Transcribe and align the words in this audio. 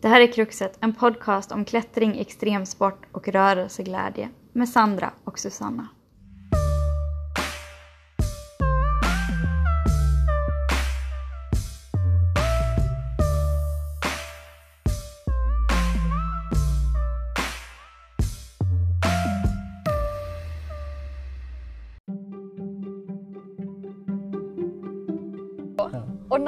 Det 0.00 0.08
här 0.08 0.20
är 0.20 0.32
Kruxet, 0.32 0.78
en 0.80 0.92
podcast 0.92 1.52
om 1.52 1.64
klättring, 1.64 2.18
extremsport 2.18 3.06
och 3.12 3.28
rörelseglädje 3.28 4.28
med 4.52 4.68
Sandra 4.68 5.12
och 5.24 5.38
Susanna. 5.38 5.88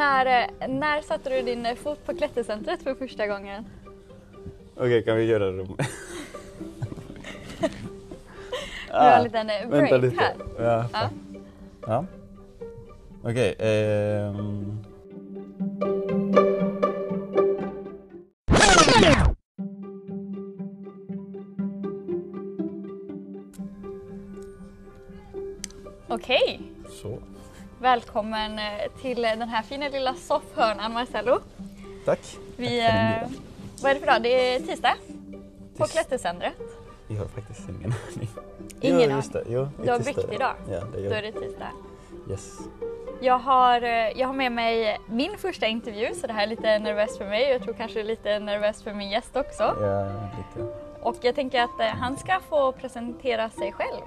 När, 0.03 0.51
när 0.69 1.03
satte 1.03 1.31
du 1.31 1.43
din 1.43 1.77
fot 1.77 2.07
på 2.07 2.15
klättercentret 2.15 2.83
för 2.83 2.95
första 2.95 3.27
gången? 3.27 3.65
Okej, 4.77 5.03
kan 5.03 5.17
vi 5.17 5.25
göra 5.25 5.51
det? 5.53 5.63
Vi 8.89 8.99
har 8.99 9.17
en 9.17 9.25
liten 9.25 9.51
eh, 9.51 9.69
break 9.69 9.83
vänta 9.83 9.97
lite. 9.97 10.17
här. 10.23 10.35
Ja. 10.59 10.87
Ja. 10.93 11.11
ja. 11.87 12.07
Okej. 13.23 13.55
ehm. 13.59 14.79
Okej, 26.09 26.61
Så. 26.61 26.72
Välkommen 27.83 28.59
eh, 28.59 28.65
till 29.03 29.23
den 29.23 29.49
här 29.49 29.63
fina 29.63 29.89
lilla 29.89 30.15
soffhörnan 30.15 30.93
Marcello. 30.93 31.39
Tack. 32.05 32.37
Vi, 32.57 32.81
Tack 32.81 32.95
eh, 33.25 33.29
vad 33.83 33.91
är 33.91 33.95
det 33.95 34.01
för 34.01 34.07
dag? 34.07 34.23
Det 34.23 34.55
är 34.55 34.61
tisdag 34.61 34.95
på 35.77 35.85
Tis- 35.85 35.93
klättercentret. 35.93 36.53
Jag 37.09 37.17
har 37.19 37.27
faktiskt 37.27 37.69
ingen 37.69 37.93
aning. 38.17 38.29
Ingen 38.81 39.11
jo, 39.11 39.17
just 39.17 39.33
det. 39.33 39.45
Jo, 39.49 39.69
Du 39.85 39.91
har 39.91 39.99
tisdag. 39.99 40.21
viktig 40.21 40.39
dag. 40.41 40.55
Ja, 40.71 40.81
det 40.93 40.99
Då 40.99 41.05
gör 41.05 41.11
är 41.13 41.23
det 41.23 41.33
tisdag. 41.33 41.69
Yes. 42.31 42.59
Jag 43.21 43.39
har, 43.39 43.83
eh, 43.83 43.91
jag 44.21 44.27
har 44.27 44.35
med 44.35 44.53
mig 44.53 44.99
min 45.07 45.39
första 45.39 45.67
intervju 45.67 46.15
så 46.15 46.27
det 46.27 46.33
här 46.33 46.43
är 46.43 46.47
lite 46.47 46.79
nervöst 46.79 47.19
för 47.19 47.25
mig. 47.29 47.51
Jag 47.51 47.63
tror 47.63 47.75
kanske 47.75 48.03
lite 48.03 48.39
nervöst 48.39 48.83
för 48.83 48.93
min 48.95 49.11
gäst 49.11 49.37
också. 49.37 49.63
Ja, 49.81 50.05
lite. 50.39 50.69
Och 51.03 51.17
jag 51.21 51.35
tänker 51.35 51.63
att 51.63 51.81
han 52.01 52.17
ska 52.17 52.41
få 52.49 52.73
presentera 52.73 53.51
sig 53.51 53.73
själv. 53.73 54.03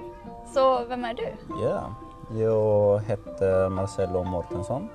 Så 0.53 0.85
vem 0.85 1.05
är 1.05 1.13
du? 1.13 1.27
Ja. 1.63 1.95
Jag 2.29 2.99
heter 2.99 3.69
Marcelo 3.69 4.23
Mortensson. 4.23 4.89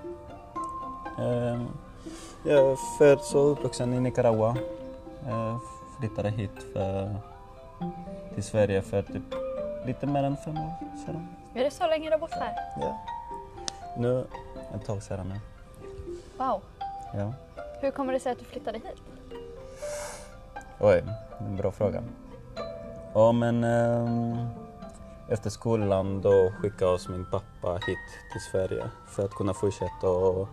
Ehm, 1.18 1.66
Jag 2.44 2.58
är 2.72 2.76
född 2.98 3.18
och 3.34 3.52
uppvuxen 3.52 3.94
i 3.94 4.00
Nicaragua. 4.00 4.56
Jag 5.28 5.58
flyttade 5.98 6.30
hit 6.30 6.50
för, 6.72 7.16
till 8.34 8.44
Sverige 8.44 8.82
för 8.82 9.02
typ 9.02 9.22
lite 9.86 10.06
mer 10.06 10.22
än 10.22 10.36
fem 10.36 10.56
år 10.58 10.74
sedan. 11.06 11.28
Är 11.54 11.64
det 11.64 11.70
så 11.70 11.86
länge 11.86 12.04
du 12.08 12.12
har 12.12 12.18
bott 12.18 12.32
här? 12.32 12.54
Ja. 12.80 12.98
Nu, 13.98 14.24
ett 14.74 14.86
tag 14.86 15.02
sedan 15.02 15.28
nu. 15.28 15.40
Wow. 16.38 16.60
Ja. 17.14 17.32
Hur 17.80 17.90
kommer 17.90 18.12
det 18.12 18.20
sig 18.20 18.32
att 18.32 18.38
du 18.38 18.44
flyttade 18.44 18.78
hit? 18.78 19.02
Oj, 20.80 21.04
en 21.38 21.56
bra 21.56 21.70
fråga. 21.72 22.02
Ja 23.14 23.32
men 23.32 23.64
ehm, 23.64 24.46
efter 25.30 25.50
skolan 25.50 26.20
då 26.20 26.52
skickade 26.60 26.90
oss 26.90 27.08
min 27.08 27.24
pappa 27.30 27.72
hit 27.86 27.98
till 28.32 28.40
Sverige 28.52 28.90
för 29.08 29.24
att 29.24 29.34
kunna 29.34 29.54
fortsätta 29.54 30.08
och 30.08 30.48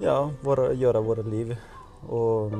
ja, 0.00 0.30
våra, 0.40 0.72
göra 0.72 1.00
våra 1.00 1.22
liv. 1.22 1.56
Och, 2.08 2.52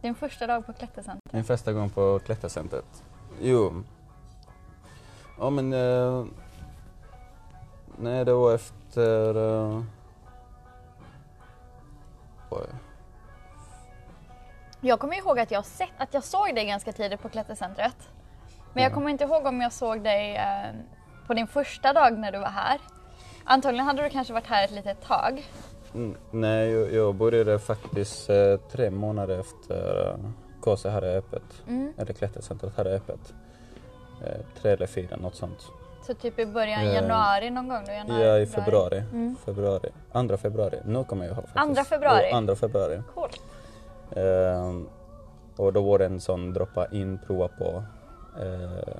Din 0.00 0.14
första 0.14 0.46
dag 0.46 0.66
på 0.66 0.72
klättercentret? 0.72 1.32
min 1.32 1.44
första 1.44 1.72
gång 1.72 1.90
på 1.90 2.18
klättercentret. 2.24 3.04
Jo. 3.40 3.82
Ja 5.38 5.50
men 5.50 5.72
eh, 5.72 6.24
nej 7.98 8.24
det 8.24 8.32
var 8.32 8.54
efter 8.54 9.36
eh, 9.36 9.82
oj. 12.60 12.66
Jag 14.80 15.00
kommer 15.00 15.16
ihåg 15.16 15.38
att 15.38 15.50
jag, 15.50 15.64
sett, 15.66 15.88
att 15.98 16.14
jag 16.14 16.24
såg 16.24 16.54
dig 16.54 16.66
ganska 16.66 16.92
tidigt 16.92 17.22
på 17.22 17.28
klättercentret. 17.28 17.96
Men 18.72 18.82
jag 18.82 18.90
Ja. 18.90 18.94
kommer 18.94 19.10
inte 19.10 19.24
ihåg 19.24 19.46
om 19.46 19.60
jag 19.60 19.72
såg 19.72 20.02
dig 20.04 20.36
eh, 20.36 20.70
på 21.26 21.34
din 21.34 21.46
första 21.46 21.92
dag 21.92 22.18
när 22.18 22.32
du 22.32 22.38
var 22.38 22.48
här. 22.48 22.80
Antagligen 23.44 23.86
hade 23.86 24.02
du 24.02 24.08
kanske 24.08 24.32
varit 24.32 24.46
här 24.46 24.64
ett 24.64 24.70
litet 24.70 25.00
tag. 25.02 25.46
Mm, 25.94 26.16
Nej, 26.30 26.70
jag, 26.70 26.92
jag 26.92 27.14
började 27.14 27.58
faktiskt 27.58 28.30
eh, 28.30 28.56
tre 28.72 28.90
månader 28.90 29.38
efter 29.38 30.08
eh, 30.10 30.16
KC 30.60 30.88
hade 30.88 31.16
öppet. 31.18 31.62
Mm. 31.68 31.92
Eller 31.98 32.12
klättercentret 32.12 32.76
hade 32.76 32.90
öppet. 32.90 33.34
Eh, 34.24 34.40
tre 34.62 34.70
eller 34.70 34.86
fyra, 34.86 35.16
något 35.16 35.34
sånt. 35.36 35.70
Så 36.02 36.14
typ 36.14 36.38
i 36.38 36.46
början 36.46 36.80
Eh, 36.80 36.94
januari 36.94 37.50
någon 37.50 37.68
gång? 37.68 37.84
Då, 37.86 37.92
januari, 37.92 38.26
ja, 38.26 38.38
i 38.38 38.46
februari. 38.46 38.98
Mm. 38.98 39.36
februari. 39.44 39.88
Andra 40.12 40.36
februari. 40.36 40.78
Nu 40.84 41.04
kommer 41.04 41.24
jag 41.24 41.30
ihåg 41.30 41.36
faktiskt. 41.36 41.56
Andra 41.56 41.84
februari? 41.84 42.32
Och 42.32 42.36
andra 42.36 42.56
februari. 42.56 43.02
Coolt. 43.14 43.40
Ehm, 44.16 44.88
och 45.56 45.72
då 45.72 45.82
var 45.82 45.98
det 45.98 46.06
en 46.06 46.20
sån 46.20 46.52
droppa 46.52 46.86
in, 46.86 47.18
prova 47.26 47.48
på. 47.48 47.82
Eh, 48.40 48.94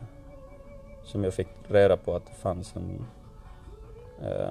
som 1.05 1.25
jag 1.25 1.35
fick 1.35 1.49
reda 1.69 1.97
på 1.97 2.17
att 2.17 2.27
det 2.27 2.35
fanns 2.35 2.77
en 2.77 3.07
eh, 4.23 4.49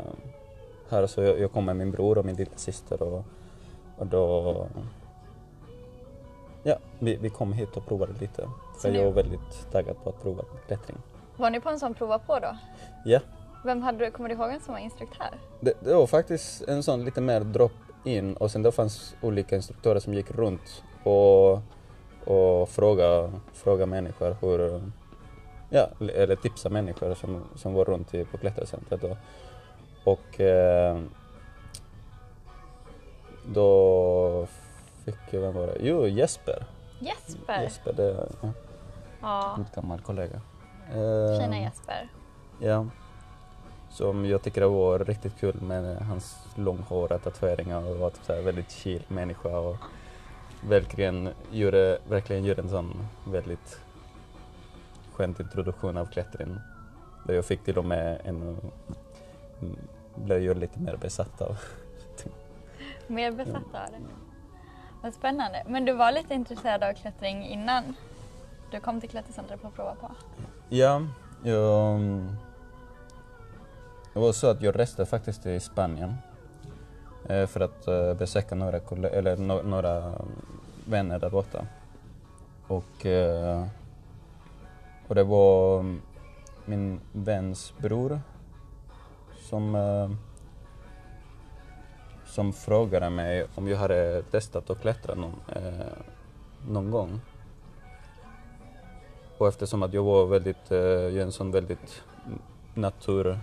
här 0.90 1.08
så 1.08 1.22
jag, 1.22 1.40
jag 1.40 1.52
kom 1.52 1.66
med 1.66 1.76
min 1.76 1.92
bror 1.92 2.18
och 2.18 2.26
min 2.26 2.36
lilla 2.36 2.52
syster 2.56 3.02
och, 3.02 3.24
och 3.98 4.08
då 4.08 4.68
ja, 6.64 6.76
vi, 7.00 7.16
vi 7.16 7.30
kom 7.30 7.54
hit 7.54 7.78
och 7.78 7.86
provade 7.86 8.14
lite. 8.20 8.50
För 8.82 8.90
jag 8.90 9.06
var 9.06 9.12
väldigt 9.12 9.72
taggad 9.72 9.96
på 10.04 10.10
att 10.10 10.22
prova 10.22 10.44
klättring. 10.68 10.98
Var 11.42 11.50
ni 11.50 11.60
på 11.60 11.70
en 11.70 11.80
sån 11.80 11.94
prova 11.94 12.20
på 12.20 12.40
då? 12.40 12.58
Ja, 13.06 13.20
Vem 13.64 13.82
hade 13.82 14.06
du, 14.06 14.12
kommer 14.12 14.30
du 14.30 14.36
ihåg 14.36 14.48
vem 14.48 14.60
som 14.60 14.74
var 14.74 14.80
instruktör? 14.82 15.30
det, 15.60 15.74
det 15.80 15.94
var 15.94 16.08
faktiskt 16.08 16.62
en 16.62 16.84
sån 16.84 17.06
lite 17.06 17.22
mer 17.22 17.40
drop 17.42 17.72
in 18.04 18.34
och 18.38 18.52
sen 18.52 18.64
det 18.64 18.72
fanns 18.72 19.16
olika 19.22 19.56
instruktörer 19.56 20.00
som 20.00 20.14
gick 20.14 20.32
runt 20.32 20.84
och, 21.04 21.52
och 22.26 22.70
fråga, 22.70 23.32
fråga 23.54 23.86
människor 23.86 24.36
hur, 24.42 24.82
ja, 25.70 25.88
eller 26.14 26.36
tipsa 26.36 26.70
människor 26.70 27.14
som, 27.16 27.44
som 27.56 27.74
var 27.74 27.86
runt 27.86 28.14
i, 28.14 28.26
på 28.26 28.38
klättercentret. 28.38 29.04
Och, 29.04 29.18
och 30.04 30.40
eh, 30.42 31.00
då 33.46 34.48
fick 35.06 35.20
jag, 35.30 35.42
vem 35.42 35.54
var 35.54 35.68
det? 35.68 35.78
Jo, 35.80 36.08
Jesper. 36.08 36.66
Jesper! 37.00 37.62
Jesper, 37.62 37.94
det 37.94 38.04
är 38.04 38.28
ja, 38.42 38.50
Ja, 39.22 39.56
en 39.58 39.66
gammal 39.76 40.02
kollega. 40.02 40.42
Eh, 40.92 41.40
fina 41.40 41.60
Jesper. 41.60 42.10
Ja. 42.60 42.86
Som 43.90 44.26
jag 44.26 44.42
tycker 44.42 44.62
det 44.62 44.68
var 44.68 45.00
riktigt 45.00 45.40
kul 45.40 45.62
med 45.62 45.98
hans 45.98 46.48
långhåriga 46.56 47.20
tatueringar 47.20 47.90
och 47.90 47.98
var 47.98 48.10
typ 48.10 48.24
så 48.24 48.42
väldigt 48.42 48.72
chill 48.72 49.04
människa 49.08 49.60
och 49.60 49.78
verkligen 50.62 51.30
gjorde, 51.52 52.00
verkligen 52.10 52.46
gjorde 52.46 52.62
en 52.62 52.70
sån 52.70 53.08
väldigt 53.26 53.80
skön 55.14 55.36
introduktion 55.40 55.98
av 55.98 56.06
klättring. 56.06 56.58
Där 57.28 57.34
jag 57.34 57.46
fick 57.46 57.64
till 57.64 57.78
och 57.78 57.86
med 57.86 58.22
en 58.24 58.58
mm, 59.62 59.78
blev 60.16 60.44
jag 60.44 60.58
lite 60.58 60.80
mer 60.80 60.98
besatt 60.98 61.42
av. 61.42 61.58
Mer 63.08 63.32
besatt 63.32 63.56
av 63.56 63.92
det. 63.92 64.00
Vad 65.02 65.14
spännande. 65.14 65.64
Men 65.68 65.86
du 65.86 65.94
var 65.94 66.12
lite 66.12 66.34
intresserad 66.34 66.84
av 66.84 66.94
klättring 66.94 67.46
innan 67.46 67.96
du 68.72 68.80
kom 68.80 69.02
till 69.02 69.10
klättercentret 69.10 69.62
på 69.62 69.68
att 69.68 69.76
prova 69.76 69.96
på? 69.96 70.12
Ja, 70.74 71.02
jag... 71.44 71.96
Mm, 71.96 72.36
det 74.14 74.20
var 74.20 74.32
så 74.32 74.48
att 74.48 74.62
jag 74.62 74.80
reste 74.80 75.06
faktiskt 75.06 75.44
till 75.44 75.62
Spanien 75.62 76.14
eh, 77.30 77.48
för 77.48 77.60
att 77.60 77.88
eh, 77.88 78.14
besöka 78.14 78.56
några, 78.56 78.78
eller 79.10 79.38
no- 79.38 79.64
några 79.64 79.98
mm, 79.98 80.16
vänner 80.86 81.20
där 81.20 81.30
borta. 81.30 81.66
Och, 82.68 83.06
eh, 83.06 83.66
och 85.08 85.16
det 85.16 85.24
var 85.24 85.80
mm, 85.80 86.02
min 86.66 87.00
väns 87.12 87.74
bror 87.78 88.20
som, 89.50 90.18
som 92.26 92.54
frågade 92.54 93.10
mig 93.10 93.46
om 93.56 93.68
jag 93.68 93.78
hade 93.78 94.24
testat 94.24 94.70
att 94.70 94.82
klättra 94.82 95.16
någon, 95.16 95.36
någon 96.68 96.92
gång. 96.92 97.20
Och 99.42 99.48
eftersom 99.48 99.84
att 99.84 99.94
jag 99.94 100.04
var 100.04 100.26
väldigt, 100.26 100.72
eh, 100.72 100.78
jag 100.78 101.16
är 101.16 101.22
en 101.22 101.32
sån 101.32 101.52
väldigt 101.52 102.04
naturälskar 102.74 103.40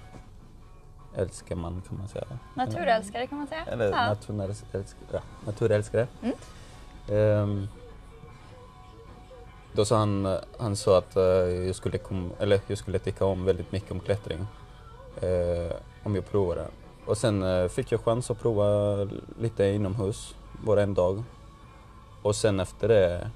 man 1.54 1.82
kan 1.88 1.98
man 1.98 2.08
säga. 2.08 2.24
Naturälskare 2.54 3.26
kan 3.26 3.38
man 3.38 3.46
säga. 3.46 3.64
Eller 3.64 3.90
ja. 3.90 4.06
naturälskare. 4.06 4.84
Ja, 5.12 5.20
naturälskare. 5.46 6.06
Mm. 6.22 6.34
Ehm, 7.08 7.68
då 9.72 9.84
sa 9.84 9.98
han, 9.98 10.38
han 10.58 10.76
sa 10.76 10.98
att 10.98 11.16
eh, 11.16 11.22
jag, 11.22 11.76
skulle 11.76 11.98
kom, 11.98 12.32
eller 12.38 12.60
jag 12.66 12.78
skulle 12.78 12.98
tycka 12.98 13.24
om 13.24 13.44
väldigt 13.44 13.72
mycket 13.72 13.90
om 13.90 14.00
klättring. 14.00 14.46
Eh, 15.20 15.72
om 16.02 16.14
jag 16.14 16.30
provade. 16.30 16.66
Och 17.06 17.18
sen 17.18 17.42
eh, 17.42 17.68
fick 17.68 17.92
jag 17.92 18.00
chans 18.00 18.30
att 18.30 18.40
prova 18.40 18.96
lite 19.40 19.64
inomhus, 19.64 20.34
bara 20.64 20.82
en 20.82 20.94
dag. 20.94 21.22
Och 22.22 22.36
sen 22.36 22.60
efter 22.60 22.88
det, 22.88 23.30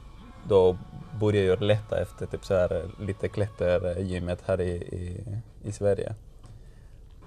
då 0.48 0.76
började 1.20 1.46
jag 1.46 1.62
leta 1.62 2.00
efter 2.00 2.26
typ 2.26 2.44
så 2.44 2.54
här, 2.54 2.76
eh, 2.76 3.06
lite 3.06 3.28
klättergymmet 3.28 4.42
här 4.46 4.60
i, 4.60 4.70
i, 4.72 5.24
i 5.64 5.72
Sverige. 5.72 6.14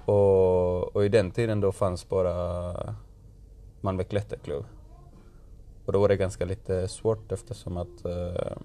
Och, 0.05 0.95
och 0.95 1.05
i 1.05 1.09
den 1.09 1.31
tiden 1.31 1.61
då 1.61 1.71
fanns 1.71 2.09
bara 2.09 2.73
Malmö 3.81 4.03
klätterklubb. 4.03 4.65
Och 5.85 5.93
då 5.93 5.99
var 5.99 6.09
det 6.09 6.15
ganska 6.15 6.45
lite 6.45 6.87
svårt 6.87 7.31
eftersom 7.31 7.77
att 7.77 8.05
uh, 8.05 8.57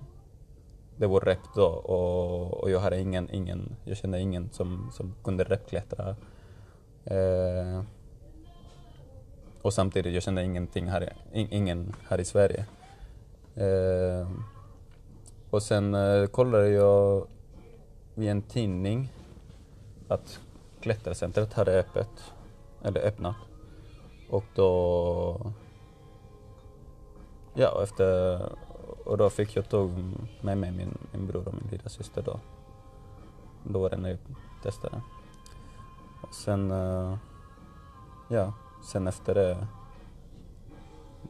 det 0.97 1.07
var 1.07 1.21
rep 1.21 1.39
då 1.55 1.67
och, 1.67 2.55
och 2.63 2.71
jag 2.71 2.81
hade 2.81 3.01
ingen, 3.01 3.31
ingen, 3.31 3.77
jag 3.85 3.97
kände 3.97 4.21
ingen 4.21 4.51
som, 4.53 4.91
som 4.93 5.15
kunde 5.25 5.45
repklättra. 5.45 6.17
Uh, 7.11 7.83
och 9.63 9.73
samtidigt, 9.73 10.15
jag 10.15 10.23
kände 10.23 10.43
ingenting 10.43 10.89
här, 10.89 11.13
in, 11.33 11.49
ingen 11.51 11.97
här 12.09 12.21
i 12.21 12.25
Sverige. 12.25 12.67
Eh, 13.55 14.29
och 15.51 15.63
sen 15.63 15.95
eh, 15.95 16.27
kollade 16.27 16.69
jag 16.69 17.27
i 18.15 18.29
en 18.29 18.43
tidning 18.43 19.13
att 20.09 20.41
klättercentret 20.81 21.53
hade 21.53 21.79
öppet, 21.79 22.33
eller 22.83 23.01
öppnat. 23.01 23.37
Och 24.31 24.45
då... 24.55 25.53
Ja, 27.55 27.83
efter... 27.83 28.41
Och 29.05 29.19
då 29.19 29.31
fick 29.31 29.57
jag 29.57 29.69
tog 29.69 29.91
med 30.41 30.59
mig 30.59 30.71
min, 30.71 30.99
min 31.13 31.27
bror 31.27 31.49
och 31.49 31.55
min 31.55 31.69
lilla 31.71 31.89
syster 31.89 32.23
då. 32.23 32.41
Då 33.65 33.79
var 33.79 33.91
det 33.91 33.97
när 33.97 34.09
jag 34.09 34.19
testade. 34.63 35.03
Och 36.23 36.35
sen... 36.35 36.71
eh, 36.71 37.17
Ja, 38.33 38.53
sen 38.83 39.07
efter 39.07 39.35
det... 39.35 39.67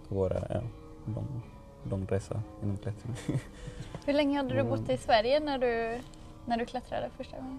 Då 0.08 0.14
var 0.14 0.28
det 0.28 0.46
ja, 0.50 0.60
lång 1.82 2.06
resa 2.06 2.42
inom 2.62 2.76
klättring. 2.76 3.14
Hur 4.06 4.12
länge 4.12 4.36
hade 4.36 4.48
du 4.54 4.60
Mm. 4.60 4.70
bott 4.70 4.90
i 4.90 4.96
Sverige 4.96 5.40
när 5.40 5.58
du, 5.58 6.00
när 6.46 6.56
du 6.56 6.66
klättrade 6.66 7.10
första 7.16 7.36
gången? 7.36 7.58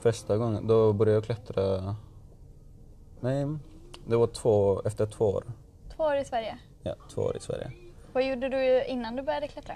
Första 0.00 0.36
gången, 0.36 0.66
då 0.66 0.92
började 0.92 1.16
jag 1.16 1.24
klättra... 1.24 1.96
Nej, 3.20 3.46
det 4.06 4.16
var 4.16 4.26
två, 4.26 4.82
efter 4.84 5.06
två 5.06 5.24
år. 5.24 5.44
Två 5.96 6.04
år 6.04 6.16
i 6.16 6.24
Sverige. 6.24 6.58
Ja, 6.82 6.94
två 7.14 7.22
år 7.22 7.36
i 7.36 7.40
Sverige. 7.40 7.72
Vad 8.12 8.26
gjorde 8.26 8.48
du 8.48 8.84
innan 8.84 9.16
du 9.16 9.22
började 9.22 9.48
klättra? 9.48 9.74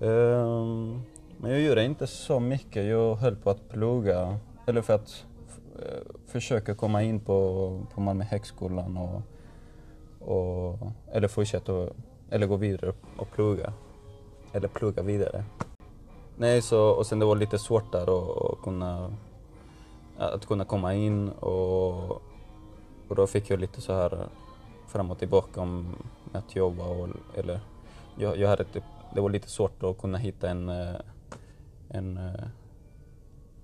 Ehm, 0.00 1.00
men 1.36 1.50
jag 1.50 1.60
gjorde 1.60 1.84
inte 1.84 2.06
så 2.06 2.40
mycket. 2.40 2.84
Jag 2.86 3.14
höll 3.16 3.36
på 3.36 3.50
att 3.50 3.68
plugga, 3.68 4.38
eller 4.66 4.82
för 4.82 4.94
att 4.94 5.24
eh, 5.78 6.02
försöka 6.26 6.74
komma 6.74 7.02
in 7.02 7.20
på, 7.20 7.80
på 7.94 8.00
Malmö 8.00 8.24
högskolan 8.24 8.96
och, 8.96 9.22
och, 10.26 10.78
eller 11.12 11.28
fortsätta, 11.28 11.72
och- 11.72 11.90
eller 12.30 12.46
gå 12.46 12.56
vidare 12.56 12.92
och 13.16 13.30
plugga. 13.30 13.72
Eller 14.52 14.68
plugga 14.68 15.02
vidare. 15.02 15.44
Nej, 16.36 16.62
så, 16.62 16.90
och 16.90 17.06
sen 17.06 17.18
det 17.18 17.24
var 17.26 17.36
lite 17.36 17.58
svårt 17.58 17.92
där 17.92 18.02
att, 18.52 18.62
kunna, 18.62 19.16
att 20.18 20.46
kunna 20.46 20.64
komma 20.64 20.94
in 20.94 21.28
och, 21.28 22.10
och 23.08 23.16
då 23.16 23.26
fick 23.26 23.50
jag 23.50 23.60
lite 23.60 23.80
så 23.80 23.92
här 23.92 24.28
fram 24.88 25.10
och 25.10 25.18
tillbaka 25.18 25.60
om 25.60 25.96
att 26.32 26.56
jobba 26.56 26.84
och, 26.84 27.08
eller 27.34 27.60
jag, 28.18 28.36
jag 28.38 28.48
hade 28.48 28.64
typ, 28.64 28.84
det 29.14 29.20
var 29.20 29.30
lite 29.30 29.48
svårt 29.50 29.82
att 29.82 29.98
kunna 29.98 30.18
hitta 30.18 30.50
en, 30.50 30.68
eh, 30.68 30.94
en 31.88 32.16
eh, 32.16 32.44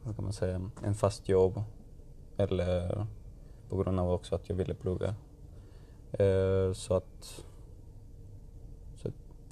vad 0.02 0.16
kan 0.16 0.24
man 0.24 0.32
säga, 0.32 0.70
en 0.84 0.94
fast 0.94 1.28
jobb. 1.28 1.62
Eller 2.36 3.06
på 3.68 3.76
grund 3.76 4.00
av 4.00 4.10
också 4.10 4.34
att 4.34 4.48
jag 4.48 4.56
ville 4.56 4.74
plugga. 4.74 5.14
Eh, 6.18 6.72
Så 6.72 6.94
att 6.94 7.44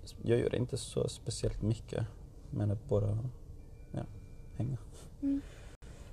så 0.04 0.16
jag 0.22 0.38
gör 0.38 0.54
inte 0.54 0.76
så 0.76 1.08
speciellt 1.08 1.62
mycket. 1.62 2.06
Men 2.50 2.70
att 2.70 2.84
bara 2.88 3.18
ja, 3.92 4.00
hänga. 4.58 4.76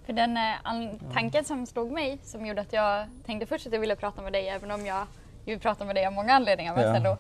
För 0.06 0.14
den 0.14 0.38
eh, 0.38 0.54
an- 0.64 1.00
tanken 1.14 1.46
som 1.46 1.66
slog 1.66 1.92
mig, 1.92 2.18
som 2.24 2.46
gjorde 2.46 2.62
att 2.62 2.74
jag 2.74 3.08
tänkte 3.26 3.46
först 3.46 3.68
att 3.68 3.74
jag 3.74 3.80
ville 3.80 3.96
prata 3.96 4.22
med 4.22 4.34
dig, 4.34 4.48
även 4.50 4.72
om 4.72 4.86
jag 4.86 5.08
ju 5.46 5.54
vill 5.54 5.60
prata 5.60 5.86
med 5.86 5.96
dig 5.96 6.06
av 6.06 6.14
många 6.14 6.34
anledningar, 6.34 6.76
men 6.76 7.04
Ja. 7.04 7.18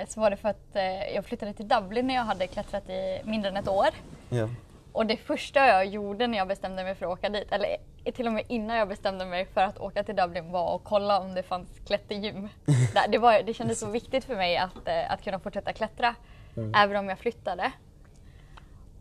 eh, 0.00 0.06
så 0.08 0.20
var 0.20 0.30
det 0.30 0.36
för 0.36 0.48
att 0.48 0.76
jag 1.14 1.24
flyttade 1.24 1.52
till 1.52 1.68
Dublin 1.68 2.06
när 2.06 2.14
jag 2.14 2.22
hade 2.24 2.46
klättrat 2.46 2.88
i 2.88 3.20
mindre 3.24 3.50
än 3.50 3.56
ett 3.56 3.68
år. 3.68 3.88
Ja. 4.28 4.48
Och 4.92 5.06
det 5.06 5.16
första 5.16 5.66
jag 5.66 5.86
gjorde 5.86 6.26
när 6.26 6.38
jag 6.38 6.48
bestämde 6.48 6.84
mig 6.84 6.94
för 6.94 7.06
att 7.06 7.12
åka 7.12 7.28
dit, 7.28 7.52
eller 7.52 7.76
till 8.12 8.26
och 8.26 8.32
med 8.32 8.44
innan 8.48 8.76
jag 8.76 8.88
bestämde 8.88 9.26
mig 9.26 9.46
för 9.46 9.60
att 9.60 9.78
åka 9.78 10.04
till 10.04 10.16
Dublin 10.16 10.52
var 10.52 10.76
att 10.76 10.84
kolla 10.84 11.20
om 11.20 11.34
det 11.34 11.42
fanns 11.42 11.68
klättergym. 11.86 12.48
Det, 13.08 13.18
var, 13.18 13.42
det 13.42 13.54
kändes 13.54 13.80
så 13.80 13.86
viktigt 13.86 14.24
för 14.24 14.36
mig 14.36 14.56
att, 14.56 14.88
eh, 14.88 15.12
att 15.12 15.24
kunna 15.24 15.38
fortsätta 15.38 15.72
klättra, 15.72 16.14
även 16.74 16.96
om 16.96 17.08
jag 17.08 17.18
flyttade. 17.18 17.72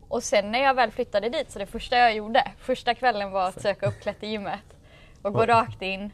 Och 0.08 0.24
sen 0.24 0.52
när 0.52 0.60
jag 0.60 0.74
väl 0.74 0.92
flyttade 0.92 1.30
dit, 1.30 1.52
så 1.52 1.60
det 1.60 1.66
första 1.66 1.98
jag 1.98 2.16
gjorde, 2.16 2.52
första 2.60 2.94
kvällen 2.94 3.32
var 3.32 3.48
att 3.48 3.62
söka 3.62 3.88
upp 3.88 4.02
klättergymmet 4.02 4.78
och 5.22 5.34
gå 5.34 5.46
rakt 5.46 5.82
in 5.82 6.12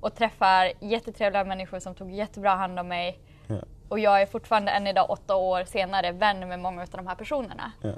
och 0.00 0.14
träffar 0.14 0.72
jättetrevliga 0.80 1.44
människor 1.44 1.78
som 1.78 1.94
tog 1.94 2.10
jättebra 2.10 2.50
hand 2.50 2.78
om 2.78 2.88
mig. 2.88 3.18
Ja. 3.46 3.56
Och 3.88 3.98
jag 3.98 4.22
är 4.22 4.26
fortfarande 4.26 4.70
än 4.72 4.86
idag, 4.86 5.10
åtta 5.10 5.36
år 5.36 5.64
senare, 5.64 6.12
vän 6.12 6.48
med 6.48 6.58
många 6.58 6.82
av 6.82 6.88
de 6.88 7.06
här 7.06 7.14
personerna. 7.14 7.72
Ja. 7.82 7.92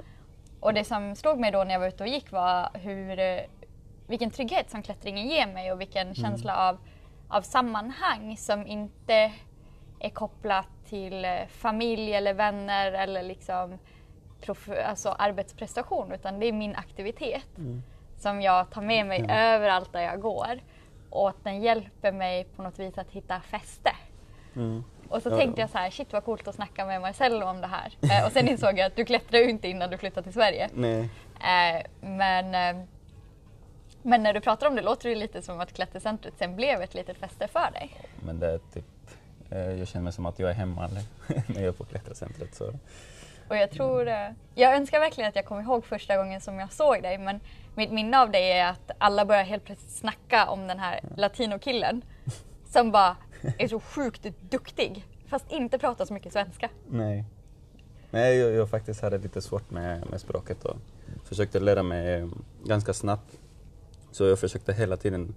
Och 0.59 0.73
det 0.73 0.83
som 0.83 1.15
slog 1.15 1.39
mig 1.39 1.51
då 1.51 1.63
när 1.63 1.71
jag 1.71 1.79
var 1.79 1.87
ute 1.87 2.03
och 2.03 2.09
gick 2.09 2.31
var 2.31 2.69
hur, 2.73 3.19
eh, 3.19 3.39
vilken 4.07 4.31
trygghet 4.31 4.69
som 4.69 4.81
klättringen 4.81 5.27
ger 5.27 5.47
mig 5.47 5.71
och 5.71 5.81
vilken 5.81 6.15
känsla 6.15 6.69
av, 6.69 6.77
av 7.27 7.41
sammanhang 7.41 8.37
som 8.37 8.67
inte 8.67 9.31
är 9.99 10.09
kopplat 10.09 10.67
till 10.85 11.25
eh, 11.25 11.31
familj 11.49 12.13
eller 12.13 12.33
vänner 12.33 12.91
eller 12.91 13.23
liksom 13.23 13.77
alltså 14.85 15.09
arbetsprestation 15.09 16.11
utan 16.11 16.39
det 16.39 16.45
är 16.45 16.53
min 16.53 16.75
aktivitet 16.75 17.47
som 18.17 18.41
jag 18.41 18.69
tar 18.69 18.81
med 18.81 19.05
mig 19.05 19.25
överallt 19.29 19.93
där 19.93 20.01
jag 20.01 20.21
går. 20.21 20.59
Och 21.09 21.29
att 21.29 21.43
den 21.43 21.61
hjälper 21.61 22.11
mig 22.11 22.43
på 22.55 22.63
något 22.63 22.79
vis 22.79 22.97
att 22.97 23.11
hitta 23.11 23.39
fäste. 23.41 23.91
Och 25.09 25.21
så 25.21 25.29
Ja, 25.29 25.37
tänkte 25.37 25.61
ja. 25.61 25.63
jag 25.63 25.69
så 25.69 25.77
här, 25.77 25.89
shit 25.89 26.13
vad 26.13 26.25
coolt 26.25 26.47
att 26.47 26.55
snacka 26.55 26.85
med 26.85 27.01
Marcello 27.01 27.45
om 27.45 27.61
det 27.61 27.67
här. 27.67 27.93
Eh, 28.01 28.25
och 28.25 28.31
sen 28.31 28.47
insåg 28.49 28.77
jag 28.77 28.85
att 28.85 28.95
du 28.95 29.05
klättrar 29.05 29.39
ju 29.39 29.49
inte 29.49 29.67
innan 29.67 29.89
du 29.89 29.97
flyttade 29.97 30.23
till 30.23 30.33
Sverige. 30.33 30.69
Nej. 30.73 31.09
Eh, 31.35 31.85
men, 32.01 32.55
eh, 32.77 32.85
men 34.01 34.23
när 34.23 34.33
du 34.33 34.41
pratar 34.41 34.67
om 34.67 34.75
det 34.75 34.81
låter 34.81 35.09
det 35.09 35.15
lite 35.15 35.41
som 35.41 35.59
att 35.59 35.73
klättercentret 35.73 36.33
sen 36.37 36.55
blev 36.55 36.81
ett 36.81 36.93
litet 36.93 37.17
fäste 37.17 37.47
för 37.47 37.71
dig. 37.71 37.91
Men 38.25 38.39
det 38.39 38.47
är 38.51 38.57
typ, 38.73 38.85
eh, 39.51 39.59
jag 39.59 39.87
känner 39.87 40.03
mig 40.03 40.13
som 40.13 40.25
att 40.25 40.39
jag 40.39 40.49
är 40.49 40.53
hemma 40.53 40.87
när 41.47 41.55
jag 41.61 41.63
är 41.63 41.71
på 41.71 41.85
klättercentret. 41.85 42.55
Så. 42.55 42.73
Och 43.49 43.57
jag 43.57 43.71
tror, 43.71 44.07
eh, 44.07 44.29
jag 44.55 44.75
önskar 44.75 44.99
verkligen 44.99 45.29
att 45.29 45.35
jag 45.35 45.45
kommer 45.45 45.61
ihåg 45.61 45.85
första 45.85 46.17
gången 46.17 46.41
som 46.41 46.59
jag 46.59 46.71
såg 46.73 47.01
dig 47.03 47.17
men 47.17 47.39
mitt 47.75 47.91
minne 47.91 48.19
av 48.19 48.31
dig 48.31 48.51
är 48.51 48.67
att 48.69 48.91
alla 48.97 49.25
börjar 49.25 49.43
helt 49.43 49.65
plötsligt 49.65 49.91
snacka 49.91 50.47
om 50.49 50.67
den 50.67 50.79
här 50.79 50.99
latinokillen 51.17 52.01
som 52.65 52.91
bara 52.91 53.15
är 53.57 53.67
så 53.67 53.79
sjukt 53.79 54.25
duktig 54.49 55.05
fast 55.27 55.51
inte 55.51 55.77
pratar 55.77 56.05
så 56.05 56.13
mycket 56.13 56.33
svenska. 56.33 56.69
Nej. 56.89 57.25
Nej, 58.11 58.37
jag, 58.37 58.51
jag 58.51 58.69
faktiskt 58.69 59.01
hade 59.01 59.17
lite 59.17 59.41
svårt 59.41 59.71
med, 59.71 60.09
med 60.09 60.21
språket 60.21 60.65
och 60.65 60.77
försökte 61.23 61.59
lära 61.59 61.83
mig 61.83 62.13
eh, 62.13 62.27
ganska 62.63 62.93
snabbt. 62.93 63.39
Så 64.11 64.23
jag 64.23 64.39
försökte 64.39 64.73
hela 64.73 64.97
tiden 64.97 65.35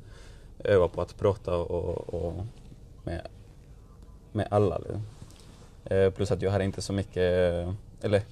öva 0.58 0.88
på 0.88 1.00
att 1.00 1.18
prata 1.18 1.56
och, 1.56 2.14
och 2.14 2.46
med, 3.04 3.28
med 4.32 4.48
alla. 4.50 4.80
Eh, 5.84 6.10
plus 6.10 6.30
att 6.30 6.42
jag 6.42 6.50
hade 6.50 6.64
inte 6.64 6.82
så 6.82 6.92
mycket, 6.92 7.16
eh, 7.16 7.74
eller 8.02 8.22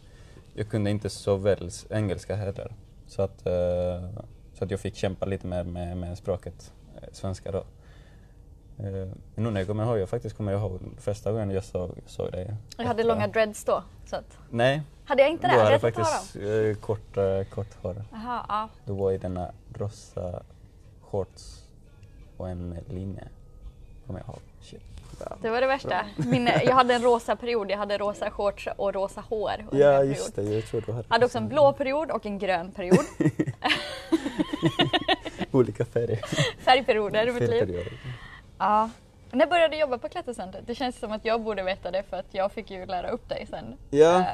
jag 0.54 0.68
kunde 0.68 0.90
inte 0.90 1.10
så 1.10 1.36
väl 1.36 1.70
engelska 1.90 2.34
heller. 2.36 2.72
Så 3.06 3.22
att, 3.22 3.46
eh, 3.46 4.10
så 4.54 4.64
att 4.64 4.70
jag 4.70 4.80
fick 4.80 4.96
kämpa 4.96 5.26
lite 5.26 5.46
mer 5.46 5.64
med, 5.64 5.96
med 5.96 6.18
språket, 6.18 6.72
eh, 6.96 7.08
svenska 7.12 7.52
då. 7.52 7.64
Eh, 8.84 9.08
Men 9.34 9.44
nu 9.44 9.50
när 9.50 9.60
jag 9.60 9.66
kommer 9.68 9.84
ihåg, 9.84 9.98
jag 9.98 10.08
faktiskt 10.08 10.36
kommer 10.36 10.52
ihåg 10.52 10.80
första 10.98 11.32
gången 11.32 11.50
jag 11.50 11.64
såg, 11.64 11.90
såg 12.06 12.32
dig. 12.32 12.54
Jag 12.76 12.84
hade 12.84 13.04
långa 13.04 13.24
eh, 13.24 13.30
dreads 13.30 13.64
då. 13.64 13.82
Så 14.06 14.16
att, 14.16 14.38
Nej, 14.50 14.82
hade 15.04 15.22
jag 15.22 15.30
inte 15.30 15.46
det? 15.46 15.52
du 15.52 15.58
Hade 15.58 15.72
jag 15.72 15.80
ha 15.80 15.90
dem? 15.90 16.04
faktiskt 16.04 16.36
eh, 16.36 16.74
kort, 16.86 17.16
eh, 17.16 17.42
kort 17.54 17.82
hår. 17.82 18.04
Jaha, 18.12 18.44
ja. 18.48 18.68
Du 18.84 18.92
var 18.92 19.12
i 19.12 19.18
denna 19.18 19.50
rosa 19.74 20.42
shorts 21.02 21.62
och 22.36 22.48
en 22.48 22.78
linje. 22.88 23.28
Kommer 24.06 24.20
jag 24.20 24.28
ihåg. 24.28 24.40
Shit. 24.60 24.80
Det 25.42 25.50
var 25.50 25.60
det 25.60 25.66
värsta. 25.66 26.04
Min, 26.16 26.46
jag 26.64 26.74
hade 26.74 26.94
en 26.94 27.02
rosa 27.02 27.36
period, 27.36 27.70
jag 27.70 27.78
hade 27.78 27.98
rosa 27.98 28.30
shorts 28.30 28.68
och 28.76 28.94
rosa 28.94 29.20
hår. 29.28 29.52
Ja, 29.72 30.04
just 30.04 30.36
det. 30.36 30.42
Jag 30.42 30.64
tror 30.66 30.80
du 30.86 30.92
hade 30.92 31.04
Jag 31.08 31.14
hade 31.14 31.26
också 31.26 31.38
en 31.38 31.48
blå 31.48 31.72
period 31.72 32.10
och 32.10 32.26
en 32.26 32.38
grön 32.38 32.72
period. 32.72 33.04
olika 35.50 35.84
färger. 35.84 36.20
Färgperioder 36.58 37.28
i 37.28 37.32
mitt 37.32 37.50
liv. 37.50 37.88
Ja. 38.60 38.90
När 39.32 39.46
började 39.46 39.74
du 39.74 39.80
jobba 39.80 39.98
på 39.98 40.08
klättercentret? 40.08 40.66
Det 40.66 40.74
känns 40.74 40.98
som 40.98 41.12
att 41.12 41.24
jag 41.24 41.42
borde 41.42 41.62
veta 41.62 41.90
det 41.90 42.02
för 42.02 42.16
att 42.16 42.26
jag 42.30 42.52
fick 42.52 42.70
ju 42.70 42.86
lära 42.86 43.10
upp 43.10 43.28
dig 43.28 43.46
sen. 43.50 43.76
Ja. 43.90 44.18
Eh, 44.20 44.26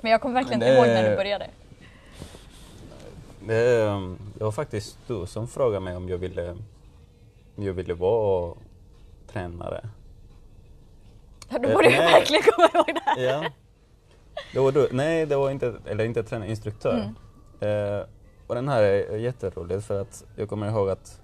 Men 0.00 0.12
jag 0.12 0.20
kommer 0.20 0.34
verkligen 0.34 0.62
inte 0.62 0.74
ihåg 0.74 0.86
när 0.86 1.10
du 1.10 1.16
började. 1.16 1.46
Det, 3.46 3.84
det 4.38 4.44
var 4.44 4.52
faktiskt 4.52 4.98
du 5.06 5.26
som 5.26 5.48
frågade 5.48 5.80
mig 5.80 5.96
om 5.96 6.08
jag 6.08 6.18
ville, 6.18 6.50
om 7.56 7.64
jag 7.64 7.72
ville 7.72 7.94
vara 7.94 8.54
tränare. 9.32 9.80
Ja, 11.48 11.58
Då 11.58 11.68
Eh, 11.68 11.74
borde 11.74 11.90
jag 11.90 12.04
nej. 12.04 12.12
verkligen 12.12 12.42
komma 12.42 12.68
ihåg 12.74 12.86
det 12.94 13.00
här. 13.04 13.20
Ja. 13.22 13.44
Det 14.52 14.58
var 14.60 14.72
du. 14.72 14.88
Nej, 14.92 15.26
det 15.26 15.36
var 15.36 15.50
inte, 15.50 15.74
eller 15.86 16.04
inte 16.04 16.22
tränare, 16.22 16.50
instruktör. 16.50 17.12
Mm. 17.60 17.94
Eh, 17.98 18.06
och 18.46 18.54
den 18.54 18.68
här 18.68 18.82
är 18.82 19.16
jätterolig 19.16 19.82
för 19.84 20.00
att 20.00 20.24
jag 20.36 20.48
kommer 20.48 20.68
ihåg 20.68 20.90
att 20.90 21.20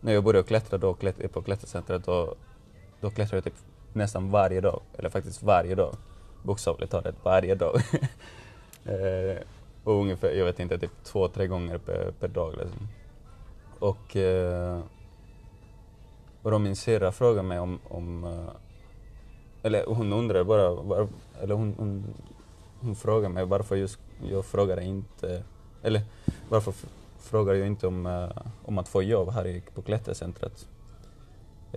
när 0.00 0.12
jag 0.12 0.24
började 0.24 0.48
klättra 0.48 0.78
då 0.78 0.94
klätt, 0.94 1.32
på 1.32 1.42
klättercentret 1.42 2.04
då, 2.04 2.34
då 3.00 3.10
klättrade 3.10 3.36
jag 3.36 3.44
typ 3.44 3.64
nästan 3.92 4.30
varje 4.30 4.60
dag, 4.60 4.80
eller 4.98 5.08
faktiskt 5.08 5.42
varje 5.42 5.74
dag. 5.74 5.94
Bokstavligt 6.42 6.92
talat 6.92 7.14
varje 7.22 7.54
dag. 7.54 7.76
eh, 8.84 9.42
och 9.84 9.92
ungefär, 9.92 10.30
jag 10.30 10.44
vet 10.44 10.60
inte, 10.60 10.78
typ 10.78 11.04
två, 11.04 11.28
tre 11.28 11.46
gånger 11.46 11.78
per, 11.78 12.12
per 12.20 12.28
dag 12.28 12.52
liksom. 12.52 12.88
Och, 13.78 14.16
eh, 14.16 14.80
och 16.42 16.50
då 16.50 16.58
min 16.58 16.76
syrra 16.76 17.12
frågade 17.12 17.48
mig 17.48 17.58
om, 17.58 17.78
om 17.88 18.24
eh, 18.24 18.54
eller 19.62 19.86
hon 19.86 20.12
undrade 20.12 20.44
bara, 20.44 20.74
var, 20.74 21.08
eller 21.42 21.54
hon, 21.54 21.74
hon, 21.78 22.04
hon 22.80 22.96
frågade 22.96 23.34
mig 23.34 23.44
varför 23.44 23.76
just 23.76 23.98
jag 24.30 24.44
frågade 24.44 24.84
inte, 24.84 25.42
eller 25.82 26.02
varför 26.48 26.74
frågade 27.20 27.58
jag 27.58 27.66
inte 27.66 27.86
om, 27.86 28.06
eh, 28.06 28.30
om 28.64 28.78
att 28.78 28.88
få 28.88 29.02
jobb 29.02 29.30
här 29.30 29.46
i, 29.46 29.62
på 29.74 29.82
klättercentret. 29.82 30.68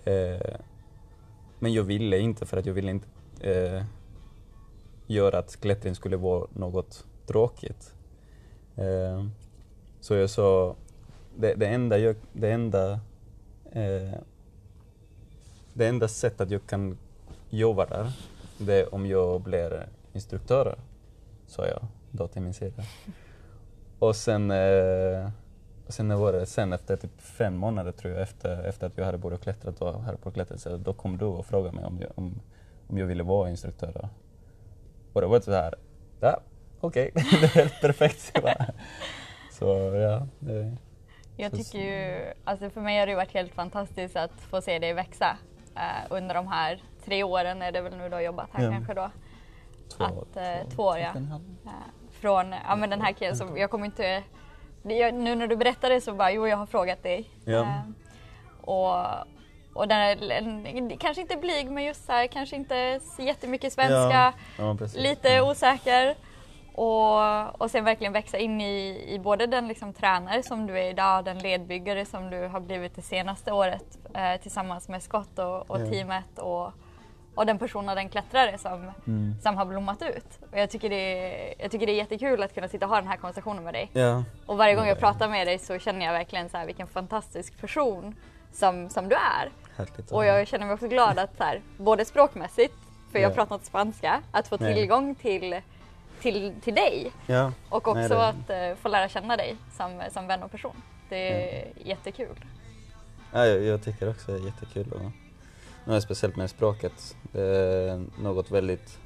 Eh, 0.06 0.56
men 1.60 1.74
jag 1.74 1.84
ville 1.84 2.20
inte 2.20 2.46
för 2.46 2.58
att 2.58 2.66
jag 2.66 2.74
ville 2.74 2.92
inte 2.92 3.08
eh, 3.40 3.84
göra 5.08 5.38
att 5.38 5.62
klättring 5.62 5.96
skulle 5.96 6.18
vara 6.18 6.48
något 6.54 7.06
tråkigt. 7.26 7.94
Eh, 8.76 9.26
så 10.00 10.14
jag 10.14 10.30
sa, 10.30 10.76
det, 11.38 11.54
det 11.54 11.68
enda, 11.68 11.98
jag, 11.98 12.16
det 12.34 12.52
enda 12.52 12.92
eh, 13.72 14.14
det 15.74 15.88
enda 15.88 16.08
sättet 16.08 16.52
jag 16.52 16.66
kan 16.68 16.98
jobba 17.50 17.86
där, 17.86 18.12
det 18.58 18.74
är 18.74 18.96
om 18.96 19.06
jag 19.06 19.42
blir 19.42 19.88
instruktör, 20.14 20.78
sa 21.48 21.68
jag 21.68 21.86
då 22.12 22.28
till 22.28 22.42
min 22.42 22.54
sida. 22.54 22.84
Och 24.08 24.16
sen, 24.16 24.52
eh, 24.52 25.30
och 25.88 25.94
sen 25.94 26.20
var 26.20 26.34
det, 26.34 26.46
sen 26.46 26.74
efter 26.74 26.96
typ 26.98 27.22
fem 27.22 27.58
månader 27.58 27.92
tror 27.92 28.14
jag, 28.14 28.22
efter, 28.22 28.64
efter 28.64 28.88
att 28.88 28.98
jag 28.98 29.06
hade 29.06 29.18
börjat 29.18 29.42
klättra 29.42 29.72
då, 29.72 29.92
här 29.92 30.16
på 30.16 30.32
klättercentret, 30.32 30.86
då 30.86 30.94
kom 30.94 31.18
du 31.18 31.26
och 31.26 31.46
frågade 31.46 31.76
mig 31.76 31.86
om 31.86 32.00
jag, 32.02 32.12
om, 32.16 32.42
om 32.88 32.98
jag 32.98 33.06
ville 33.06 33.24
vara 33.24 33.50
instruktör. 33.50 33.92
Då. 34.02 34.10
Och 35.14 35.22
det 35.22 35.28
var 35.28 35.40
så 35.40 35.52
här, 35.52 35.76
ja, 36.20 36.40
okej, 36.80 37.12
det 37.16 37.22
är 37.22 37.48
helt 37.48 37.82
perfekt. 37.82 38.38
Så 39.52 39.68
ja, 39.96 40.28
det, 40.40 40.76
Jag 41.38 41.52
Så- 41.52 41.58
tycker 41.58 41.80
ju, 41.80 42.34
alltså 42.44 42.70
för 42.70 42.82
mig 42.82 43.00
har 43.00 43.08
det 43.08 43.16
varit 43.16 43.34
helt 43.34 43.54
fantastiskt 43.54 44.16
att 44.16 44.32
få 44.42 44.62
se 44.62 44.80
dig 44.80 44.94
växa 44.94 45.38
eh, 45.76 46.06
under 46.10 46.36
de 46.36 46.48
här 46.48 46.84
tre 47.06 47.24
åren 47.24 47.62
är 47.62 47.72
det 47.72 47.82
väl 47.82 47.98
nu 47.98 48.10
du 48.10 48.16
har 48.16 48.22
jobbat 48.22 48.50
här 48.52 48.64
Ja. 48.64 48.72
kanske 48.72 48.94
då. 48.94 49.12
två, 49.98 50.04
Att, 50.04 50.38
eh, 50.38 50.70
två 50.76 50.84
år, 50.84 50.98
ja. 50.98 51.14
Från 52.24 52.56
ja, 52.68 52.76
men 52.76 52.90
den 52.90 53.02
här 53.02 53.12
killen 53.14 53.36
som 53.36 53.58
jag 53.58 53.70
kommer 53.72 53.86
inte... 53.86 54.24
det- 54.84 54.94
Jag, 54.98 55.14
nu 55.14 55.36
när 55.36 55.48
du 55.48 55.56
berättade 55.56 56.02
så 56.02 56.14
bara 56.14 56.32
jo 56.32 56.48
jag 56.48 56.58
har 56.58 56.66
frågat 56.66 57.04
dig. 57.04 57.30
Ja. 57.46 57.62
Eh, 57.62 57.80
och 58.62 59.06
och 59.76 59.88
den 59.88 60.00
är, 60.00 60.32
en, 60.32 60.98
kanske 60.98 61.22
inte 61.22 61.38
blyg 61.38 61.72
men 61.72 61.84
just 61.84 62.06
så 62.06 62.12
här, 62.12 62.28
kanske 62.28 62.56
inte 62.56 63.00
jättemycket 63.20 63.74
svenska. 63.74 64.34
Ja, 64.58 64.78
ja, 64.80 64.88
lite 64.96 65.42
osäker. 65.42 66.16
Och, 66.76 67.62
och 67.62 67.72
sen 67.72 67.84
verkligen 67.86 68.14
växa 68.14 68.38
in 68.38 68.62
i, 68.62 69.06
i 69.14 69.20
både 69.20 69.48
den 69.48 69.68
liksom 69.68 69.94
tränare 69.94 70.44
som 70.44 70.68
du 70.68 70.80
är 70.80 70.90
idag, 70.90 71.26
den 71.26 71.40
ledbyggare 71.40 72.06
som 72.06 72.30
du 72.30 72.48
har 72.48 72.60
blivit 72.60 72.96
det 72.96 73.02
senaste 73.02 73.52
året 73.52 73.98
eh, 74.14 74.42
tillsammans 74.42 74.90
med 74.90 75.04
Scott 75.04 75.40
och, 75.40 75.70
och 75.72 75.78
teamet 75.92 76.40
och, 76.40 76.72
och 77.36 77.46
den 77.46 77.60
personen, 77.60 77.96
den 77.96 78.10
klättrare 78.10 78.58
som, 78.58 78.92
Mm. 79.08 79.36
som 79.42 79.58
har 79.58 79.66
blommat 79.66 80.02
ut. 80.02 80.40
Och 80.52 80.58
jag, 80.60 80.70
tycker 80.70 80.90
det 80.90 80.96
är, 80.96 81.54
jag 81.62 81.72
tycker 81.72 81.86
det 81.86 81.92
är 81.92 81.96
jättekul 81.98 82.44
att 82.44 82.54
kunna 82.54 82.68
sitta 82.68 82.86
och 82.86 82.90
ha 82.90 82.98
den 83.00 83.08
här 83.08 83.18
konversationen 83.18 83.64
med 83.64 83.74
dig. 83.74 83.90
Ja. 83.94 84.24
Och 84.46 84.58
varje 84.58 84.76
gång 84.76 84.86
jag 84.88 84.98
Ja. 84.98 85.00
pratar 85.00 85.30
med 85.30 85.48
dig 85.48 85.60
så 85.60 85.80
känner 85.80 86.06
jag 86.06 86.14
verkligen 86.14 86.50
så 86.50 86.58
här, 86.58 86.66
vilken 86.66 86.88
fantastisk 86.88 87.62
person 87.62 88.16
som, 88.52 88.90
som 88.90 89.10
du 89.10 89.16
är. 89.16 89.52
Härligt. 89.78 90.12
Och 90.12 90.26
jag 90.26 90.48
känner 90.48 90.66
mig 90.66 90.74
också 90.74 90.88
glad 90.88 91.20
att 91.20 91.38
så 91.38 91.44
här, 91.44 91.62
både 91.78 92.06
språkmässigt, 92.06 92.74
för 93.12 93.20
jag 93.20 93.32
Ja. 93.32 93.36
pratar 93.36 93.56
inte 93.56 93.68
spanska, 93.68 94.22
att 94.32 94.48
få 94.48 94.58
tillgång 94.58 95.16
till, 95.16 95.62
till, 96.22 96.54
till 96.62 96.76
dig 96.76 97.12
ja. 97.28 97.52
och 97.70 97.88
också 97.88 97.94
Nej, 97.94 98.10
det- 98.10 98.28
att 98.28 98.50
eh, 98.50 98.76
få 98.82 98.88
lära 98.90 99.10
känna 99.10 99.38
dig 99.38 99.56
som, 99.78 100.02
som 100.12 100.28
vän 100.28 100.44
och 100.44 100.52
person. 100.52 100.82
Det 101.10 101.34
är 101.60 101.68
jättekul. 101.86 102.46
Ja, 103.34 103.46
jag, 103.46 103.64
jag 103.64 103.84
tycker 103.84 104.10
också 104.10 104.32
det 104.32 104.38
är 104.38 104.46
jättekul. 104.46 104.92
Och, 104.92 105.12
är 105.86 106.00
speciellt 106.00 106.36
med 106.36 106.50
språket. 106.50 107.16
Det 107.32 107.42
är 107.42 108.06
något 108.22 108.52
väldigt 108.52 109.00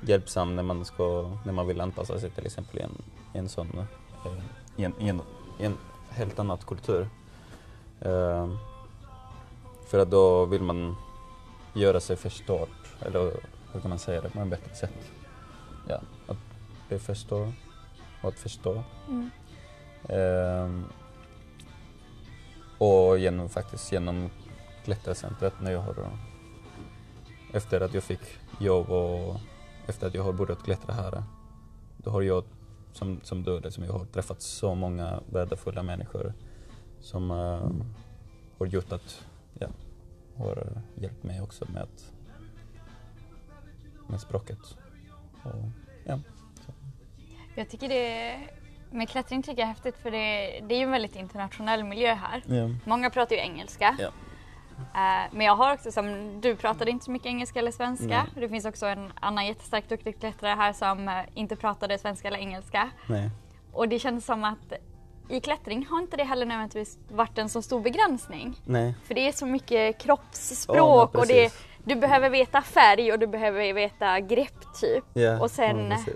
hjälpsamt 0.00 0.54
när 0.54 0.62
man, 0.62 0.84
ska, 0.84 1.30
när 1.44 1.52
man 1.52 1.66
vill 1.66 1.80
anpassa 1.80 2.20
sig 2.20 2.30
till 2.30 2.46
exempel 2.46 2.78
i 2.78 2.82
en, 2.82 3.02
i 3.34 3.38
en 3.38 3.48
sån, 3.48 3.78
eh, 4.24 4.32
i 4.76 4.84
en, 4.84 4.94
i 5.00 5.08
en, 5.08 5.22
i 5.58 5.64
en 5.64 5.76
helt 6.10 6.38
annan 6.38 6.58
kultur. 6.58 7.08
Eh, 8.00 8.48
för 9.86 9.98
att 9.98 10.10
då 10.10 10.44
vill 10.44 10.62
man 10.62 10.96
göra 11.74 12.00
sig 12.00 12.16
förstådd, 12.16 12.68
eller 13.00 13.32
hur 13.72 13.80
kan 13.80 13.88
man 13.88 13.98
säga 13.98 14.20
det 14.20 14.30
på 14.30 14.40
ett 14.40 14.48
bättre 14.48 14.74
sätt? 14.74 15.12
Ja, 15.88 16.00
att 16.26 16.36
bli 16.88 16.98
förstådd 16.98 17.52
och 18.22 18.28
att 18.28 18.38
förstå. 18.38 18.82
Mm. 19.08 19.30
Ehm, 20.08 20.84
och 22.78 23.18
genom, 23.18 23.48
faktiskt 23.48 23.92
genom 23.92 24.30
klättercentret 24.84 25.54
när 25.60 25.72
jag 25.72 25.80
har, 25.80 26.10
efter 27.52 27.80
att 27.80 27.94
jag 27.94 28.02
fick 28.02 28.20
jobb 28.60 28.90
och 28.90 29.36
efter 29.86 30.06
att 30.06 30.14
jag 30.14 30.22
har 30.22 30.32
börjat 30.32 30.62
klättra 30.62 30.94
här, 30.94 31.22
då 31.96 32.10
har 32.10 32.22
jag 32.22 32.44
som, 32.92 33.20
som 33.22 33.42
du, 33.42 33.60
liksom, 33.60 33.84
jag 33.84 33.92
har 33.92 34.04
träffat 34.04 34.42
så 34.42 34.74
många 34.74 35.20
värdefulla 35.26 35.82
människor 35.82 36.32
som 37.00 37.30
eh, 37.30 37.70
har 38.58 38.66
gjort 38.66 38.92
att, 38.92 39.26
ja, 39.58 39.68
har 40.36 40.82
hjälpt 40.94 41.22
mig 41.22 41.40
också 41.40 41.64
med, 41.72 41.82
att, 41.82 42.12
med 44.06 44.20
språket. 44.20 44.76
Och, 45.42 45.64
ja. 46.04 46.20
Jag 47.54 47.68
tycker 47.68 47.88
det 47.88 48.40
med 48.90 49.08
klättring 49.08 49.42
tycker 49.42 49.62
jag 49.62 49.68
är 49.68 49.72
häftigt 49.74 49.96
för 49.96 50.10
det, 50.10 50.60
det 50.68 50.74
är 50.74 50.78
ju 50.78 50.84
en 50.84 50.90
väldigt 50.90 51.16
internationell 51.16 51.84
miljö 51.84 52.14
här. 52.14 52.42
Ja. 52.46 52.70
Många 52.84 53.10
pratar 53.10 53.36
ju 53.36 53.42
engelska. 53.42 53.96
Ja. 53.98 54.10
Eh, 54.94 55.30
Men 55.32 55.46
jag 55.46 55.56
har 55.56 55.74
också 55.74 55.92
som, 55.92 56.40
du 56.40 56.56
pratade 56.56 56.90
inte 56.90 57.04
så 57.04 57.10
mycket 57.10 57.26
engelska 57.26 57.58
eller 57.58 57.70
svenska. 57.70 58.06
Nej. 58.06 58.24
Det 58.34 58.48
finns 58.48 58.64
också 58.64 58.86
en 58.86 59.12
annan 59.20 59.46
jättestarkt 59.46 59.88
duktig 59.88 60.20
klättrare 60.20 60.54
här 60.54 60.72
som 60.72 61.08
eh, 61.08 61.14
inte 61.34 61.56
pratade 61.56 61.98
svenska 61.98 62.28
eller 62.28 62.38
engelska. 62.38 62.90
Nej. 63.06 63.30
Och 63.72 63.88
det 63.88 63.98
känns 63.98 64.26
som 64.26 64.44
att 64.44 64.72
i 65.28 65.40
klättring 65.40 65.86
har 65.90 65.98
inte 65.98 66.16
det 66.16 66.24
heller 66.24 66.46
nödvändigtvis 66.46 66.98
varit 67.10 67.38
en 67.38 67.48
så 67.48 67.62
stor 67.62 67.80
begränsning. 67.80 68.60
Nej. 68.64 68.94
För 69.04 69.14
det 69.14 69.28
är 69.28 69.32
så 69.32 69.46
mycket 69.46 69.98
kroppsspråk 69.98 71.12
men 71.12 71.20
och 71.20 71.26
det, 71.26 71.52
du 71.84 71.94
behöver 71.94 72.30
veta 72.30 72.62
färg 72.62 73.12
och 73.12 73.18
du 73.18 73.26
behöver 73.26 73.72
veta 73.72 74.20
grepp 74.20 74.74
typ. 74.80 75.04
Ja, 75.14 75.40
Och 75.42 75.50
sen- 75.50 75.90
ja. 75.90 76.12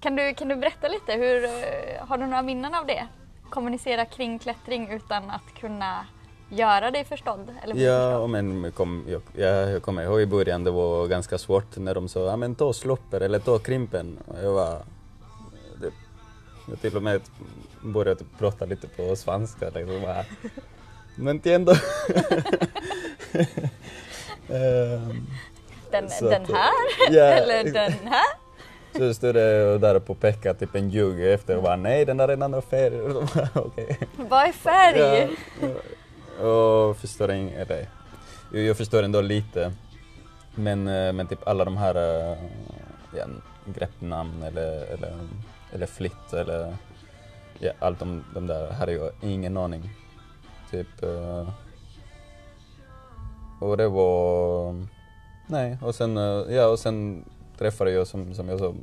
Kan 0.00 0.16
du, 0.16 0.34
kan 0.34 0.48
du 0.48 0.56
berätta 0.56 0.88
lite, 0.88 1.12
hur, 1.12 1.44
eh, 1.44 2.06
har 2.08 2.18
du 2.18 2.26
några 2.26 2.42
minnen 2.42 2.74
av 2.74 2.86
det? 2.86 3.06
Kommunicera 3.50 4.04
kring 4.04 4.38
klättring 4.38 4.88
utan 4.90 5.30
att 5.30 5.54
kunna 5.60 6.06
göra 6.54 6.90
dig 6.90 7.04
förstådd? 7.04 7.54
Eller 7.62 7.74
Ja, 7.74 8.10
förstådd? 8.10 8.30
men 8.30 8.64
jag, 8.64 8.74
kom, 8.74 9.04
jag, 9.08 9.22
jag, 9.36 9.70
jag 9.70 9.82
kommer 9.82 10.02
ihåg 10.02 10.20
i 10.20 10.26
början 10.26 10.64
det 10.64 10.70
var 10.70 11.06
ganska 11.06 11.38
svårt 11.38 11.76
när 11.76 11.94
de 11.94 12.08
sa 12.08 12.26
ja 12.26 12.36
men 12.36 12.54
ta 12.54 12.72
slopper 12.72 13.20
eller 13.20 13.38
ta 13.38 13.58
krimpen. 13.58 14.18
Och 14.26 14.44
jag 14.44 14.52
var... 14.52 14.78
Det, 15.80 15.90
jag 16.68 16.80
till 16.80 16.96
och 16.96 17.02
med 17.02 17.20
började 17.82 18.24
prata 18.38 18.64
lite 18.64 18.88
på 18.88 19.16
svenska. 19.16 19.70
Liksom, 19.74 20.02
bara, 20.02 20.24
no 21.16 21.30
entiendo. 21.30 21.72
Ehm, 24.48 25.26
den, 25.90 26.08
den 26.20 26.44
här? 26.54 26.72
ja, 27.10 27.24
eller 27.24 27.64
den 27.64 27.92
här? 27.92 28.44
Så 28.98 29.14
stod 29.14 29.34
det 29.34 29.78
där 29.78 29.98
på 29.98 30.14
peka 30.14 30.54
typ 30.54 30.74
en 30.74 30.90
jugg 30.90 31.32
efter 31.32 31.56
och 31.56 31.62
bara 31.62 31.76
nej 31.76 32.04
den 32.04 32.16
där 32.16 32.28
är 32.28 32.32
en 32.32 32.42
annan 32.42 32.62
färg. 32.62 33.00
Och 33.00 33.24
bara. 33.34 33.48
Vad 34.16 34.48
är 34.48 34.52
färg? 34.52 34.98
Ja, 34.98 35.28
ja. 35.60 35.68
Jag 36.40 36.96
förstår 36.96 37.28
ing- 37.30 37.54
eller, 37.56 37.88
jag 38.52 38.76
förstår 38.76 39.02
ändå 39.02 39.20
lite. 39.20 39.72
Men, 40.54 40.88
eh, 40.88 41.12
men 41.12 41.26
typ 41.26 41.48
alla 41.48 41.64
de 41.64 41.76
här 41.76 41.94
eh, 41.94 42.38
ja, 43.16 43.24
greppnamn 43.64 44.42
eller, 44.42 44.84
eller, 44.86 45.12
eller 45.72 45.86
flytt 45.86 46.32
eller 46.32 46.76
ja, 47.58 47.72
allt 47.78 47.98
de, 47.98 48.24
de 48.34 48.46
där 48.46 48.72
hade 48.72 48.92
jag 48.92 49.10
ingen 49.22 49.56
aning. 49.56 49.90
Typ, 50.70 51.02
eh, 51.02 51.48
och 53.60 53.76
det 53.76 53.88
var... 53.88 54.74
Nej, 55.46 55.78
och 55.82 55.94
sen, 55.94 56.16
ja, 56.48 56.66
och 56.66 56.78
sen 56.78 57.24
träffade 57.58 57.90
jag 57.90 58.06
som, 58.06 58.34
som 58.34 58.48
jag 58.48 58.58
sa 58.58 58.74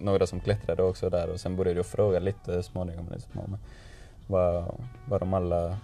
några 0.00 0.26
som 0.26 0.40
klättrade 0.40 0.82
också 0.82 1.10
där 1.10 1.30
och 1.30 1.40
sen 1.40 1.56
började 1.56 1.78
jag 1.78 1.86
fråga 1.86 2.18
lite 2.18 2.62
småningom 2.62 3.08
liksom, 3.12 3.40
om 3.40 3.58
vad, 4.26 4.74
vad 5.08 5.20
de 5.20 5.34
alla 5.34 5.76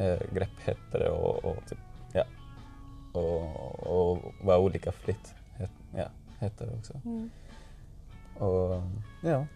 eh, 0.00 0.18
grepp 0.34 0.60
hette 0.64 1.08
och, 1.08 1.44
och, 1.44 1.56
typ, 1.68 1.78
ja, 2.12 2.24
och, 3.12 3.86
och 3.86 4.34
vad 4.42 4.58
olika 4.58 4.92
flytt 4.92 5.34
het, 5.56 5.70
ja, 5.96 6.08
hette 6.38 6.68
också. 6.78 7.00
Mm. 7.04 7.30
Och 8.38 8.82
ja. 9.22 9.46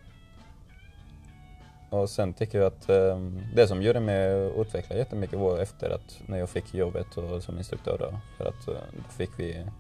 Och 1.90 2.10
sen 2.10 2.32
tycker 2.32 2.58
jag 2.58 2.66
att 2.66 2.88
um, 2.88 3.42
det 3.54 3.66
som 3.66 3.82
gjorde 3.82 4.00
mig 4.00 4.50
utveckla 4.56 4.96
jättemycket 4.96 5.38
var 5.38 5.58
efter 5.58 5.90
att 5.90 6.20
när 6.26 6.38
jag 6.38 6.50
fick 6.50 6.74
jobbet 6.74 7.16
och, 7.16 7.42
som 7.42 7.58
instruktör 7.58 7.98
då, 7.98 8.18
för 8.36 8.44
att 8.44 8.68
uh, 8.68 8.74
då 8.96 9.10
fick 9.10 9.30
vi 9.36 9.52
en 9.54 9.70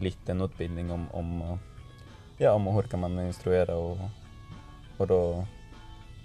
liten 0.00 0.40
utbildning 0.40 0.90
om, 0.90 1.06
om, 1.12 1.58
ja, 2.38 2.52
om 2.52 2.66
hur 2.66 2.82
kan 2.82 3.00
man 3.00 3.20
instruera 3.20 3.76
och, 3.76 3.98
och, 4.96 5.06
då, 5.06 5.46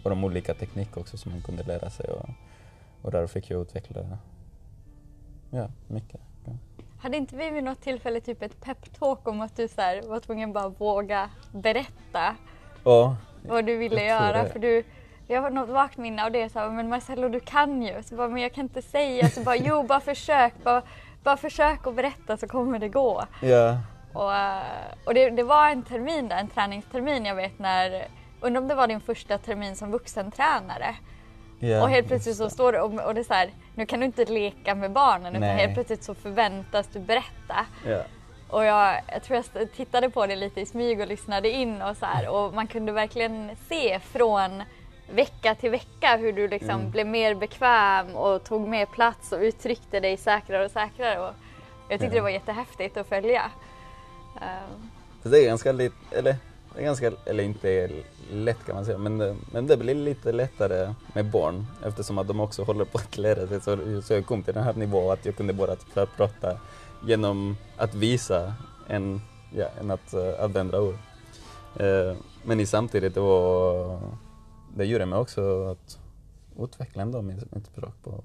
och 0.03 0.09
de 0.09 0.23
olika 0.23 0.53
tekniker 0.53 1.01
också 1.01 1.17
som 1.17 1.31
man 1.31 1.41
kunde 1.41 1.63
lära 1.63 1.89
sig 1.89 2.09
och, 2.09 2.29
och 3.01 3.11
där 3.11 3.27
fick 3.27 3.49
jag 3.49 3.61
utveckla 3.61 4.01
ja, 5.49 5.67
mycket. 5.87 6.21
Ja. 6.45 6.51
Hade 7.01 7.17
inte 7.17 7.35
vi 7.35 7.49
vid 7.49 7.63
något 7.63 7.81
tillfälle 7.81 8.21
typ 8.21 8.41
ett 8.41 8.61
peptalk 8.61 9.27
om 9.27 9.41
att 9.41 9.55
du 9.55 9.67
så 9.67 9.81
här, 9.81 10.01
var 10.01 10.19
tvungen 10.19 10.53
bara 10.53 10.69
våga 10.69 11.29
berätta 11.51 12.35
Ja, 12.83 13.15
vad 13.47 13.65
du 13.65 13.77
ville 13.77 14.05
göra? 14.05 14.45
För 14.45 14.59
du, 14.59 14.83
jag 15.27 15.41
har 15.41 15.49
något 15.49 15.69
vagt 15.69 15.97
minne 15.97 16.25
av 16.25 16.31
det, 16.31 16.49
så 16.49 16.59
här, 16.59 16.69
men 16.69 16.89
Marcello 16.89 17.29
du 17.29 17.39
kan 17.39 17.81
ju. 17.81 18.03
Så 18.03 18.15
bara, 18.15 18.27
men 18.27 18.41
jag 18.41 18.53
kan 18.53 18.63
inte 18.63 18.81
säga. 18.81 19.29
Så 19.29 19.43
bara, 19.43 19.55
jo 19.55 19.83
bara 19.83 19.99
försök, 19.99 20.53
bara, 20.63 20.81
bara 21.23 21.37
försök 21.37 21.87
att 21.87 21.95
berätta 21.95 22.37
så 22.37 22.47
kommer 22.47 22.79
det 22.79 22.89
gå. 22.89 23.23
ja, 23.41 23.77
Och, 24.13 24.35
eh, 24.35 24.61
och 25.05 25.13
det, 25.13 25.29
det 25.29 25.43
var 25.43 25.69
en 25.69 25.83
termin 25.83 26.27
där, 26.27 26.37
en 26.37 26.47
träningstermin 26.47 27.25
jag 27.25 27.35
vet 27.35 27.59
när, 27.59 28.07
undrar 28.41 28.61
om 28.61 28.67
det 28.67 28.75
var 28.75 28.87
din 28.87 29.01
första 29.01 29.37
termin 29.37 29.75
som 29.75 29.91
vuxentränare. 29.91 30.95
Ja. 31.59 31.81
och 31.83 31.89
helt 31.89 32.07
plötsligt 32.07 32.35
så 32.37 32.49
står 32.49 32.71
det, 32.71 32.81
och, 32.81 32.93
och 33.05 33.13
det 33.15 33.21
är 33.21 33.23
så 33.23 33.33
här, 33.33 33.49
nu 33.75 33.85
kan 33.85 33.99
du 33.99 34.05
inte 34.05 34.25
leka 34.25 34.75
med 34.75 34.91
barnen 34.91 35.35
utan 35.35 35.49
helt 35.49 35.73
plötsligt 35.73 36.03
så 36.03 36.15
förväntas 36.15 36.87
du 36.93 36.99
berätta. 36.99 37.65
Ja. 37.87 38.01
Och 38.49 38.65
jag, 38.65 39.01
jag 39.07 39.23
tror 39.23 39.43
jag 39.53 39.71
tittade 39.71 40.09
på 40.09 40.27
det 40.27 40.35
lite 40.35 40.61
i 40.61 40.65
smyg 40.65 40.99
och 41.01 41.07
lyssnade 41.07 41.49
in 41.49 41.81
och 41.81 41.97
så 41.97 42.05
här, 42.05 42.27
och 42.29 42.53
man 42.53 42.67
kunde 42.67 42.91
verkligen 42.91 43.51
se 43.69 43.99
från 43.99 44.63
vecka 45.11 45.55
till 45.55 45.69
vecka 45.71 46.17
hur 46.17 46.33
du 46.33 46.47
liksom 46.47 46.69
Mm. 46.79 46.91
blev 46.91 47.07
mer 47.07 47.35
bekväm 47.35 48.15
och 48.15 48.43
tog 48.43 48.67
mer 48.67 48.85
plats 48.85 49.31
och 49.31 49.39
uttryckte 49.39 49.99
dig 49.99 50.17
säkrare 50.17 50.65
och 50.65 50.71
säkrare. 50.71 51.19
Och 51.19 51.33
jag 51.89 51.99
tyckte 51.99 52.05
Ja. 52.05 52.19
det 52.19 52.21
var 52.21 52.29
jättehäftigt 52.29 52.97
att 52.97 53.09
följa. 53.09 53.51
Så 55.23 55.29
det 55.29 55.39
är 55.39 55.45
ganska 55.45 55.71
lite, 55.71 55.95
eller, 56.11 56.35
det 56.79 56.83
är 56.83 56.85
ganska, 56.85 57.11
eller 57.25 57.43
inte 57.43 57.89
lätt 58.31 58.65
kan 58.65 58.75
man 58.75 58.85
säga, 58.85 58.97
men, 58.97 59.17
det- 59.17 59.35
men 59.51 59.67
det 59.67 59.77
blir 59.77 59.95
lite 59.95 60.31
lättare 60.31 60.93
med 61.13 61.31
barn 61.31 61.65
eftersom 61.85 62.17
att 62.17 62.27
de 62.27 62.39
också 62.39 62.63
håller 62.63 62.85
på 62.85 62.97
att 62.97 63.17
lära 63.17 63.47
sig. 63.47 63.61
Så, 63.61 64.01
så 64.01 64.13
jag 64.13 64.25
kom 64.25 64.43
till 64.43 64.53
den 64.53 64.63
här 64.63 64.73
nivån 64.73 65.11
att 65.13 65.25
jag 65.25 65.35
kunde 65.35 65.53
bara 65.53 65.75
typ, 65.75 66.09
prata 66.15 66.59
genom 67.05 67.57
att 67.77 67.95
visa 67.95 68.53
än, 68.87 69.21
ja, 69.55 69.65
än 69.79 69.91
att 69.91 70.13
eh, 70.13 70.19
uh, 70.19 70.43
använda 70.43 70.81
ord. 70.81 70.95
Eh, 71.79 72.15
men 72.43 72.59
i 72.59 72.65
samtidigt 72.65 73.13
det 73.13 73.19
var, 73.21 73.99
det 74.75 74.85
gjorde 74.85 75.05
mig 75.05 75.19
också 75.19 75.65
att 75.65 75.99
utveckla 76.59 77.01
ändå 77.01 77.21
mitt, 77.21 77.51
mitt 77.55 77.65
språk 77.65 77.93
på, 78.03 78.23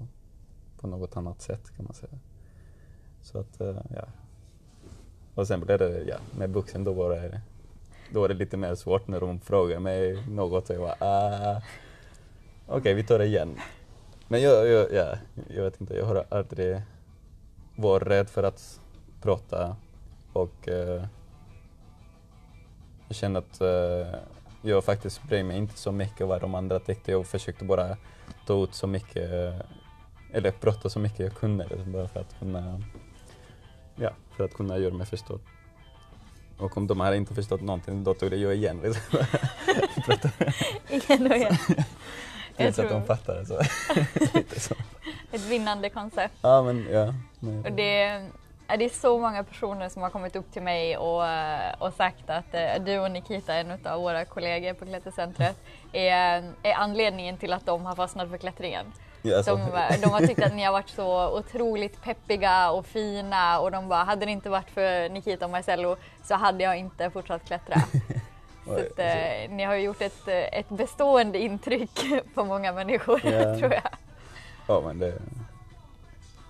på 0.79 0.87
något 0.87 1.17
annat 1.17 1.41
sätt 1.41 1.71
kan 1.75 1.85
man 1.85 1.93
säga. 1.93 2.19
Så 3.21 3.39
att, 3.39 3.61
eh, 3.61 3.75
ja, 3.95 4.05
och 5.35 5.47
sen 5.47 5.59
blev 5.59 5.79
det, 5.79 6.03
ja, 6.07 6.17
med 6.37 6.49
vuxen 6.53 6.83
då 6.83 6.93
var 6.93 7.09
det, 7.09 7.41
då 8.09 8.21
var 8.21 8.27
det 8.27 8.33
lite 8.33 8.57
mer 8.57 8.75
svårt 8.75 9.07
när 9.07 9.19
de 9.19 9.39
frågade 9.39 9.79
mig 9.79 10.23
något 10.29 10.69
och 10.69 10.75
jag 10.75 10.81
bara 10.81 10.95
ah, 10.99 11.61
okej 12.67 12.93
vi 12.93 13.03
tar 13.03 13.19
det 13.19 13.25
igen. 13.25 13.59
Men 14.27 14.41
jag, 14.41 14.67
jag, 14.67 14.93
ja, 14.93 15.17
jag 15.49 15.63
vet 15.63 15.81
inte, 15.81 15.93
jag 15.93 16.05
har 16.05 16.25
aldrig 16.29 16.81
varit 17.75 18.07
rädd 18.07 18.29
för 18.29 18.43
att 18.43 18.79
prata 19.21 19.75
och 20.33 20.69
eh, 20.69 21.05
jag 23.07 23.15
känner 23.15 23.39
att 23.39 23.61
eh, 23.61 24.19
jag 24.61 24.83
faktiskt 24.83 25.23
bryr 25.23 25.43
mig 25.43 25.57
inte 25.57 25.77
så 25.77 25.91
mycket 25.91 26.27
vad 26.27 26.41
de 26.41 26.55
andra 26.55 26.79
tyckte. 26.79 27.11
Jag 27.11 27.27
försökte 27.27 27.65
bara 27.65 27.97
ta 28.47 28.63
ut 28.63 28.73
så 28.73 28.87
mycket, 28.87 29.31
eller 30.33 30.51
prata 30.51 30.89
så 30.89 30.99
mycket 30.99 31.19
jag 31.19 31.33
kunde 31.33 31.67
bara 31.85 32.07
för 32.07 32.19
att 32.19 32.39
kunna 32.39 32.81
Ja, 33.95 34.09
för 34.37 34.43
att 34.43 34.53
kunna 34.53 34.77
göra 34.77 34.93
mig 34.93 35.07
förstådd. 35.07 35.39
Och 36.57 36.77
om 36.77 36.87
de 36.87 36.99
hade 36.99 37.17
inte 37.17 37.33
förstått 37.33 37.61
någonting, 37.61 38.03
då 38.03 38.13
tog 38.13 38.31
det 38.31 38.37
jag 38.37 38.55
igen. 38.55 38.81
Liksom. 38.83 39.19
igen 40.89 41.31
och 41.31 41.37
igen. 41.37 41.57
Tills 42.57 42.79
att 42.79 42.89
de 42.89 43.05
fattade. 43.05 43.45
Så. 43.45 43.61
Så. 44.59 44.75
ett 45.31 45.41
vinnande 45.41 45.89
koncept. 45.89 46.33
Ja, 46.41 46.63
men 46.63 46.87
ja. 46.91 47.13
Nej. 47.39 47.63
Och 47.63 47.71
det, 47.71 48.01
är 48.67 48.77
det 48.77 48.85
är 48.85 48.89
så 48.89 49.19
många 49.19 49.43
personer 49.43 49.89
som 49.89 50.01
har 50.01 50.09
kommit 50.09 50.35
upp 50.35 50.53
till 50.53 50.61
mig 50.61 50.97
och, 50.97 51.23
och 51.77 51.93
sagt 51.93 52.29
att 52.29 52.53
eh, 52.53 52.83
du 52.85 52.99
och 52.99 53.11
Nikita, 53.11 53.53
en 53.53 53.71
av 53.85 54.01
våra 54.01 54.25
kollegor 54.25 54.73
på 54.73 54.85
Klättercentret, 54.85 55.57
är, 55.91 56.51
är 56.63 56.73
anledningen 56.73 57.37
till 57.37 57.53
att 57.53 57.65
de 57.65 57.85
har 57.85 57.95
fastnat 57.95 58.29
för 58.29 58.37
klättringen. 58.37 58.85
Ja, 59.25 59.37
alltså, 59.37 59.55
De, 59.55 60.01
de 60.01 60.07
har 60.09 60.27
tyckt 60.27 60.43
att 60.43 60.53
ni 60.55 60.63
har 60.63 60.71
varit 60.71 60.89
så 60.89 61.37
otroligt 61.37 62.01
peppiga 62.03 62.71
och 62.71 62.85
fina 62.85 63.59
och 63.59 63.71
de 63.71 63.87
bara, 63.89 64.03
hade 64.03 64.25
det 64.25 64.31
inte 64.31 64.49
varit 64.49 64.69
för 64.69 65.09
Nikita 65.09 65.45
och 65.45 65.51
Marcello 65.51 65.95
så 66.23 66.35
hade 66.35 66.63
jag 66.63 66.77
inte 66.77 67.09
fortsatt 67.09 67.45
klättra. 67.45 67.75
Så 68.65 68.71
att, 68.73 68.99
eh, 68.99 69.49
ni 69.49 69.63
har 69.63 69.75
gjort 69.75 70.01
ett, 70.01 70.27
eh, 70.27 70.59
ett 70.59 70.69
bestående 70.69 71.39
intryck 71.39 72.05
på 72.33 72.43
många 72.45 72.71
människor 72.71 73.21
Ja. 73.25 73.55
tror 73.59 73.73
jag. 73.73 73.89
ja, 74.67 74.81
men 74.85 74.99
det, 74.99 75.13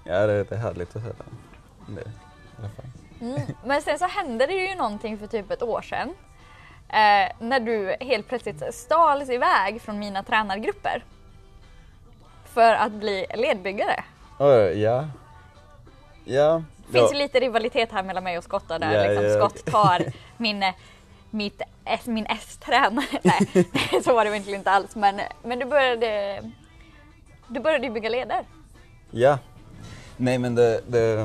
ja, 0.04 0.28
det, 0.28 0.44
det 0.44 0.56
är 0.56 0.60
härligt 0.60 0.96
att 0.96 1.02
höra. 1.02 1.14
Det, 1.88 2.02
i 2.02 2.04
alla 2.60 2.70
fall. 2.70 2.86
Mm. 3.22 3.42
Men 3.66 3.82
sen 3.82 4.00
så 4.00 4.06
hände 4.06 4.46
det 4.48 4.54
ju 4.54 4.76
någonting 4.76 5.18
för 5.18 5.28
typ 5.28 5.52
ett 5.52 5.64
år 5.64 5.82
sedan. 5.82 6.10
Eh, 6.90 7.32
när 7.40 7.60
du 7.60 7.96
helt 8.00 8.28
plötsligt 8.28 8.74
stals 8.76 9.30
iväg 9.30 9.82
från 9.82 10.00
mina 10.00 10.24
tränargrupper. 10.24 11.04
För 12.56 12.74
att 12.74 12.92
bli 12.92 13.26
ledbyggare. 13.34 14.04
Oj, 14.40 14.82
ja. 14.82 15.08
Ja. 16.26 16.64
Det 16.88 17.00
finns 17.00 17.12
ju 17.12 17.18
lite 17.18 17.40
rivalitet 17.40 17.92
här 17.92 18.04
mellan 18.04 18.24
mig 18.24 18.38
och 18.38 18.44
Skotta 18.44 18.80
där 18.80 18.92
Ja, 18.92 19.10
liksom 19.10 19.26
ja, 19.26 19.36
Skott 19.36 19.66
tar 19.66 20.06
min, 20.38 20.64
eh, 20.64 20.74
mitt, 21.30 21.62
min 22.06 22.26
S-tränare. 22.26 23.06
Nej, 23.24 24.02
så 24.04 24.14
var 24.14 24.26
det 24.26 24.32
verkligen 24.32 24.60
inte 24.60 24.72
alls. 24.72 24.96
Men, 24.96 25.22
men 25.44 25.60
du 25.60 25.66
började 25.66 26.42
du 27.48 27.60
började 27.60 27.86
ju 27.88 27.94
bygga 27.94 28.10
leder. 28.10 28.44
Ja. 29.12 29.40
Nej 30.18 30.38
men 30.38 30.56
det, 30.56 30.82
det, 30.88 31.16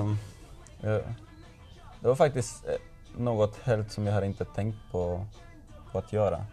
det 2.00 2.08
var 2.08 2.14
faktiskt 2.14 2.68
eh, 2.68 2.74
något 3.16 3.62
helt 3.62 3.92
som 3.92 4.06
jag 4.06 4.14
hade 4.14 4.26
inte 4.26 4.44
tänkt 4.44 4.78
på, 4.92 5.26
på 5.92 5.98
att 5.98 6.12
göra. 6.12 6.44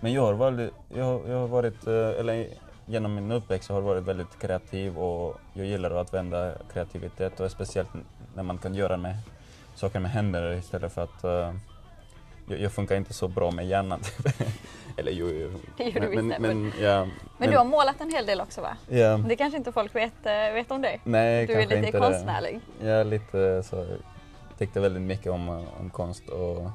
Men 0.00 0.12
jag 0.12 0.22
har, 0.22 0.32
varit, 0.34 0.70
jag, 0.94 1.04
har- 1.04 1.22
jag 1.28 1.38
har 1.38 1.46
varit, 1.48 1.86
eh, 1.86 1.94
eller 2.20 2.46
genom 2.86 3.14
min 3.14 3.32
uppväxt 3.32 3.68
har 3.68 3.76
jag 3.76 3.82
varit 3.82 4.04
väldigt 4.04 4.38
kreativ 4.38 4.98
och 4.98 5.36
jag 5.54 5.66
gillar 5.66 5.90
att 5.90 6.14
använda 6.14 6.52
kreativitet 6.72 7.40
och 7.40 7.50
speciellt 7.50 7.88
när 8.34 8.42
man 8.42 8.58
kan 8.58 8.74
göra 8.74 8.96
med 8.96 9.16
saker 9.74 10.00
med 10.00 10.10
händer 10.10 10.52
istället 10.54 10.92
för 10.92 11.02
att 11.04 11.24
eh, 11.24 11.54
jag, 12.48 12.60
jag 12.60 12.72
funkar 12.72 12.96
inte 12.96 13.12
så 13.14 13.28
bra 13.28 13.50
med 13.50 13.66
hjärnan. 13.66 14.00
eller 14.96 15.12
jo, 15.12 15.28
jo. 15.32 15.50
Det 15.76 15.84
gör 15.84 16.00
du 16.00 16.00
men, 16.00 16.10
visst, 16.10 16.40
men, 16.40 16.42
men- 16.42 16.62
men, 16.62 16.72
ja, 16.80 17.06
Men 17.38 17.50
du 17.50 17.56
har 17.56 17.64
målat 17.64 18.00
en 18.00 18.10
hel 18.10 18.26
del 18.26 18.40
också 18.40 18.60
va? 18.60 18.76
Ja, 18.88 19.16
Det 19.28 19.36
kanske 19.36 19.56
inte 19.58 19.72
folk 19.72 19.94
vet, 19.94 20.12
eh, 20.26 20.32
vet 20.54 20.70
om 20.70 20.82
dig? 20.82 21.00
nej, 21.04 21.46
Du 21.46 21.52
är 21.52 21.56
kanske 21.56 21.76
lite 21.76 21.86
inte 21.86 21.98
konstnärlig. 21.98 22.60
Det. 22.80 22.86
Jag 22.88 23.00
är 23.00 23.04
lite 23.04 23.62
så, 23.62 23.76
jag 23.76 24.58
tyckte 24.58 24.80
väldigt 24.80 25.02
mycket 25.02 25.32
om, 25.32 25.48
om 25.48 25.90
konst 25.92 26.28
och 26.28 26.70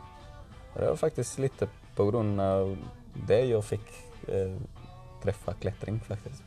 det 0.76 0.86
var 0.88 0.96
faktiskt 0.96 1.38
lite 1.40 1.68
på 1.96 2.06
grund 2.12 2.42
av 2.42 2.78
det 3.14 3.46
jag 3.46 3.66
fick 3.66 3.88
eh, 4.28 4.56
träffa 5.24 5.54
klättring 5.54 6.00
faktiskt. 6.00 6.44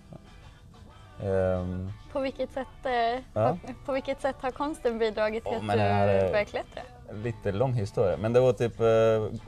Ehm, 1.22 1.92
På 2.12 2.20
vilket 2.20 2.52
sätt, 2.52 2.66
eh, 2.84 2.92
Ja. 2.92 3.22
har, 3.32 3.58
på 3.86 3.92
vilket 3.92 4.20
sätt 4.20 4.36
har 4.40 4.50
konsten 4.50 4.98
bidragit 4.98 5.44
till 5.44 5.52
Åh, 5.52 5.56
att 5.56 5.72
du 5.72 5.76
började 5.78 6.44
klättra? 6.44 6.82
lite 7.22 7.52
lång 7.52 7.72
historia, 7.72 8.16
men 8.16 8.32
det 8.32 8.40
var 8.40 8.52
typ 8.52 8.80
eh, 8.80 9.40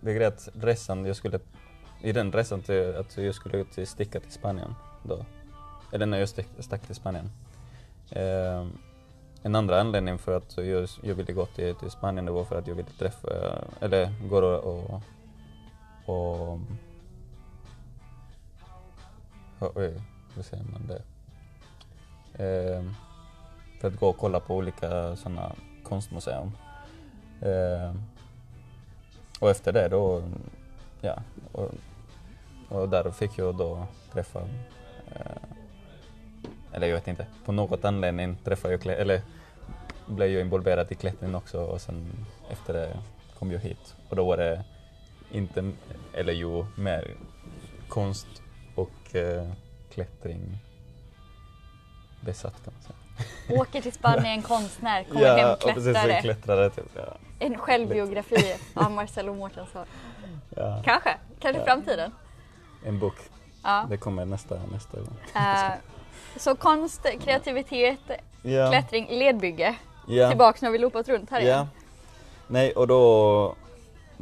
det 0.00 0.12
är 0.24 0.28
att 0.28 0.48
resan 0.54 1.04
jag 1.06 1.16
skulle, 1.16 1.40
i 2.02 2.12
den 2.12 2.32
resan 2.32 2.62
till, 2.62 2.96
att 2.96 3.16
jag 3.16 3.34
skulle 3.34 3.64
till, 3.64 3.86
sticka 3.86 4.20
till 4.20 4.32
Spanien 4.32 4.74
då, 5.02 5.24
eller 5.92 6.06
när 6.06 6.18
jag 6.18 6.28
stick, 6.28 6.46
stack 6.58 6.86
till 6.86 6.94
Spanien. 6.94 7.30
Eh, 8.10 8.66
en 9.42 9.54
andra 9.54 9.80
anledning 9.80 10.18
för 10.18 10.36
att 10.36 10.56
jag, 10.56 10.88
jag 11.02 11.14
ville 11.14 11.32
gå 11.32 11.46
till, 11.46 11.74
till 11.74 11.90
Spanien 11.90 12.24
det 12.24 12.32
var 12.32 12.44
för 12.44 12.58
att 12.58 12.66
jag 12.66 12.74
ville 12.74 12.88
träffa, 12.98 13.28
eller 13.80 14.28
gå 14.28 14.38
och, 14.38 14.74
och, 14.94 15.02
och, 16.10 16.58
oj, 19.74 20.00
hur 20.34 20.42
säger 20.42 20.64
man 20.64 20.86
det? 20.86 21.02
Eh, 22.44 22.84
för 23.80 23.88
att 23.88 24.00
gå 24.00 24.08
och 24.08 24.18
kolla 24.18 24.40
på 24.40 24.56
olika 24.56 25.16
sådana 25.16 25.52
konstmuseum. 25.82 26.52
Eh, 27.42 27.94
och 29.40 29.50
efter 29.50 29.72
det 29.72 29.88
då, 29.88 30.22
ja, 31.00 31.22
och, 31.52 31.70
och 32.68 32.88
där 32.88 33.10
fick 33.10 33.38
jag 33.38 33.56
då 33.56 33.86
träffa, 34.12 34.40
eh, 35.14 35.42
eller 36.72 36.86
jag 36.86 36.94
vet 36.94 37.08
inte, 37.08 37.26
på 37.44 37.52
något 37.52 37.84
anledning 37.84 38.36
träffade 38.44 38.74
jag, 38.74 38.86
eller 38.86 39.22
blev 40.06 40.30
jag 40.30 40.40
involverad 40.40 40.92
i 40.92 40.94
klättring 40.94 41.34
också 41.34 41.64
och 41.64 41.80
sen 41.80 42.26
efter 42.50 42.72
det 42.72 42.98
kom 43.38 43.52
jag 43.52 43.60
hit. 43.60 43.96
Och 44.08 44.16
då 44.16 44.24
var 44.26 44.36
det 44.36 44.64
inte, 45.32 45.70
eller 46.12 46.32
jo, 46.32 46.66
mer 46.76 47.14
konst 47.88 48.26
och 48.74 49.14
eh, 49.16 49.48
klättring 49.94 50.58
besatt 52.20 52.54
kan 52.64 52.72
man 52.74 52.82
säga. 52.82 53.60
Åker 53.60 53.80
till 53.82 53.92
Spanien, 53.92 54.42
konstnär, 54.52 55.04
kommer 55.04 55.36
hem, 55.36 55.50
och 55.52 55.60
precis, 55.60 55.82
klättrare. 55.84 56.16
så 56.16 56.22
klättrare 56.22 56.70
typ. 56.70 56.84
Ja. 56.96 57.16
En 57.38 57.58
självbiografi 57.58 58.54
av 58.74 58.90
Marcello 58.90 59.34
Mårtensson. 59.34 59.86
Ja. 60.56 60.82
Kanske, 60.84 61.16
kanske 61.40 61.62
i 61.62 61.64
framtiden. 61.64 62.12
En 62.86 62.98
bok. 62.98 63.14
Ja. 63.62 63.86
Det 63.90 63.96
kommer 63.96 64.24
nästa, 64.24 64.60
nästa 64.72 64.96
gång. 64.96 65.16
Eh, 65.34 65.72
så 66.36 66.56
konst, 66.56 67.06
kreativitet, 67.24 67.98
Ja. 68.42 68.70
klättring, 68.70 69.06
ledbygge. 69.10 69.74
Ja. 70.08 70.28
Tillbaks 70.28 70.62
när 70.62 70.70
vi 70.70 70.78
loopat 70.78 71.08
runt 71.08 71.30
här 71.30 71.40
Ja. 71.40 71.46
igen. 71.46 71.66
Nej, 72.46 72.72
och 72.72 72.86
då, 72.86 73.54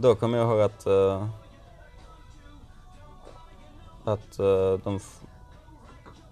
då 0.01 0.15
kommer 0.15 0.39
jag 0.39 0.47
ihåg 0.47 0.61
att, 0.61 0.87
uh, 0.87 1.27
att 4.05 4.41
uh, 4.41 4.79
de... 4.85 5.01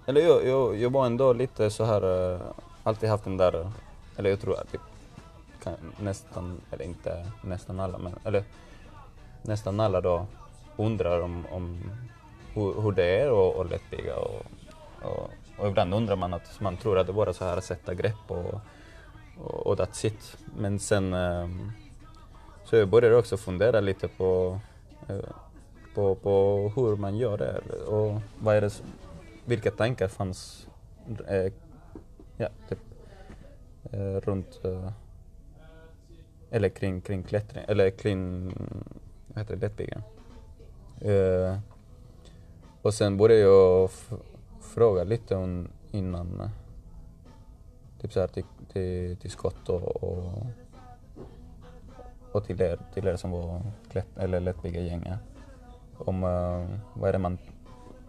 Eller 0.07 0.20
jag, 0.20 0.46
jag, 0.46 0.76
jag 0.76 0.90
var 0.90 1.07
ändå 1.07 1.33
lite 1.33 1.70
så 1.70 1.85
här, 1.85 2.05
uh, 2.05 2.40
alltid 2.83 3.09
haft 3.09 3.24
den 3.24 3.37
där, 3.37 3.70
eller 4.16 4.31
jag 4.31 4.40
tror 4.40 4.61
att 4.61 4.72
typ, 4.72 4.81
kan, 5.62 5.74
nästan, 6.00 6.61
eller 6.70 6.85
inte 6.85 7.26
nästan 7.42 7.81
alla, 7.81 7.98
men 7.98 8.14
eller 8.24 8.44
nästan 9.42 9.81
alla 9.81 10.00
då 10.00 10.26
undrar 10.76 11.20
om, 11.20 11.46
om 11.50 11.90
hur, 12.55 12.83
hur 12.83 12.92
det 12.92 13.20
är 13.20 13.48
att 13.48 13.57
att 13.61 13.70
lättbygga 13.70 14.16
och, 14.16 14.46
och, 15.02 15.31
och 15.59 15.68
ibland 15.68 15.94
undrar 15.94 16.16
man 16.16 16.35
att 16.35 16.61
man 16.61 16.76
tror 16.76 16.98
att 16.98 17.07
det 17.07 17.12
bara 17.12 17.31
är 17.31 17.35
så 17.35 17.44
här 17.44 17.57
att 17.57 17.64
sätta 17.64 17.94
grepp 17.94 18.24
och, 18.29 18.61
och, 19.44 19.66
och 19.66 19.79
that's 19.79 20.07
it. 20.07 20.37
Men 20.57 20.79
sen 20.79 21.14
ehm, 21.14 21.72
så 22.66 22.76
jag 22.76 22.88
började 22.88 23.16
också 23.16 23.37
fundera 23.37 23.81
lite 23.81 24.09
på, 24.09 24.61
eh, 25.09 25.18
på, 25.94 26.14
på 26.14 26.72
hur 26.76 26.96
man 26.96 27.16
gör 27.16 27.38
det 27.38 27.59
och 27.87 28.20
vad 28.38 28.57
är 28.57 28.61
det, 28.61 28.83
vilka 29.44 29.70
tankar 29.70 30.09
fanns 30.09 30.66
eh, 31.29 31.52
ja, 32.37 32.48
typ, 32.68 32.79
eh, 33.92 34.20
runt 34.20 34.61
eh, 34.64 34.90
eller 36.50 36.68
kring, 36.68 37.00
kring 37.00 37.22
klättring, 37.22 37.64
eller 37.68 37.90
kring, 37.90 38.46
vad 39.26 39.38
heter 39.38 39.57
det, 39.57 39.61
lättbyggen. 39.61 40.02
Eh, 41.00 41.59
och 42.83 42.94
sen 42.94 43.16
började 43.16 43.42
jag 43.42 43.90
fråga 44.61 45.05
lite 45.05 45.37
om 45.37 45.68
innan, 45.90 46.50
typ 48.00 48.12
så 48.12 48.20
här 48.20 48.26
till, 48.26 48.44
till, 48.72 49.16
till 49.16 49.31
Scott 49.31 49.68
och, 49.68 50.05
och, 50.05 50.46
och 52.37 52.44
till 52.44 52.61
er, 52.61 52.79
till 52.94 53.07
er 53.07 53.16
som 53.16 53.31
var 53.31 53.61
klätt, 53.90 54.18
eller 54.18 54.40
lättbyggargänget. 54.40 55.18
Om 55.99 56.25
uh, 56.25 56.66
vad 56.94 57.09
är 57.09 57.12
det 57.12 57.18
man, 57.18 57.38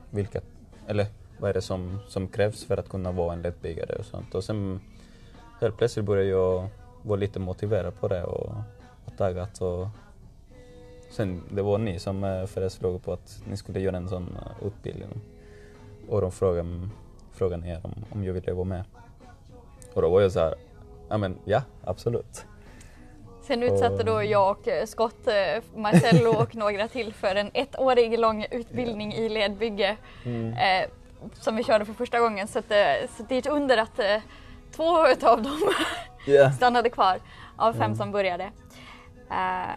vilka, 0.10 0.42
eller 0.88 1.06
vad 1.40 1.50
är 1.50 1.54
det 1.54 1.62
som, 1.62 2.00
som 2.08 2.28
krävs 2.28 2.66
för 2.66 2.78
att 2.78 2.90
kunna 2.90 3.12
vara 3.12 3.34
en 3.34 3.42
lättbyggare 3.42 3.96
och 3.96 4.06
sånt. 4.06 4.36
Och 4.36 4.44
sen 4.44 4.80
helt 5.62 5.78
plötsligt 5.78 6.06
började 6.06 6.30
jag 6.30 6.68
vara 7.02 7.20
lite 7.20 7.40
motiverad 7.40 8.00
på 8.00 8.08
det 8.08 8.24
och, 8.24 8.54
och 9.06 9.18
taggat 9.18 9.62
och 9.62 9.88
sen 11.12 11.44
det 11.50 11.62
var 11.62 11.78
ni 11.78 12.00
som 12.00 12.24
eh, 12.24 12.42
uh, 12.42 12.46
föreslog 12.46 13.04
på 13.04 13.14
att 13.14 13.44
ni 13.50 13.58
skulle 13.58 13.80
göra 13.80 13.98
en 13.98 14.10
sån 14.10 14.24
uh, 14.28 14.68
utbildning. 14.68 15.22
Och 16.10 16.22
de 16.22 16.32
frågade, 16.32 16.90
frågade 17.32 17.68
er 17.68 17.80
om, 17.84 18.06
om 18.10 18.24
jag 18.24 18.34
ville 18.34 18.54
vara 18.54 18.66
med. 18.66 18.84
Och 19.94 20.02
då 20.02 20.10
var 20.10 20.22
jag 20.22 20.32
så 20.32 20.40
här, 20.40 20.56
ja 21.10 21.18
men 21.18 21.38
ja, 21.46 21.62
absolut. 21.84 22.46
Sen 23.48 23.64
utsatte 23.64 24.04
då 24.04 24.24
jag 24.24 24.52
och 24.52 24.68
eh, 24.68 24.86
Scott, 24.86 25.28
eh, 25.28 25.64
Marcello 25.76 26.30
och 26.30 26.56
några 26.56 26.88
till 26.88 27.14
för 27.14 27.36
en 27.36 27.52
ettårig 27.54 28.20
lång 28.20 28.46
utbildning 28.52 29.14
i 29.14 29.30
ledbygge. 29.30 29.98
Mm. 30.26 30.54
Eh, 30.54 30.90
som 31.34 31.56
vi 31.56 31.64
körde 31.64 31.86
för 31.86 31.94
första 31.94 32.20
gången 32.20 32.48
så, 32.48 32.60
att, 32.60 32.72
eh, 32.72 33.10
så 33.18 33.24
det 33.30 33.36
är 33.36 33.40
ett 33.40 33.48
under 33.48 33.78
att 33.78 34.00
eh, 34.00 34.18
två 34.72 35.08
utav 35.08 35.42
dem 35.42 35.60
Ja. 36.28 36.52
stannade 36.52 36.90
kvar 36.90 37.20
av 37.56 37.74
fem 37.74 37.82
Mm. 37.82 37.96
som 37.96 38.12
började. 38.12 38.44
Eh, 39.30 39.72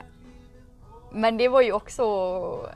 men 1.12 1.36
det 1.36 1.48
var 1.48 1.60
ju 1.60 1.72
också 1.72 2.04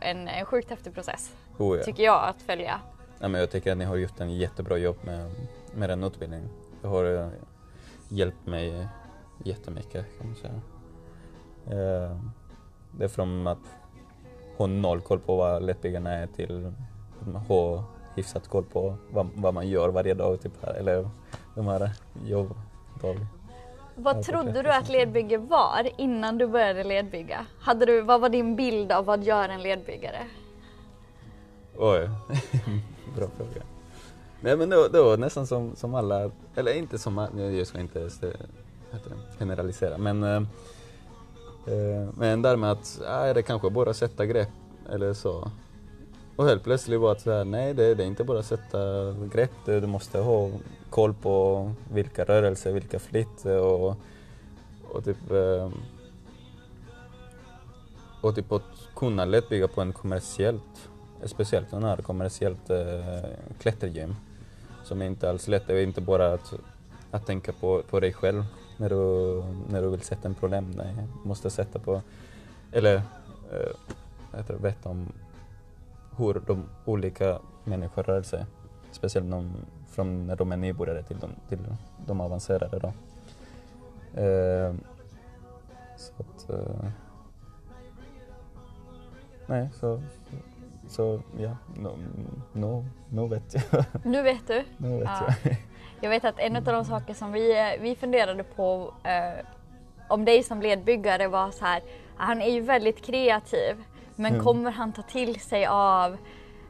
en, 0.00 0.28
en 0.28 0.44
sjukt 0.44 0.70
häftig 0.70 0.94
process 0.94 1.33
Oh, 1.59 1.78
ja. 1.78 1.85
tycker 1.85 2.02
jag 2.02 2.24
att 2.28 2.42
följa. 2.42 2.80
Ja, 3.18 3.28
men 3.28 3.40
jag 3.40 3.50
tycker 3.50 3.72
att 3.72 3.78
ni 3.78 3.85
har 3.85 3.96
gjort 3.96 4.20
en 4.20 4.37
jättebra 4.37 4.76
jobb 4.76 4.96
med, 5.02 5.30
med 5.74 5.88
den 5.90 6.04
utbildningen. 6.04 6.48
Det 6.83 6.88
har 6.88 7.30
hjälpt 8.09 8.46
mig 8.46 8.88
jättemycket 9.44 10.18
kan 10.18 10.26
man 10.26 10.37
säga. 10.37 10.61
Eh, 11.70 12.16
det 12.90 13.05
är 13.05 13.09
från 13.09 13.46
att 13.46 13.59
ha 14.57 14.66
noll 14.66 15.00
koll 15.00 15.18
på 15.18 15.37
vad 15.37 15.62
lättbyggarna 15.62 16.12
är 16.12 16.27
till 16.27 16.72
att 17.35 17.48
ha 17.48 17.85
hyfsat 18.14 18.48
koll 18.48 18.64
på 18.64 18.94
vad, 19.11 19.29
vad 19.35 19.55
man 19.55 19.68
gör 19.68 19.88
varje 19.88 20.14
dag, 20.14 20.40
typ, 20.40 20.53
här, 20.62 20.74
eller 20.74 21.09
de 21.55 21.66
här 21.66 21.90
jobbdagarna. 22.24 23.27
Vad 23.96 24.22
trodde 24.22 24.62
du 24.62 24.70
att 24.70 24.88
ledbygge 24.88 25.38
var 25.38 25.88
innan 25.98 26.38
du 26.38 26.46
började 26.46 26.85
ledbygga? 26.85 27.46
Hade 27.59 27.87
du, 27.87 28.00
vad 28.00 28.20
var 28.20 28.29
din 28.29 28.57
bild 28.57 28.92
av 28.92 29.05
vad 29.05 29.24
gör 29.24 29.48
en 29.48 29.62
ledbyggare? 29.62 30.27
Oj, 31.77 32.11
bra 33.16 33.29
fråga. 33.37 33.62
Nej 34.40 34.57
men 34.57 34.70
det 34.70 34.77
var, 34.77 34.88
det 34.88 35.03
var 35.03 35.16
nästan 35.16 35.46
som, 35.46 35.77
som 35.77 35.94
alla, 35.94 36.31
eller 36.55 36.79
inte 36.79 36.98
som 36.98 37.18
alla, 37.18 37.42
jag 37.42 37.66
ska 37.66 37.81
inte 37.81 38.11
generalisera 39.38 39.98
men 39.98 40.22
eh, 40.22 40.42
Eh, 41.66 42.09
men 42.16 42.42
där 42.42 42.57
med 42.57 42.70
att, 42.70 43.00
nej 43.09 43.35
det 43.35 43.42
kanske 43.42 43.70
bara 43.70 43.90
att 43.90 43.96
sätta 43.96 44.27
grepp 44.27 44.48
eller 44.90 45.14
så. 45.14 45.50
Och 46.37 46.44
helt 46.44 46.64
plötsligt 46.64 47.00
var 47.00 47.14
det 47.14 47.20
så 47.20 47.33
här, 47.33 47.44
nej 47.44 47.74
det, 47.74 47.94
det 47.94 48.03
är 48.03 48.07
inte 48.07 48.24
bara 48.24 48.38
att 48.38 48.46
sätta 48.46 48.79
grepp, 49.12 49.50
du, 49.64 49.81
du 49.81 49.87
måste 49.87 50.18
ha 50.18 50.50
koll 50.90 51.14
på 51.14 51.72
vilka 51.92 52.24
rörelser, 52.24 52.72
vilka 52.72 52.98
flytt 52.98 53.44
och, 53.44 53.96
och 54.92 55.05
typ 55.05 55.31
eh, 55.31 55.68
och 58.20 58.35
typ 58.35 58.53
att 58.53 58.62
kunna 58.96 59.24
lättbygga 59.24 59.68
på 59.68 59.81
en 59.81 59.92
kommersiellt, 59.92 60.88
speciellt 61.24 61.70
den 61.70 61.85
här 61.85 61.96
kommersiellt 61.96 62.70
eh, 62.70 63.31
klättergym. 63.59 64.16
Som 64.85 65.03
är 65.03 65.07
inte 65.07 65.31
alls 65.31 65.48
lätt, 65.48 65.66
det 65.66 65.74
är 65.74 65.83
inte 65.83 66.00
bara 66.00 66.33
att, 66.33 66.55
att 67.11 67.27
tänka 67.27 67.53
på, 67.53 67.83
på 67.90 68.00
dig 68.00 68.12
själv 68.12 68.44
när 68.77 68.89
du, 68.89 69.43
när 69.69 69.83
du 69.83 69.89
vill 69.91 70.01
sätta 70.01 70.29
en 70.29 70.35
problem. 70.35 70.71
Nej, 70.77 70.95
du 71.23 71.29
måste 71.29 71.51
sätta 71.51 71.79
på, 71.79 72.03
eller 72.73 73.03
vad 74.31 74.41
heter 74.41 74.55
det, 74.55 74.61
veta 74.63 74.89
om 74.89 75.13
hur 76.17 76.43
de 76.47 76.65
olika 76.85 77.39
människor 77.65 78.03
rör 78.03 78.23
sig. 78.23 78.45
Speciellt 78.93 79.31
de, 79.31 79.53
från 79.91 80.27
när 80.27 80.37
de 80.37 80.53
är 80.53 80.57
nybörjare 80.57 81.03
till 81.03 81.19
de, 81.19 81.31
till 81.49 81.59
de 82.07 82.21
avancerade 82.21 82.79
då. 82.79 82.93
Eh, 84.21 84.75
så 85.97 86.13
att, 86.19 86.51
eh, 86.51 86.87
nej, 89.47 89.69
så, 89.75 90.03
så 90.89 91.21
ja, 91.39 91.57
nu 91.77 91.91
no, 92.53 92.85
no 93.09 93.27
vet 93.27 93.55
jag. 93.73 93.85
Nu 94.05 94.23
vet 94.23 94.47
du. 94.47 94.65
nu 94.77 94.99
vet 94.99 95.05
Ja. 95.05 95.35
jag. 95.43 95.57
Jag 96.00 96.11
vet 96.11 96.24
att 96.24 96.38
en 96.38 96.57
av 96.57 96.62
de 96.62 96.85
saker 96.85 97.14
som 97.14 97.33
vi, 97.33 97.59
eh, 97.59 97.80
vi 97.80 97.96
funderade 97.96 98.44
på 98.44 98.94
eh, 99.04 99.44
om 100.09 100.24
dig 100.24 100.42
som 100.42 100.62
ledbyggare 100.62 101.28
var 101.28 101.50
så 101.50 101.64
här, 101.64 101.83
han 102.16 102.42
är 102.42 102.50
ju 102.50 102.61
väldigt 102.61 103.07
kreativ 103.07 103.76
men 104.16 104.33
Mm. 104.33 104.44
kommer 104.44 104.70
han 104.70 104.92
ta 104.92 105.02
till 105.02 105.40
sig 105.40 105.66
av 105.66 106.16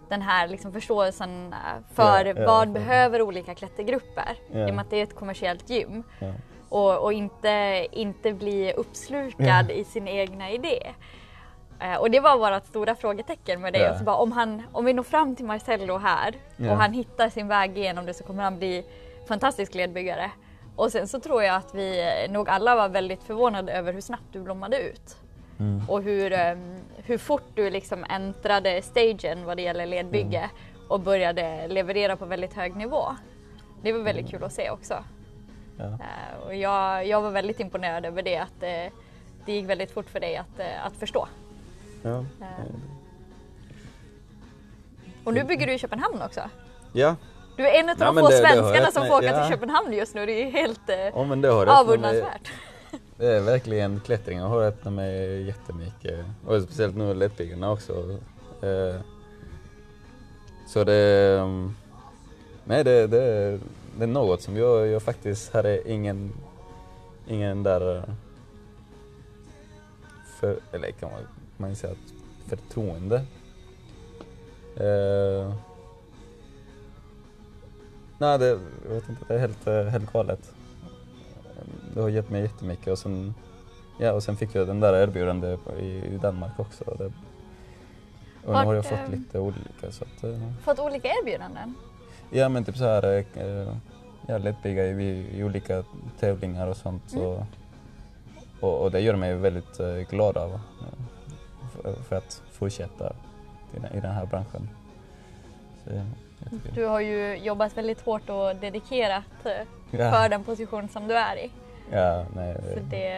den 0.08 0.22
här 0.22 0.48
liksom 0.48 0.72
förståelsen 0.72 1.52
eh, 1.52 1.94
för 1.94 2.24
Ja, 2.24 2.32
ja, 2.36 2.46
vad 2.46 2.66
för- 2.66 2.72
behöver 2.72 3.22
olika 3.22 3.54
klättergrupper? 3.54 4.36
Ja. 4.52 4.68
I 4.68 4.70
och 4.70 4.74
med 4.74 4.82
att 4.82 4.90
det 4.90 4.96
är 4.98 5.02
ett 5.02 5.14
kommersiellt 5.14 5.70
gym. 5.70 6.02
Ja. 6.20 6.32
och, 6.68 6.98
och 7.04 7.12
inte, 7.12 7.86
inte 7.92 8.32
bli 8.32 8.72
uppslukad 8.72 9.70
i 9.70 9.84
sin 9.84 10.08
egna 10.08 10.50
idé. 10.50 10.86
Eh, 11.80 11.94
och 11.96 12.10
det 12.10 12.20
var 12.20 12.38
vårt 12.38 12.64
stora 12.66 12.94
frågetecken 12.94 13.60
med 13.60 13.72
det. 13.72 13.78
Ja. 13.78 13.88
Alltså 13.88 14.04
bara, 14.04 14.16
om, 14.16 14.32
han, 14.32 14.62
om 14.72 14.84
vi 14.84 14.92
når 14.92 15.02
fram 15.02 15.36
till 15.36 15.44
Marcello 15.44 15.96
här 15.98 16.34
Ja. 16.56 16.70
och 16.72 16.76
han 16.78 16.92
hittar 16.92 17.28
sin 17.28 17.48
väg 17.48 17.78
igenom 17.78 18.06
det 18.06 18.14
så 18.14 18.24
kommer 18.24 18.42
han 18.42 18.58
bli 18.58 18.84
fantastisk 19.28 19.74
ledbyggare. 19.74 20.30
Och 20.76 20.92
sen 20.92 21.08
så 21.08 21.20
tror 21.20 21.42
jag 21.42 21.56
att 21.56 21.74
vi 21.74 22.00
eh, 22.24 22.32
nog 22.32 22.48
alla 22.48 22.76
var 22.76 22.88
väldigt 22.88 23.22
förvånade 23.22 23.72
över 23.72 23.92
hur 23.92 24.00
snabbt 24.00 24.32
du 24.32 24.40
blommade 24.40 24.78
ut. 24.78 25.16
Mm. 25.58 25.82
Och 25.88 26.02
hur, 26.02 26.32
ehm, 26.32 26.78
hur 26.96 27.18
fort 27.18 27.48
du 27.54 27.70
liksom 27.70 28.04
äntrade 28.08 28.82
stagen 28.82 29.44
vad 29.44 29.56
det 29.56 29.62
gäller 29.62 29.86
ledbygge 29.86 30.50
och 30.88 31.00
började 31.00 31.68
leverera 31.68 32.16
på 32.16 32.26
väldigt 32.26 32.54
hög 32.54 32.76
nivå. 32.76 33.04
det 33.82 33.92
var 33.92 34.00
väldigt 34.00 34.30
kul 34.30 34.44
att 34.44 34.52
se 34.52 34.70
också. 34.70 35.04
Ja. 35.76 35.84
Eh, 35.84 36.46
och 36.46 36.54
jag, 36.54 37.06
jag 37.06 37.22
var 37.22 37.30
väldigt 37.30 37.60
imponerad 37.60 38.04
över 38.04 38.22
det, 38.22 38.38
att 38.38 38.62
eh, 38.62 38.92
det 39.46 39.52
gick 39.52 39.68
väldigt 39.68 39.90
fort 39.90 40.10
för 40.10 40.20
dig 40.20 40.36
att, 40.36 40.58
eh, 40.58 40.86
att 40.86 40.96
förstå. 40.96 41.28
Ja. 42.02 42.24
Och 45.24 45.34
nu 45.34 45.44
bygger 45.44 45.66
du 45.66 45.72
i 45.72 45.78
Köpenhamn 45.78 46.22
också. 46.22 46.40
ja. 46.92 47.16
Du 47.56 47.66
är 47.66 47.80
en 47.80 47.88
av 47.88 47.96
de 47.96 48.16
få 48.16 48.28
det- 48.28 48.36
svenskarna 48.36 48.90
som 48.90 49.06
får 49.06 49.16
åka 49.16 49.26
ja. 49.26 49.40
till 49.40 49.52
Köpenhamn 49.52 49.92
just 49.92 50.14
nu. 50.14 50.26
Det 50.26 50.42
är 50.42 50.50
helt 50.50 50.88
eh, 50.88 50.96
ja, 50.96 51.24
men 51.24 51.40
det 51.40 51.48
har 51.48 51.62
öppnat 51.62 51.86
mig, 51.86 51.92
avundansvärt. 51.94 52.52
det 53.16 53.26
är 53.26 53.40
verkligen 53.40 54.00
klättringen 54.00 54.44
har 54.44 54.62
öppnat 54.62 54.94
mig 54.94 55.42
jättemycket. 55.42 56.24
Och 56.46 56.62
speciellt 56.62 56.96
nu 56.96 57.14
lättbyggarna 57.14 57.72
också. 57.72 58.18
Eh, 58.62 59.00
så 60.66 60.84
det, 60.84 61.38
um, 61.40 61.76
nej 62.64 62.84
det, 62.84 63.06
det, 63.06 63.58
det 63.98 64.02
är 64.04 64.06
något 64.06 64.42
som 64.42 64.56
jag, 64.56 64.86
jag 64.86 65.02
faktiskt 65.02 65.52
hade 65.52 65.90
ingen, 65.90 66.32
ingen 67.28 67.62
där, 67.62 67.96
eh, 67.96 68.02
för, 70.40 70.56
eller 70.72 70.90
kan 70.90 71.10
man, 71.10 71.20
man 71.56 71.76
säga 71.76 71.92
att 71.92 72.48
förtroende. 72.48 73.24
Eh, 78.14 78.26
nej, 78.26 78.38
det, 78.38 78.46
jag 78.88 78.94
vet 78.94 79.08
inte, 79.08 79.24
det 79.28 79.34
är 79.34 79.38
helt, 79.38 79.66
eh, 79.66 79.84
helt 79.84 80.12
galet. 80.12 80.54
Det 81.94 82.00
har 82.00 82.08
gett 82.08 82.30
mig 82.30 82.42
jättemycket 82.42 82.88
och 82.88 82.98
sen, 82.98 83.34
ja, 83.98 84.12
och 84.12 84.22
sen 84.22 84.36
fick 84.36 84.54
jag 84.54 84.66
den 84.66 84.80
där 84.80 84.94
erbjudandet 84.94 85.60
i, 85.78 85.84
i 85.84 86.18
Danmark 86.22 86.58
också. 86.58 86.84
Det, 86.98 87.12
och 88.44 88.52
nu 88.52 88.52
har 88.52 88.74
jag 88.74 88.84
eh, 88.84 88.90
fått 88.90 89.10
lite 89.10 89.38
olika 89.38 89.90
så 89.90 90.04
att, 90.04 90.24
eh, 90.24 90.50
Fått 90.62 90.78
olika 90.78 91.08
erbjudanden. 91.08 91.74
Ja 92.30 92.48
men 92.48 92.64
typ 92.64 92.76
så 92.76 92.84
här, 92.84 93.24
eh, 93.34 93.68
jag 94.26 94.40
lättbygga 94.40 94.86
i, 94.86 95.38
i 95.38 95.44
olika 95.44 95.84
tävlingar 96.20 96.66
och 96.66 96.76
sånt. 96.76 97.02
Så, 97.06 97.46
och, 98.60 98.82
och 98.82 98.90
det 98.90 99.00
gör 99.00 99.16
mig 99.16 99.34
väldigt 99.34 99.80
eh, 99.80 99.94
glad 99.94 100.36
av, 100.36 100.52
eh, 100.52 100.60
för, 101.72 102.02
för 102.02 102.16
att 102.16 102.42
fortsätta 102.52 103.12
i 103.94 104.00
den, 104.00 104.14
här 104.14 104.26
branschen. 104.26 104.68
Så, 105.84 105.90
Du 106.74 106.84
har 106.84 107.00
ju 107.00 107.36
jobbat 107.36 107.76
väldigt 107.76 108.00
hårt 108.00 108.30
och 108.30 108.56
dedikerat 108.56 109.24
eh, 109.44 109.52
Ja. 109.90 110.10
för 110.12 110.28
den 110.28 110.44
position 110.44 110.88
som 110.88 111.08
du 111.08 111.14
är 111.14 111.36
i. 111.36 111.50
ja, 111.90 112.26
nej, 112.36 112.56
Så 112.74 112.80
det, 112.90 113.08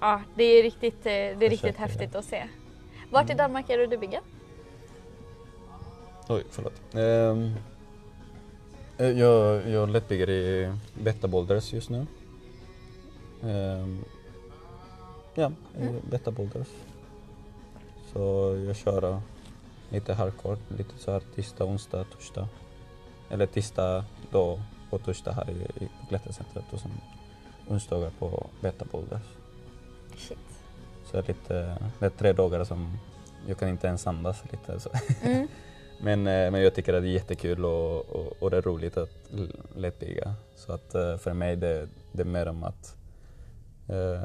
ja, 0.00 0.20
det 0.34 0.44
är 0.44 0.62
riktigt, 0.62 0.98
eh, 1.06 1.12
det 1.12 1.46
är 1.46 1.50
riktigt 1.50 1.76
häftigt 1.76 2.14
att 2.14 2.24
se. 2.24 2.42
Vart 3.10 3.30
i 3.30 3.34
Danmark 3.34 3.70
är 3.70 3.78
du 3.78 3.96
bygger? 3.98 4.20
oj 6.28 6.44
förlåt. 6.50 6.80
Eh, 6.94 7.52
jag, 9.18 9.68
jag 9.68 9.88
lättbygger 9.88 10.30
i 10.30 10.72
Betta 10.94 11.28
Boulders 11.28 11.72
just 11.72 11.90
nu. 11.90 12.06
Ehm, 13.42 14.04
ja, 15.34 15.52
i 15.80 15.88
Betta 16.10 16.30
Boulders. 16.30 16.68
Så 18.12 18.54
jag 18.66 18.76
kör 18.76 19.20
lite 19.94 20.14
hardcore, 20.14 20.58
lite 20.68 20.98
så 20.98 21.12
här 21.12 21.22
tisdag, 21.34 21.64
onsdag, 21.64 22.04
torsdag. 22.04 22.48
Eller 23.30 23.46
tisdag 23.46 24.04
då 24.30 24.60
och 24.90 25.04
torsdag 25.04 25.32
här 25.32 25.50
i, 25.50 25.84
i 25.84 25.88
klättercentret 26.08 26.64
och 26.72 26.80
sen 26.80 26.90
onsdagar 27.68 28.10
på 28.18 28.46
Betta 28.60 28.84
Boulders. 28.84 29.22
Shit. 30.16 30.38
Så 31.04 31.16
det 31.16 31.18
är 31.18 31.26
lite, 31.28 31.78
det 31.98 32.06
är 32.06 32.10
tre 32.10 32.32
dagar 32.32 32.64
som 32.64 32.98
jag 33.46 33.58
kan 33.58 33.68
inte 33.68 33.86
ens 33.86 34.06
andas 34.06 34.42
lite. 34.52 34.80
Så. 34.80 34.90
Mm. 35.22 35.48
Men, 36.00 36.26
eh, 36.26 36.50
men 36.50 36.62
jag 36.62 36.74
tycker 36.74 36.94
att 36.94 37.02
det 37.02 37.08
är 37.08 37.12
jättekul 37.12 37.64
och, 37.64 38.08
och, 38.08 38.42
och 38.42 38.50
det 38.50 38.56
är 38.56 38.62
roligt 38.62 38.96
att 38.96 39.30
lättbygga. 39.76 40.34
Så 40.56 40.72
att 40.72 40.94
eh, 40.94 41.16
för 41.16 41.32
mig 41.32 41.56
det, 41.56 41.88
det 42.12 42.22
är 42.22 42.26
mer 42.26 42.48
om 42.48 42.64
att 42.64 42.96
eh, 43.88 44.22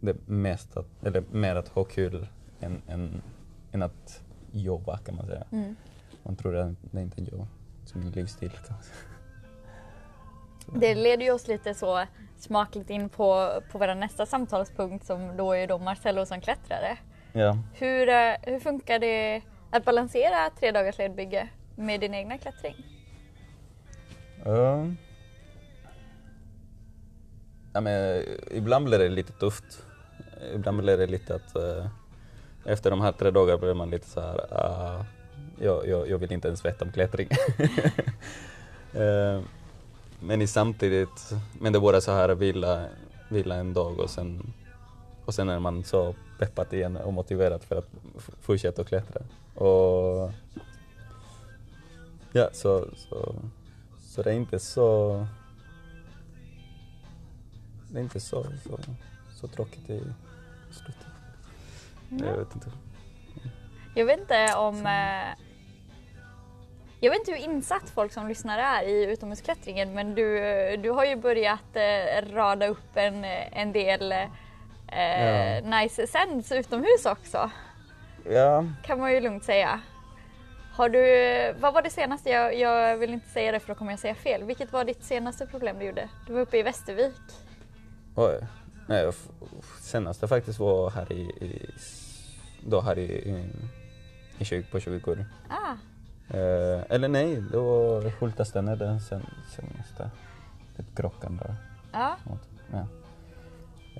det 0.00 0.10
är 0.10 0.16
mest 0.26 0.76
att, 0.76 0.86
eller 1.02 1.24
mer 1.30 1.56
att 1.56 1.68
ha 1.68 1.84
kul 1.84 2.26
än, 2.60 2.82
än, 2.86 3.22
än 3.78 3.82
att 3.82 4.22
jobba 4.52 4.98
kan 4.98 5.16
man 5.16 5.26
säga. 5.26 5.44
Mm. 5.52 5.76
Man 6.22 6.36
tror 6.36 6.56
att 6.56 6.74
det 6.80 6.98
är 6.98 7.02
inte 7.02 7.22
är 7.22 7.24
jobb, 7.24 7.46
som 7.84 8.00
en 8.00 8.10
livsstil. 8.10 8.50
Det 10.74 10.94
leder 10.94 11.24
ju 11.24 11.32
oss 11.32 11.48
lite 11.48 11.74
så 11.74 12.04
smakligt 12.38 12.90
in 12.90 13.08
på, 13.08 13.62
på 13.72 13.78
vår 13.78 13.94
nästa 13.94 14.26
samtalspunkt 14.26 15.06
som 15.06 15.36
då 15.36 15.52
är 15.52 15.66
då 15.66 15.78
Marcello 15.78 16.26
som 16.26 16.40
klättrare. 16.40 16.98
Ja. 17.32 17.58
Hur, 17.74 18.08
eh, 18.08 18.34
hur 18.42 18.60
funkar 18.60 18.98
det 18.98 19.42
att 19.70 19.84
balansera 19.84 20.50
tre 20.50 20.70
dagars 20.70 20.98
ledbygge 20.98 21.48
med 21.76 22.00
din 22.00 22.14
egna 22.14 22.38
klättring? 22.38 22.76
Ja. 24.44 24.86
Ja, 27.72 27.80
men, 27.80 28.24
ibland 28.50 28.84
blir 28.84 28.98
det 28.98 29.08
lite 29.08 29.32
tufft. 29.32 29.86
Ibland 30.54 30.82
blir 30.82 30.96
det 30.96 31.06
lite 31.06 31.34
att 31.34 31.56
eh, 31.56 31.86
efter 32.68 32.90
de 32.90 33.00
här 33.00 33.12
tre 33.12 33.30
dagarna 33.30 33.58
blev 33.58 33.76
man 33.76 33.90
lite 33.90 34.08
så 34.08 34.20
här, 34.20 34.36
uh, 34.36 35.04
jag, 35.58 35.88
jag, 35.88 36.08
jag 36.08 36.18
vill 36.18 36.32
inte 36.32 36.48
ens 36.48 36.64
veta 36.64 36.84
om 36.84 36.92
klättring. 36.92 37.28
uh, 38.94 39.42
men 40.20 40.42
i 40.42 40.46
samtidigt, 40.46 41.32
men 41.60 41.72
det 41.72 41.78
är 41.78 41.80
bara 41.80 42.00
så 42.00 42.12
här 42.12 42.28
vila, 42.28 42.86
vila 43.28 43.54
en 43.54 43.74
dag 43.74 43.98
och 43.98 44.10
sen, 44.10 44.52
och 45.24 45.34
sen 45.34 45.48
är 45.48 45.58
man 45.58 45.84
så 45.84 46.14
peppat 46.38 46.72
igen 46.72 46.96
och 46.96 47.12
motiverad 47.12 47.62
för 47.62 47.76
att 47.76 47.88
fortsätta 48.40 48.82
att 48.82 48.88
klättra. 48.88 49.22
Och 49.54 50.32
ja, 52.32 52.48
så, 52.52 52.86
så, 52.96 53.34
så 54.00 54.22
det 54.22 54.30
är 54.30 54.34
inte 54.34 54.58
så 54.58 55.26
det 57.90 57.98
är 57.98 58.02
inte 58.02 58.20
så, 58.20 58.46
så, 58.64 58.78
så 59.34 59.48
tråkigt 59.48 59.90
i 59.90 60.02
slutet. 60.70 61.07
Jag 62.10 62.36
vet 62.36 62.54
inte. 62.54 62.70
Jag 63.94 64.04
vet 64.06 64.20
inte 64.20 64.54
om... 64.56 64.86
Eh, 64.86 65.44
jag 67.00 67.10
vet 67.10 67.18
inte 67.18 67.30
hur 67.32 67.38
insatt 67.38 67.90
folk 67.94 68.12
som 68.12 68.28
lyssnar 68.28 68.58
är 68.58 68.82
i 68.88 69.04
utomhusklättringen 69.12 69.94
men 69.94 70.14
du, 70.14 70.40
du 70.76 70.90
har 70.90 71.04
ju 71.04 71.16
börjat 71.16 71.76
eh, 71.76 72.32
rada 72.34 72.66
upp 72.66 72.96
en, 72.96 73.24
en 73.52 73.72
del 73.72 74.12
eh, 74.12 74.18
Ja. 74.90 75.60
nice 75.80 76.06
sends 76.06 76.52
utomhus 76.52 77.06
också. 77.06 77.50
Ja, 78.30 78.64
Kan 78.84 79.00
man 79.00 79.12
ju 79.12 79.20
lugnt 79.20 79.44
säga. 79.44 79.80
Har 80.72 80.88
du, 80.88 81.00
vad 81.60 81.74
var 81.74 81.82
det 81.82 81.90
senaste? 81.90 82.30
Jag, 82.30 82.58
jag 82.58 82.96
vill 82.96 83.12
inte 83.12 83.28
säga 83.28 83.52
det 83.52 83.60
för 83.60 83.68
då 83.68 83.74
kommer 83.74 83.92
jag 83.92 83.98
säga 83.98 84.14
fel. 84.14 84.44
Vilket 84.44 84.72
var 84.72 84.84
ditt 84.84 85.04
senaste 85.04 85.46
problem 85.46 85.78
du 85.78 85.84
gjorde? 85.84 86.08
Du 86.26 86.32
var 86.32 86.40
uppe 86.40 86.58
i 86.58 86.62
Västervik. 86.62 87.14
oj. 88.14 88.40
Nej, 88.88 89.10
senaste 89.80 90.28
faktiskt 90.28 90.58
var 90.58 90.90
här 90.90 91.12
i, 91.12 91.20
i 91.20 91.70
då 92.66 92.80
här 92.80 92.98
i, 92.98 93.02
i, 93.04 93.44
i 94.38 94.44
20, 94.44 94.62
på 94.62 94.80
20 94.80 95.00
kor. 95.00 95.24
Ah, 95.48 95.74
Eh, 96.30 96.80
eller 96.88 97.08
nej, 97.08 97.34
det 97.52 97.56
var 97.58 98.02
Hultasten 98.20 98.68
är 98.68 98.76
den 98.76 99.00
sen, 99.00 99.26
senaste. 99.56 100.10
Ett 100.78 100.96
krockan 100.96 101.36
där. 101.42 101.54
ja. 101.92 102.16
Ja. 102.72 102.86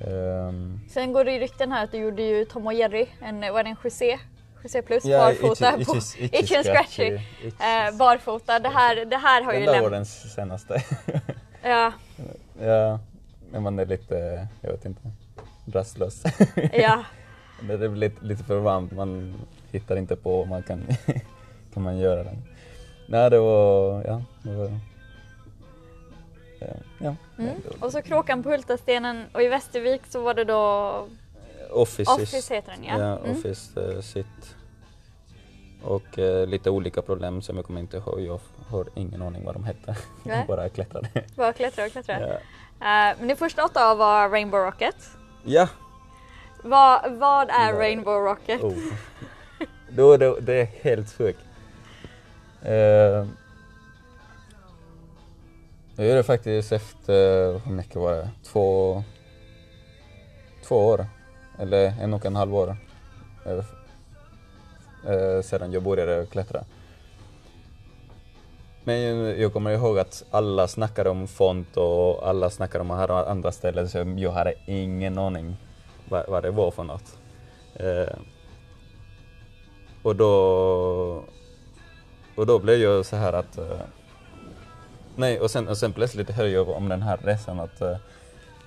Ehm, 0.07 0.81
Sen 0.91 1.13
går 1.13 1.25
det 1.25 1.33
ju 1.33 1.39
rykten 1.39 1.73
här 1.73 1.85
att 1.85 1.91
du 1.93 1.99
gjorde 1.99 2.23
ju 2.23 2.45
Tom 2.45 2.67
och 2.67 2.73
Jerry, 2.75 3.07
en, 3.23 3.41
var 3.41 3.63
det 3.65 3.71
en 3.71 3.77
José? 3.85 4.19
José 4.63 4.83
plus 4.83 5.05
Ja, 5.05 5.19
barfota 5.19 5.71
itchy- 5.77 5.85
på 5.85 5.93
itchy- 5.95 6.23
itchy 6.25 6.39
Itchy 6.39 6.57
and 6.57 6.67
Scratchy. 6.67 7.13
Eh, 7.45 7.97
barfota. 7.99 8.59
Det 8.59 8.69
här, 8.69 9.05
det 9.05 9.17
här 9.17 9.43
har 9.43 9.53
den 9.53 9.61
ju 9.61 9.67
där 9.67 9.83
var 9.83 9.91
den 9.91 10.07
senaste. 10.07 10.83
Ja, 11.63 11.93
ja, 12.61 13.01
men 13.51 13.63
man 13.63 13.79
är 13.79 13.87
lite, 13.87 14.49
jag 14.61 14.71
vet 14.71 14.85
inte, 14.85 15.01
rastlös. 15.67 16.23
ja. 16.73 17.05
Det 17.63 17.73
är 17.73 17.89
lite, 17.89 18.25
lite 18.25 18.45
för 18.45 18.59
varmt, 18.59 18.93
man 18.93 19.35
hittar 19.71 19.97
inte 19.97 20.17
på 20.17 20.45
man 20.45 20.63
kan, 20.63 20.83
kan 21.75 21.83
man 21.83 21.99
göra 21.99 22.25
den. 22.25 22.43
Nej, 23.09 23.31
det 23.31 23.39
var, 23.39 24.05
ja, 24.07 24.23
det 24.43 24.55
var, 24.55 24.71
ja, 26.61 26.67
ja. 26.99 27.15
Mm. 27.39 27.55
Och 27.81 27.93
så 27.93 28.03
Kråkan 28.03 28.43
på 28.43 28.51
Hultastenen 28.51 29.25
och 29.33 29.43
i 29.43 29.49
Västervik 29.49 30.03
så 30.09 30.23
var 30.23 30.35
det 30.35 30.45
då 30.45 31.07
Office, 31.71 32.11
Office 32.11 32.55
heter 32.55 32.73
den 32.73 32.85
ja. 32.85 32.99
Ja, 32.99 33.19
Mm. 33.19 33.31
Office 33.31 33.81
eh, 33.81 34.01
sitt. 34.01 34.57
Och 35.83 36.19
eh, 36.19 36.47
lite 36.47 36.71
olika 36.71 37.03
problem 37.03 37.43
som 37.43 37.57
jag 37.57 37.65
kommer 37.67 37.81
inte 37.81 37.97
ihåg, 37.97 38.21
jag 38.21 38.41
har 38.69 38.87
ingen 38.95 39.23
aning 39.23 39.45
vad 39.45 39.55
de 39.55 39.65
hette. 39.65 39.97
Jag 40.25 40.47
bara 40.47 40.69
klättrade. 40.69 41.09
Bara 41.37 41.53
klättra 41.53 41.85
och 41.85 41.93
klättra. 41.93 42.21
ja. 42.21 42.35
Eh, 42.81 43.17
men 43.19 43.29
det 43.29 43.37
första 43.37 43.65
åtta 43.65 43.91
av 43.91 43.99
var 43.99 44.29
Rainbow 44.29 44.61
Rocket. 44.61 44.97
ja. 45.45 45.69
Vad, 46.63 47.13
vad 47.13 47.51
är 47.51 47.73
Nej. 47.73 47.81
Rainbow 47.81 48.25
Rocket? 48.25 48.63
Oh. 48.63 48.77
Då, 49.91 50.17
då, 50.17 50.39
det 50.41 50.55
är 50.55 50.65
helt 50.83 51.13
sjukt. 51.13 51.41
Eh, 52.63 52.73
jag 55.97 56.07
gjorde 56.07 56.15
det 56.15 56.23
faktiskt 56.23 56.73
efter, 56.73 57.59
hur 57.59 57.73
mycket 57.73 57.97
var 57.97 58.13
det? 58.13 58.31
Två, 58.45 59.03
två 60.65 60.77
år. 60.87 61.07
Eller 61.59 61.95
en 62.01 62.15
och 62.15 62.27
en 62.27 62.37
halv 62.37 62.55
år. 62.55 62.77
Eh, 65.09 65.43
sedan 65.43 65.73
jag 65.73 65.83
började 65.83 66.27
klättra. 66.27 66.65
Men 68.85 69.41
jag 69.41 69.53
kommer 69.53 69.71
ihåg 69.71 69.99
att 69.99 70.25
alla 70.31 70.69
snackade 70.69 71.11
om 71.11 71.29
font 71.29 71.77
och 71.77 72.29
alla 72.29 72.51
snackade 72.51 72.83
om 72.83 72.91
här 72.91 73.11
andra 73.31 73.53
ställen 73.53 73.89
så 73.89 73.99
jag 74.17 74.31
hade 74.33 74.55
ingen 74.67 75.19
aning 75.19 75.57
vad, 76.09 76.29
vad 76.29 76.43
det 76.43 76.51
var 76.51 76.71
för 76.71 76.83
något. 76.85 77.19
Eh, 77.75 78.17
och 80.03 80.17
då 80.17 80.35
och 82.37 82.47
då 82.47 82.59
blev 82.59 82.81
jag 82.81 83.07
så 83.07 83.17
här 83.17 83.33
att 83.33 83.59
eh, 83.59 83.81
nej 85.17 85.41
och 85.41 85.51
sen, 85.51 85.69
och 85.69 85.77
sen 85.77 85.93
plötsligt 85.93 86.31
hörde 86.31 86.51
jag 86.51 86.69
om 86.69 86.89
den 86.89 87.03
här 87.03 87.17
resan 87.23 87.61
att 87.61 87.81
eh, 87.81 87.97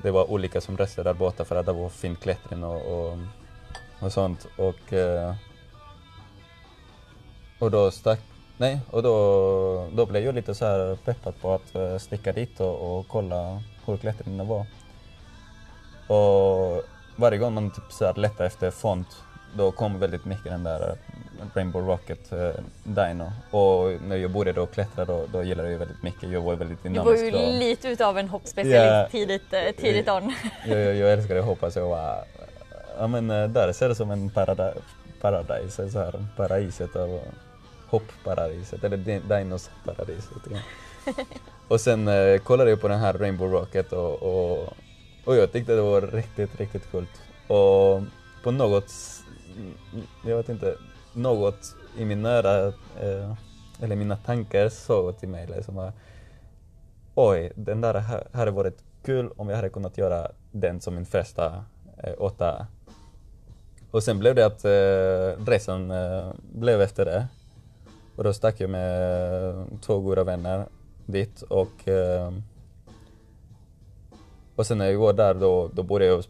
det 0.04 0.12
var 0.12 0.32
olika 0.32 0.62
som 0.62 0.78
reste 0.78 1.04
där 1.04 1.14
borta 1.14 1.46
för 1.46 1.56
att 1.56 1.66
det 1.66 1.74
var 1.74 1.90
fin 1.90 2.16
klättring 2.16 2.64
och, 2.64 2.82
och, 2.82 3.18
och 4.02 4.14
sånt 4.14 4.48
och 4.58 4.94
eh, 4.94 5.36
och 7.62 7.72
då 7.72 7.92
stack 7.92 8.20
Nej, 8.62 8.80
och 8.90 9.04
då, 9.04 9.88
då 9.94 10.06
blev 10.06 10.24
jag 10.24 10.36
lite 10.36 10.56
så 10.56 10.66
här 10.66 10.96
peppad 11.06 11.34
på 11.42 11.54
att 11.54 11.76
uh, 11.76 11.98
sticka 11.98 12.32
dit 12.32 12.60
och, 12.60 12.98
och 12.98 13.08
kolla 13.08 13.64
hur 13.86 13.98
klättringen 13.98 14.48
var. 14.48 14.66
Och 16.08 16.84
varje 17.16 17.38
gång 17.38 17.54
man 17.54 17.72
typ 17.72 17.84
så 17.90 18.06
här 18.06 18.14
letade 18.14 18.46
efter 18.46 18.72
font, 18.72 19.08
då 19.56 19.72
kom 19.72 20.00
väldigt 20.00 20.26
mycket 20.26 20.46
den 20.46 20.64
där 20.64 20.90
eh, 20.90 20.96
Rainbow 21.54 21.88
Rocket 21.88 22.34
uh, 22.34 22.50
Dino. 22.84 23.32
Och 23.52 24.02
när 24.02 24.16
jag 24.16 24.32
började 24.32 24.62
och 24.62 24.72
klättra 24.72 25.06
då, 25.06 25.26
då 25.34 25.44
gillade 25.44 25.72
jag 25.72 25.80
väldigt 25.80 26.04
mycket. 26.04 26.30
Jag 26.30 26.42
var 26.42 26.56
väldigt 26.56 26.84
dynamisk. 26.84 27.26
Du 27.26 27.32
var 27.32 27.40
ju 27.40 27.60
lite 27.60 27.88
utav 27.88 28.18
en 28.18 28.30
hoppspecialist 28.30 28.76
yeah. 28.76 29.10
tidigt, 29.10 29.54
uh, 29.54 29.82
tidigt 29.82 30.10
on. 30.10 30.34
jag, 30.68 30.80
jag, 30.80 30.96
jag 30.96 31.14
älskade 31.14 31.40
att 31.40 31.46
hoppa 31.46 31.72
så 31.72 31.80
jag 31.80 31.90
var, 31.90 32.24
ja 32.98 33.08
men 33.08 33.28
där 33.28 33.74
ser 33.74 33.90
det 33.90 33.96
som 33.96 34.12
en 34.12 34.30
paradis, 34.30 34.84
paradis 35.22 35.76
så 35.76 36.00
här, 36.00 36.26
paradiset. 36.38 36.96
Och, 36.96 37.24
hoppparadiset, 37.92 38.84
eller 38.84 38.98
dinosparadiset. 38.98 40.38
Ja. 40.52 40.58
och 41.68 41.82
sen 41.82 42.08
eh, 42.08 42.38
kollade 42.38 42.70
jag 42.70 42.82
på 42.82 42.88
den 42.88 43.00
här 43.00 43.14
Rainbow 43.14 43.52
Rocket 43.52 43.94
och, 43.94 44.24
och, 44.24 44.74
och 45.26 45.36
jag 45.36 45.52
tyckte 45.52 45.76
det 45.76 45.82
var 45.82 46.02
riktigt, 46.02 46.60
riktigt 46.60 46.92
coolt. 46.92 47.22
Och 47.48 48.02
på 48.44 48.52
något, 48.52 48.92
jag 50.26 50.38
vet 50.38 50.50
inte, 50.50 50.76
något 51.14 51.76
i 51.98 52.06
min 52.06 52.22
nära, 52.22 52.68
eh, 53.02 53.34
eller 53.82 53.96
mina 53.96 54.18
tankar 54.18 54.70
sa 54.70 55.12
till 55.12 55.30
mig 55.30 55.48
liksom 55.48 55.78
att 55.78 55.96
oj, 57.16 57.52
den 57.56 57.82
där 57.82 58.04
hade 58.34 58.52
varit 58.52 58.84
kul 59.04 59.30
om 59.38 59.50
jag 59.50 59.56
hade 59.56 59.70
kunnat 59.70 59.98
göra 59.98 60.32
den 60.52 60.82
som 60.82 60.96
min 60.96 61.06
första 61.06 61.66
eh, 62.04 62.14
åtta. 62.18 62.68
Och 63.92 64.04
sen 64.04 64.20
blev 64.20 64.36
det 64.36 64.46
att 64.46 64.66
eh, 64.66 65.46
resan 65.46 65.92
eh, 65.92 66.34
blev 66.54 66.82
efter 66.82 67.06
det. 67.06 67.28
Och 68.16 68.24
då 68.24 68.34
stack 68.34 68.60
jag 68.60 68.70
med 68.70 69.56
två 69.82 70.00
goda 70.00 70.24
vänner 70.24 70.66
dit 71.06 71.42
och 71.42 71.88
eh, 71.88 72.32
och 74.56 74.68
sen 74.68 74.78
när 74.78 74.92
jag 74.92 75.00
var 75.00 75.14
där 75.14 75.34
då, 75.34 75.70
då 75.74 75.84
började 75.84 76.16
jag, 76.16 76.24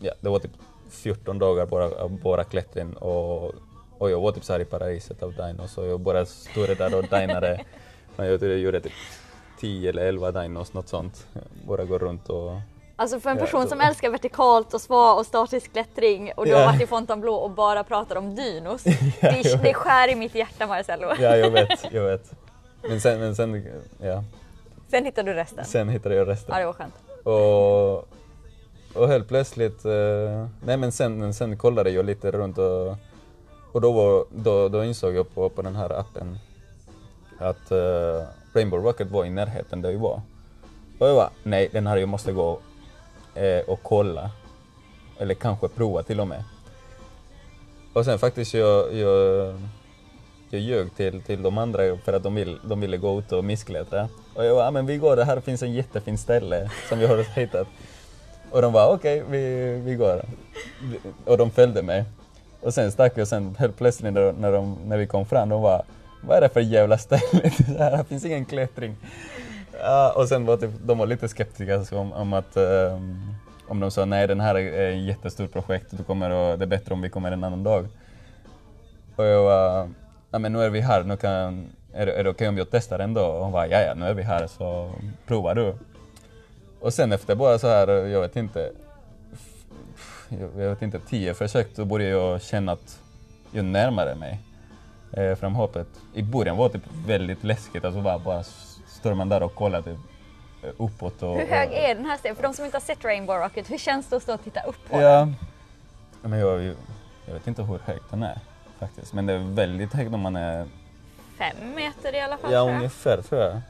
ja 0.00 0.12
det 0.20 0.28
var 0.28 0.38
typ 0.38 0.50
14 0.90 1.38
dagar 1.38 1.66
bara, 1.66 2.08
bara 2.08 2.44
klättring 2.44 2.96
och, 2.96 3.54
och 3.98 4.10
jag 4.10 4.20
var 4.20 4.32
typ 4.32 4.44
så 4.44 4.52
här 4.52 4.60
i 4.60 4.64
paradiset 4.64 5.22
av 5.22 5.34
dinos 5.34 5.78
och 5.78 5.86
jag 5.86 6.00
bara 6.00 6.26
stod 6.26 6.68
där 6.68 6.94
och 6.94 7.02
dinade. 7.02 7.64
jag 8.16 8.58
gjorde 8.58 8.80
typ 8.80 8.92
10 9.60 9.90
eller 9.90 10.06
11 10.06 10.32
dinos, 10.32 10.72
något 10.72 10.88
sånt. 10.88 11.26
Bara 11.66 11.84
gå 11.84 11.98
runt 11.98 12.28
och 12.28 12.52
Alltså 12.98 13.20
för 13.20 13.30
en 13.30 13.38
person 13.38 13.60
ja, 13.60 13.68
som 13.68 13.80
älskar 13.80 14.10
vertikalt 14.10 14.74
och 14.74 14.80
sva 14.80 15.12
och 15.12 15.26
statisk 15.26 15.72
klättring 15.72 16.32
och 16.36 16.44
du 16.44 16.50
yeah. 16.50 16.64
har 16.64 16.72
varit 16.72 16.82
i 16.82 16.86
Fontainebleau 16.86 17.34
och 17.34 17.50
bara 17.50 17.84
pratar 17.84 18.16
om 18.16 18.34
dinos. 18.34 18.86
ja, 19.20 19.30
det, 19.30 19.62
det 19.62 19.74
skär 19.74 20.08
i 20.08 20.14
mitt 20.14 20.34
hjärta 20.34 20.66
Marcello. 20.66 21.08
ja, 21.20 21.36
jag 21.36 21.50
vet, 21.50 21.68
jag 21.92 22.02
vet. 22.02 22.32
Men 22.88 23.00
sen, 23.00 23.20
men 23.20 23.36
sen, 23.36 23.66
ja. 23.98 24.24
Sen 24.90 25.04
hittade 25.04 25.30
du 25.30 25.34
resten? 25.34 25.64
Sen 25.64 25.88
hittade 25.88 26.14
jag 26.14 26.28
resten. 26.28 26.54
Ja, 26.54 26.60
det 26.60 26.66
var 26.66 26.72
skönt. 26.72 26.94
Och, 27.24 29.02
och 29.02 29.08
helt 29.08 29.28
plötsligt, 29.28 29.84
eh, 29.84 30.46
nej 30.64 30.76
men 30.76 30.92
sen, 30.92 31.34
sen 31.34 31.58
kollade 31.58 31.90
jag 31.90 32.04
lite 32.04 32.30
runt 32.30 32.58
och, 32.58 32.96
och 33.72 33.80
då, 33.80 33.92
var, 33.92 34.24
då, 34.30 34.68
då 34.68 34.84
insåg 34.84 35.14
jag 35.14 35.34
på, 35.34 35.48
på 35.48 35.62
den 35.62 35.76
här 35.76 36.00
appen 36.00 36.38
att 37.38 37.72
uh, 37.72 38.22
Rainbow 38.52 38.84
Rocket 38.84 39.10
var 39.10 39.24
i 39.24 39.30
närheten 39.30 39.82
där 39.82 39.90
jag 39.90 39.98
var. 39.98 40.20
Och 40.98 41.08
jag 41.08 41.14
var, 41.14 41.30
nej 41.42 41.68
den 41.72 41.86
här 41.86 41.96
jag 41.96 42.08
måste 42.08 42.32
gå 42.32 42.50
eh, 42.52 42.58
Eh, 43.36 43.60
och 43.66 43.82
kolla. 43.82 44.30
Eller 45.18 45.34
kanske 45.34 45.68
prova 45.68 46.02
till 46.02 46.20
och 46.20 46.28
med. 46.28 46.44
Och 47.92 48.04
sen 48.04 48.18
faktiskt 48.18 48.54
jag, 48.54 48.94
jag, 48.94 49.54
jag 50.50 50.60
ljög 50.60 50.94
till, 50.96 51.22
till 51.22 51.42
de 51.42 51.58
andra 51.58 51.96
för 52.04 52.12
att 52.12 52.22
de, 52.22 52.34
vill, 52.34 52.58
de 52.64 52.80
ville 52.80 52.96
gå 52.96 53.18
ut 53.18 53.32
och 53.32 53.44
missklättra. 53.44 54.08
Och 54.34 54.44
jag 54.44 54.56
bara, 54.56 54.68
ah, 54.68 54.70
men 54.70 54.86
vi 54.86 54.96
går, 54.96 55.16
det 55.16 55.24
här 55.24 55.40
finns 55.40 55.62
en 55.62 55.72
jättefin 55.72 56.18
ställe 56.18 56.70
som 56.88 56.98
vi 56.98 57.06
har 57.06 57.16
hittat. 57.40 57.66
Och 58.50 58.62
de 58.62 58.72
var 58.72 58.94
okej, 58.94 59.22
okay, 59.22 59.38
vi, 59.38 59.72
vi 59.80 59.94
går. 59.94 60.24
Och 61.24 61.38
de 61.38 61.50
följde 61.50 61.82
mig. 61.82 62.04
Och 62.60 62.74
sen 62.74 62.92
stack 62.92 63.12
jag 63.14 63.22
och 63.22 63.28
sen 63.28 63.56
helt 63.58 63.78
plötsligt 63.78 64.14
när, 64.14 64.32
när, 64.32 64.52
de, 64.52 64.78
när 64.84 64.96
vi 64.96 65.06
kom 65.06 65.26
fram, 65.26 65.48
de 65.48 65.62
var 65.62 65.84
vad 66.20 66.36
är 66.36 66.40
det 66.40 66.48
för 66.48 66.60
jävla 66.60 66.98
ställe? 66.98 67.50
här 67.78 68.04
finns 68.04 68.24
ingen 68.24 68.44
klättring. 68.44 68.96
Ja, 69.80 70.12
och 70.16 70.28
sen 70.28 70.46
var 70.46 70.56
typ, 70.56 70.70
de 70.84 70.98
var 70.98 71.06
lite 71.06 71.28
skeptiska 71.28 71.76
alltså, 71.78 71.98
om, 71.98 72.12
om 72.12 72.32
att 72.32 72.56
um, 72.56 73.34
om 73.68 73.80
de 73.80 73.90
sa 73.90 74.04
nej 74.04 74.26
den 74.26 74.40
här 74.40 74.54
är 74.54 74.90
ett 74.90 75.02
jättestort 75.02 75.52
projekt, 75.52 75.86
du 75.90 76.04
kommer 76.04 76.30
och 76.30 76.58
det 76.58 76.64
är 76.64 76.66
bättre 76.66 76.94
om 76.94 77.02
vi 77.02 77.08
kommer 77.08 77.32
en 77.32 77.44
annan 77.44 77.64
dag. 77.64 77.88
Och 79.16 79.24
jag 79.24 79.42
var, 79.42 79.88
ja 80.30 80.38
men 80.38 80.52
nu 80.52 80.62
är 80.62 80.70
vi 80.70 80.80
här, 80.80 81.02
nu 81.02 81.16
kan, 81.16 81.66
är, 81.92 82.06
är 82.06 82.24
det 82.24 82.30
okej 82.30 82.30
okay 82.30 82.48
om 82.48 82.58
jag 82.58 82.70
testar 82.70 82.98
ändå? 82.98 83.24
Och 83.24 83.42
hon 83.42 83.52
bara, 83.52 83.66
ja 83.66 83.80
ja 83.80 83.94
nu 83.94 84.06
är 84.06 84.14
vi 84.14 84.22
här 84.22 84.46
så 84.46 84.90
prova 85.26 85.54
du. 85.54 85.74
Och 86.80 86.94
sen 86.94 87.12
efter 87.12 87.34
bara 87.34 87.58
så 87.58 87.68
här, 87.68 87.88
jag 87.88 88.20
vet 88.20 88.36
inte, 88.36 88.72
jag 90.28 90.68
vet 90.68 90.82
inte, 90.82 91.00
tio 91.00 91.34
försök 91.34 91.68
så 91.74 91.84
började 91.84 92.10
jag 92.10 92.42
känna 92.42 92.72
att 92.72 93.00
jag 93.52 93.64
närmade 93.64 94.14
mig 94.14 94.40
eh, 95.12 95.34
framhoppet. 95.34 95.88
I 96.14 96.22
början 96.22 96.56
var 96.56 96.68
det 96.68 96.72
typ 96.72 97.06
väldigt 97.06 97.44
läskigt, 97.44 97.84
alltså 97.84 98.00
bara, 98.00 98.18
bara 98.18 98.42
står 99.06 99.14
man 99.14 99.28
där 99.28 99.42
och 99.42 99.54
kollar 99.54 99.82
typ 99.82 99.98
uppåt. 100.76 101.22
Och, 101.22 101.38
hur 101.38 101.46
hög 101.46 101.72
är 101.72 101.94
den 101.94 102.04
här 102.04 102.16
stegen? 102.16 102.36
För 102.36 102.42
de 102.42 102.54
som 102.54 102.64
inte 102.64 102.76
har 102.76 102.82
sett 102.82 103.04
Rainbow 103.04 103.36
Rocket, 103.36 103.70
hur 103.70 103.78
känns 103.78 104.06
det 104.06 104.16
att 104.16 104.22
stå 104.22 104.34
och 104.34 104.44
titta 104.44 104.60
upp 104.60 104.88
på 104.90 105.00
ja. 105.00 105.18
den? 105.18 105.36
Men 106.22 106.38
jag, 106.38 106.62
jag 107.26 107.34
vet 107.34 107.46
inte 107.46 107.62
hur 107.62 107.78
hög 107.78 107.98
den 108.10 108.22
är 108.22 108.38
faktiskt, 108.78 109.12
men 109.12 109.26
det 109.26 109.32
är 109.32 109.38
väldigt 109.38 109.92
högt 109.92 110.14
om 110.14 110.20
man 110.20 110.36
är... 110.36 110.66
Fem 111.38 111.74
meter 111.74 112.14
i 112.14 112.20
alla 112.20 112.36
fall 112.36 112.52
Ja, 112.52 112.60
ungefär 112.60 113.22
tror 113.22 113.40
jag. 113.40 113.60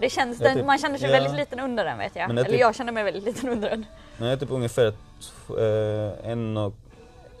Det 0.00 0.10
känns, 0.10 0.38
den, 0.38 0.56
typ, 0.56 0.66
man 0.66 0.78
känner 0.78 0.98
sig 0.98 1.10
ja. 1.10 1.20
väldigt 1.20 1.34
liten 1.34 1.60
under 1.60 1.84
den 1.84 1.98
vet 1.98 2.16
jag. 2.16 2.30
Eller 2.30 2.44
typ, 2.44 2.60
jag 2.60 2.74
känner 2.74 2.92
mig 2.92 3.04
väldigt 3.04 3.24
liten 3.24 3.48
under 3.48 3.70
den. 3.70 3.86
Men 4.16 4.28
jag 4.28 4.32
är 4.32 4.40
typ 4.40 4.50
ungefär 4.50 4.86
eh, 4.86 6.30
en 6.30 6.56
och, 6.56 6.74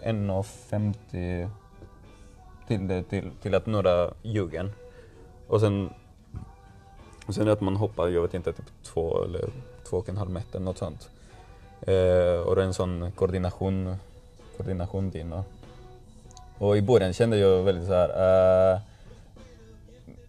en 0.02 0.30
och 0.30 0.46
50 0.46 1.48
till, 2.66 3.04
till, 3.10 3.30
till 3.42 3.54
att 3.54 3.66
några 3.66 4.10
ljugen. 4.22 4.72
Och 5.48 5.60
sen 5.60 5.90
och 7.26 7.34
sen 7.34 7.48
att 7.48 7.60
man 7.60 7.76
hoppar, 7.76 8.08
jag 8.08 8.22
vet 8.22 8.34
inte, 8.34 8.52
typ 8.52 8.66
två 8.82 9.24
eller 9.24 9.48
två 9.84 9.96
och 9.96 10.08
en 10.08 10.16
halv 10.16 10.30
meter, 10.30 10.60
något 10.60 10.78
sånt. 10.78 11.08
Eh, 11.80 12.40
och 12.40 12.56
det 12.56 12.62
är 12.62 12.66
en 12.66 12.74
sån 12.74 13.12
koordination, 13.12 13.96
koordination 14.56 15.10
din. 15.10 15.32
Och, 15.32 15.44
och 16.58 16.76
i 16.76 16.82
början 16.82 17.12
kände 17.12 17.36
jag 17.36 17.62
väldigt 17.62 17.86
så 17.86 17.92
här, 17.92 18.08
eh, 18.74 18.80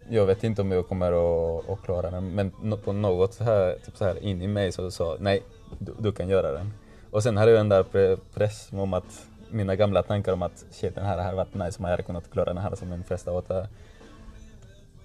jag 0.08 0.26
vet 0.26 0.44
inte 0.44 0.62
om 0.62 0.72
jag 0.72 0.88
kommer 0.88 1.12
att, 1.12 1.70
att 1.70 1.82
klara 1.82 2.10
den, 2.10 2.34
men 2.34 2.78
på 2.84 2.92
något 2.92 3.34
så 3.34 3.44
här, 3.44 3.76
typ 3.84 3.96
så 3.96 4.04
här 4.04 4.24
in 4.24 4.42
i 4.42 4.46
mig 4.46 4.72
så 4.72 4.90
sa 4.90 5.16
nej, 5.20 5.42
du, 5.78 5.92
du, 5.98 6.12
kan 6.12 6.28
göra 6.28 6.52
den. 6.52 6.72
Och 7.10 7.22
sen 7.22 7.36
hade 7.36 7.50
jag 7.50 7.60
den 7.60 7.68
där 7.68 8.16
press 8.34 8.68
om 8.72 8.94
att 8.94 9.26
mina 9.50 9.76
gamla 9.76 10.02
tankar 10.02 10.32
om 10.32 10.42
att 10.42 10.64
shit, 10.70 10.94
den 10.94 11.04
här 11.04 11.18
hade 11.18 11.36
varit 11.36 11.54
nice 11.54 11.78
om 11.78 11.84
jag 11.84 11.90
hade 11.90 12.02
kunnat 12.02 12.30
klara 12.30 12.54
den 12.54 12.58
här 12.58 12.74
som 12.74 12.90
min 12.90 13.04
första 13.04 13.32
åtta. 13.32 13.66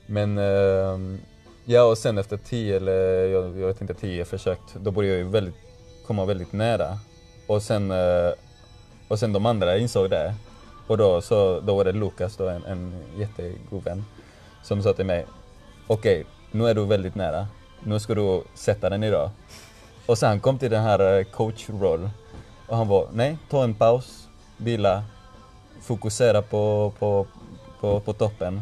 Men 0.05 0.37
eh, 0.37 0.97
Ja, 1.65 1.83
och 1.83 1.97
sen 1.97 2.17
efter 2.17 2.37
tio 2.37 2.75
eller 2.75 3.25
jag, 3.25 3.43
jag 3.43 3.67
vet 3.67 3.81
inte, 3.81 3.93
tio 3.93 4.25
försök, 4.25 4.59
då 4.73 4.91
började 4.91 5.17
jag 5.17 5.25
ju 5.25 5.31
väldigt, 5.31 5.55
komma 6.07 6.25
väldigt 6.25 6.53
nära. 6.53 6.99
Och 7.47 7.63
sen, 7.63 7.91
eh, 7.91 8.31
och 9.07 9.19
sen 9.19 9.33
de 9.33 9.45
andra 9.45 9.77
insåg 9.77 10.09
det. 10.09 10.35
Och 10.87 10.97
då, 10.97 11.21
så, 11.21 11.59
då 11.59 11.75
var 11.75 11.85
det 11.85 11.91
Lukas, 11.91 12.37
då, 12.37 12.47
en, 12.47 12.65
en 12.65 12.93
jättegod 13.17 13.83
vän, 13.83 14.05
som 14.63 14.83
sa 14.83 14.93
till 14.93 15.05
mig, 15.05 15.25
okej, 15.87 16.21
okay, 16.21 16.31
nu 16.51 16.67
är 16.67 16.73
du 16.73 16.85
väldigt 16.85 17.15
nära. 17.15 17.47
Nu 17.83 17.99
ska 17.99 18.15
du 18.15 18.43
sätta 18.53 18.89
den 18.89 19.03
idag. 19.03 19.29
Och 20.05 20.17
sen 20.17 20.39
kom 20.39 20.57
till 20.57 20.71
den 20.71 20.83
här 20.83 21.17
eh, 21.17 21.23
coach-roll. 21.23 22.09
Och 22.67 22.77
han 22.77 22.87
var, 22.87 23.07
nej, 23.13 23.37
ta 23.49 23.63
en 23.63 23.73
paus, 23.73 24.27
vila, 24.57 25.03
fokusera 25.81 26.41
på, 26.41 26.93
på, 26.99 27.27
på, 27.79 27.99
på 27.99 28.13
toppen 28.13 28.61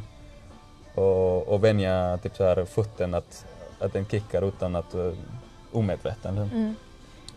och, 0.99 1.47
och 1.47 1.63
vänja 1.63 2.19
typ 2.23 2.35
så 2.35 2.43
här 2.43 2.65
foten 2.65 3.13
att, 3.13 3.45
att 3.79 3.93
den 3.93 4.05
kickar 4.05 4.41
utan 4.41 4.75
att 4.75 4.95
uh, 4.95 5.13
omedveten. 5.71 6.37
Mm. 6.37 6.75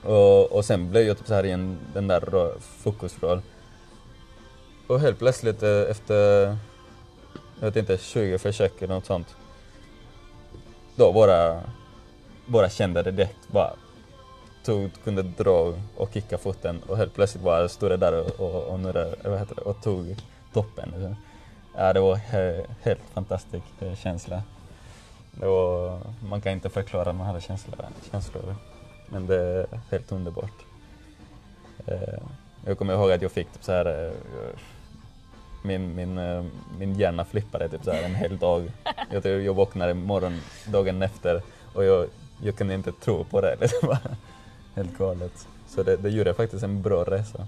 Och, 0.03 0.53
och 0.53 0.65
sen 0.65 0.91
blev 0.91 1.07
jag 1.07 1.19
typ 1.19 1.27
så 1.27 1.35
här 1.35 1.47
i 1.47 1.51
en, 1.51 1.79
den 1.95 2.09
där 2.09 2.53
fokusroll. 2.61 3.43
Och 4.87 5.01
helt 5.01 5.19
plötsligt 5.19 5.63
uh, 5.63 5.91
efter, 5.91 6.45
jag 7.61 7.67
vet 7.67 7.77
inte, 7.77 7.99
20 7.99 8.39
försök 8.39 8.83
eller 8.83 8.95
något 8.95 9.07
sånt, 9.07 9.37
då 10.97 11.13
bara, 11.13 11.61
bara 12.47 12.69
kände 12.69 13.03
det 13.03 13.11
direkt. 13.11 13.49
Bara 13.49 13.73
tog, 14.65 14.91
kunde 15.05 15.23
dra 15.23 15.75
och 15.97 16.11
kicka 16.15 16.39
foten 16.39 16.83
och 16.89 16.97
helt 16.97 17.15
plötsligt 17.15 17.45
bara 17.45 17.69
stod 17.69 17.91
det 17.91 17.97
där 17.97 18.13
och, 18.13 18.41
och, 18.41 18.65
och, 18.65 18.81
nurrade, 18.81 19.17
vad 19.25 19.39
heter 19.39 19.55
det, 19.55 19.61
och 19.61 19.83
tog 19.83 20.17
toppen. 20.53 21.17
Ja, 21.77 21.93
det 21.93 22.01
var 22.01 22.17
he, 22.17 22.67
helt 22.83 23.01
fantastisk 23.13 23.65
eh, 23.81 23.95
känsla. 23.95 24.43
Det 25.31 25.47
var, 25.47 26.01
man 26.29 26.41
kan 26.41 26.53
inte 26.53 26.71
förklara 26.71 27.05
de 27.05 27.21
här 27.21 27.41
känslor, 27.41 27.77
känslor 28.11 28.55
men 29.09 29.27
det 29.27 29.37
är 29.37 29.67
helt 29.91 30.13
underbart. 30.13 30.63
Eh, 31.87 32.19
jag 32.67 32.79
kommer 32.79 32.95
ihåg 32.95 33.13
att 33.13 33.23
jag 33.23 33.33
fick 33.33 33.53
typ 33.53 33.65
så 33.65 33.73
här, 33.73 34.07
eh, 34.07 34.13
min, 35.65 35.95
min, 35.95 36.15
min 36.79 36.95
hjärna 36.95 37.25
flippade 37.25 37.69
typ 37.69 37.85
så 37.85 37.91
här 37.91 38.03
en 38.03 38.15
hel 38.15 38.39
dag. 38.39 38.73
Jag, 39.11 39.27
jag 39.27 39.55
vaknade 39.55 39.95
morgon, 39.95 40.41
dagen 40.67 41.03
efter 41.03 41.43
och 41.75 41.85
jag, 41.85 42.07
jag 42.43 42.57
kunde 42.57 42.75
inte 42.75 42.93
tro 42.93 43.25
på 43.25 43.41
det. 43.41 43.57
Liksom. 43.61 43.97
helt 44.75 44.99
galet. 44.99 45.49
Så 45.69 45.83
det, 45.83 45.97
det 45.97 46.11
gjorde 46.11 46.35
faktiskt 46.35 46.65
en 46.65 46.83
bra 46.83 47.05
resa. 47.05 47.47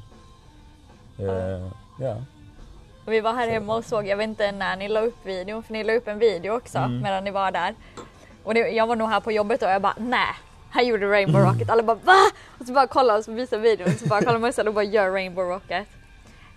Eh, 1.18 1.68
ja. 2.00 2.16
Vi 3.06 3.20
var 3.20 3.34
här 3.34 3.48
hemma 3.48 3.76
och 3.76 3.84
såg, 3.84 4.06
jag 4.06 4.16
vet 4.16 4.28
inte 4.28 4.52
när 4.52 4.76
ni 4.76 4.88
la 4.88 5.00
upp 5.00 5.26
videon, 5.26 5.62
för 5.62 5.72
ni 5.72 5.84
la 5.84 5.92
upp 5.92 6.08
en 6.08 6.18
video 6.18 6.56
också 6.56 6.78
mm. 6.78 7.00
medan 7.00 7.24
ni 7.24 7.30
var 7.30 7.50
där. 7.50 7.74
Och 8.44 8.54
det, 8.54 8.68
jag 8.68 8.86
var 8.86 8.96
nog 8.96 9.08
här 9.08 9.20
på 9.20 9.32
jobbet 9.32 9.62
och 9.62 9.68
jag 9.68 9.82
bara 9.82 9.94
nej, 9.96 10.34
han 10.70 10.86
gjorde 10.86 11.06
Rainbow 11.06 11.40
mm. 11.40 11.52
Rocket. 11.52 11.70
Alla 11.70 11.82
bara 11.82 11.98
va? 12.04 12.18
Och 12.60 12.66
så 12.66 12.72
bara 12.72 12.86
kollar 12.86 13.18
och 13.18 13.24
så 13.24 13.32
visar 13.32 13.58
videon 13.58 13.92
så 13.92 14.06
bara 14.06 14.22
kollar 14.22 14.38
Marcel 14.38 14.68
och 14.68 14.74
bara 14.74 14.84
gör 14.84 15.10
Rainbow 15.10 15.44
Rocket. 15.44 15.86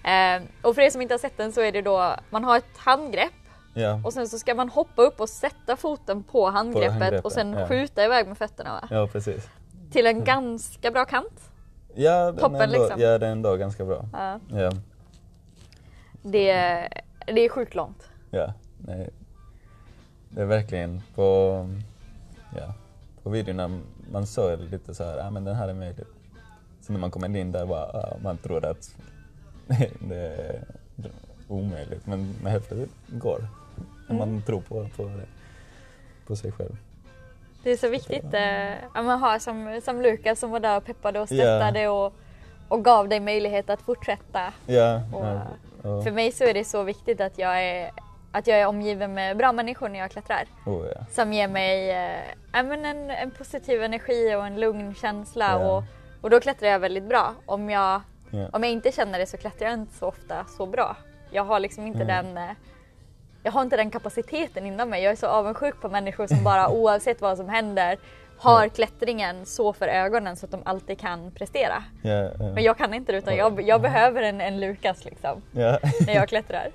Eh, 0.04 0.42
och 0.62 0.76
för 0.76 0.82
er 0.82 0.90
som 0.90 1.02
inte 1.02 1.14
har 1.14 1.20
sett 1.20 1.38
den 1.38 1.52
så 1.52 1.62
är 1.62 1.72
det 1.72 1.82
då, 1.82 2.16
man 2.30 2.44
har 2.44 2.58
ett 2.58 2.78
handgrepp 2.78 3.34
ja. 3.74 4.02
och 4.04 4.14
sen 4.14 4.28
så 4.28 4.40
ska 4.40 4.56
man 4.56 4.70
hoppa 4.70 5.02
upp 5.02 5.22
och 5.22 5.30
sätta 5.30 5.76
foten 5.76 6.24
på 6.24 6.50
handgreppet, 6.50 6.88
på 6.88 6.94
handgreppet 6.94 7.26
och 7.26 7.32
sen 7.32 7.54
ja. 7.54 7.68
skjuta 7.68 8.06
iväg 8.06 8.28
med 8.28 8.38
fötterna 8.38 8.74
va? 8.82 8.88
Ja 8.92 9.08
precis. 9.08 9.50
Till 9.92 10.08
en 10.08 10.24
ganska 10.24 10.92
bra 10.92 11.06
kant. 11.06 11.52
Ja, 11.96 12.34
Toppen, 12.40 12.62
ändå, 12.62 12.80
liksom. 12.80 13.02
ja, 13.02 13.18
den 13.18 13.30
är 13.30 13.32
ändå 13.32 13.56
ganska 13.56 13.86
bra. 13.86 14.06
Ja. 14.14 14.72
Det, 16.22 16.54
det 17.26 17.46
är 17.46 17.50
sjukt 17.50 17.76
långt. 17.76 18.10
Ja, 18.32 18.54
nej. 18.78 19.10
Det 20.30 20.42
är 20.42 20.46
verkligen 20.46 21.02
på, 21.16 21.70
ja, 22.56 22.74
på 23.24 23.30
videorna 23.30 23.80
man 24.12 24.28
såg 24.28 24.60
lite 24.60 24.96
så 24.96 25.04
här, 25.04 25.18
ja 25.18 25.30
men 25.30 25.44
den 25.44 25.56
här 25.56 25.68
är 25.68 25.74
möjlig. 25.74 26.06
Sen 26.82 26.94
när 26.94 27.00
man 27.00 27.12
kommer 27.12 27.38
in 27.38 27.52
där 27.52 27.66
bara, 27.66 27.90
ja, 27.94 28.18
man 28.24 28.38
tror 28.38 28.66
att 28.66 28.96
det 30.00 30.18
är 30.18 30.64
omöjligt 31.48 32.08
men, 32.08 32.36
men 32.44 32.52
helt 32.52 32.68
plötsligt 32.68 32.92
går 33.08 33.48
mm. 34.10 34.18
man 34.18 34.42
tror 34.42 34.62
på, 34.62 34.90
på, 34.96 35.04
det, 35.04 35.26
på 36.28 36.36
sig 36.36 36.52
själv. 36.52 36.78
Det 37.64 37.72
är 37.72 37.78
så 37.78 37.90
viktigt 37.90 38.34
eh, 38.34 38.72
att 38.94 39.06
man 39.06 39.20
har 39.20 39.40
som, 39.40 39.82
som 39.84 40.02
Lukas 40.02 40.40
som 40.40 40.52
var 40.52 40.60
där 40.60 40.78
och 40.78 40.86
peppade 40.86 41.20
och 41.20 41.28
stöttade 41.28 41.80
yeah. 41.80 41.94
och, 41.94 42.14
och 42.68 42.86
gav 42.86 43.10
dig 43.10 43.20
möjlighet 43.20 43.70
att 43.70 43.82
fortsätta. 43.82 44.54
Yeah. 44.68 45.16
Och, 45.16 45.26
ja. 45.26 45.42
För 45.82 46.12
mig 46.12 46.32
så 46.32 46.44
är 46.44 46.54
det 46.54 46.64
så 46.64 46.84
viktigt 46.84 47.22
att 47.22 47.38
jag 47.38 47.64
är 47.64 47.92
att 48.32 48.48
jag 48.48 48.60
är 48.60 48.66
omgiven 48.66 49.14
med 49.14 49.38
bra 49.38 49.52
människor 49.52 49.90
när 49.90 50.00
jag 50.00 50.12
klättrar. 50.12 50.48
Oh, 50.66 50.86
ja. 50.96 51.06
Som 51.10 51.34
ger 51.34 51.48
mig 51.48 51.92
äh, 51.92 52.60
en, 52.60 52.86
en 53.10 53.32
positiv 53.32 53.84
energi 53.84 54.36
och 54.36 54.48
en 54.48 54.60
lugn 54.60 54.96
känsla 54.96 55.46
yeah. 55.46 55.68
och, 55.68 55.84
och 56.22 56.30
då 56.30 56.40
klättrar 56.40 56.70
jag 56.70 56.80
väldigt 56.80 57.04
bra. 57.04 57.34
Om 57.46 57.70
jag, 57.70 58.02
om 58.52 58.64
jag 58.64 58.72
inte 58.72 58.92
känner 58.92 59.20
det 59.20 59.26
så 59.26 59.38
klättrar 59.38 59.68
jag 59.68 59.80
inte 59.80 59.94
så 59.94 60.08
ofta 60.08 60.46
så 60.58 60.66
bra. 60.66 60.98
Jag 61.32 61.44
har 61.44 61.60
liksom 61.60 61.88
inte 61.88 62.04
mm. 62.04 62.26
den 62.26 62.38
äh, 62.38 62.56
jag 63.44 63.52
har 63.52 63.62
inte 63.62 63.78
den 63.78 63.92
kapaciteten 63.92 64.66
inom 64.66 64.90
mig. 64.90 65.04
Jag 65.04 65.12
är 65.12 65.16
så 65.16 65.28
avundsjuk 65.28 65.82
på 65.82 65.90
människor 65.90 66.28
som 66.28 66.44
bara 66.44 66.70
oavsett 66.82 67.22
vad 67.22 67.38
som 67.38 67.50
händer 67.50 67.98
har 68.38 68.62
yeah. 68.62 68.74
klättringen 68.74 69.46
så 69.46 69.74
för 69.74 69.88
ögonen 69.88 70.36
så 70.36 70.46
att 70.46 70.52
de 70.52 70.62
alltid 70.66 71.00
kan 71.00 71.32
prestera. 71.32 71.84
Yeah, 72.04 72.26
yeah. 72.26 72.54
Men 72.54 72.64
jag 72.64 72.78
kan 72.78 72.94
inte 72.94 73.12
det 73.12 73.18
utan 73.18 73.36
jag, 73.36 73.62
jag 73.62 73.82
behöver 73.82 74.24
en, 74.24 74.42
en 74.42 74.60
Lukas 74.60 75.06
liksom 75.06 75.42
när 75.52 76.16
jag 76.16 76.30
klättrar. 76.30 76.72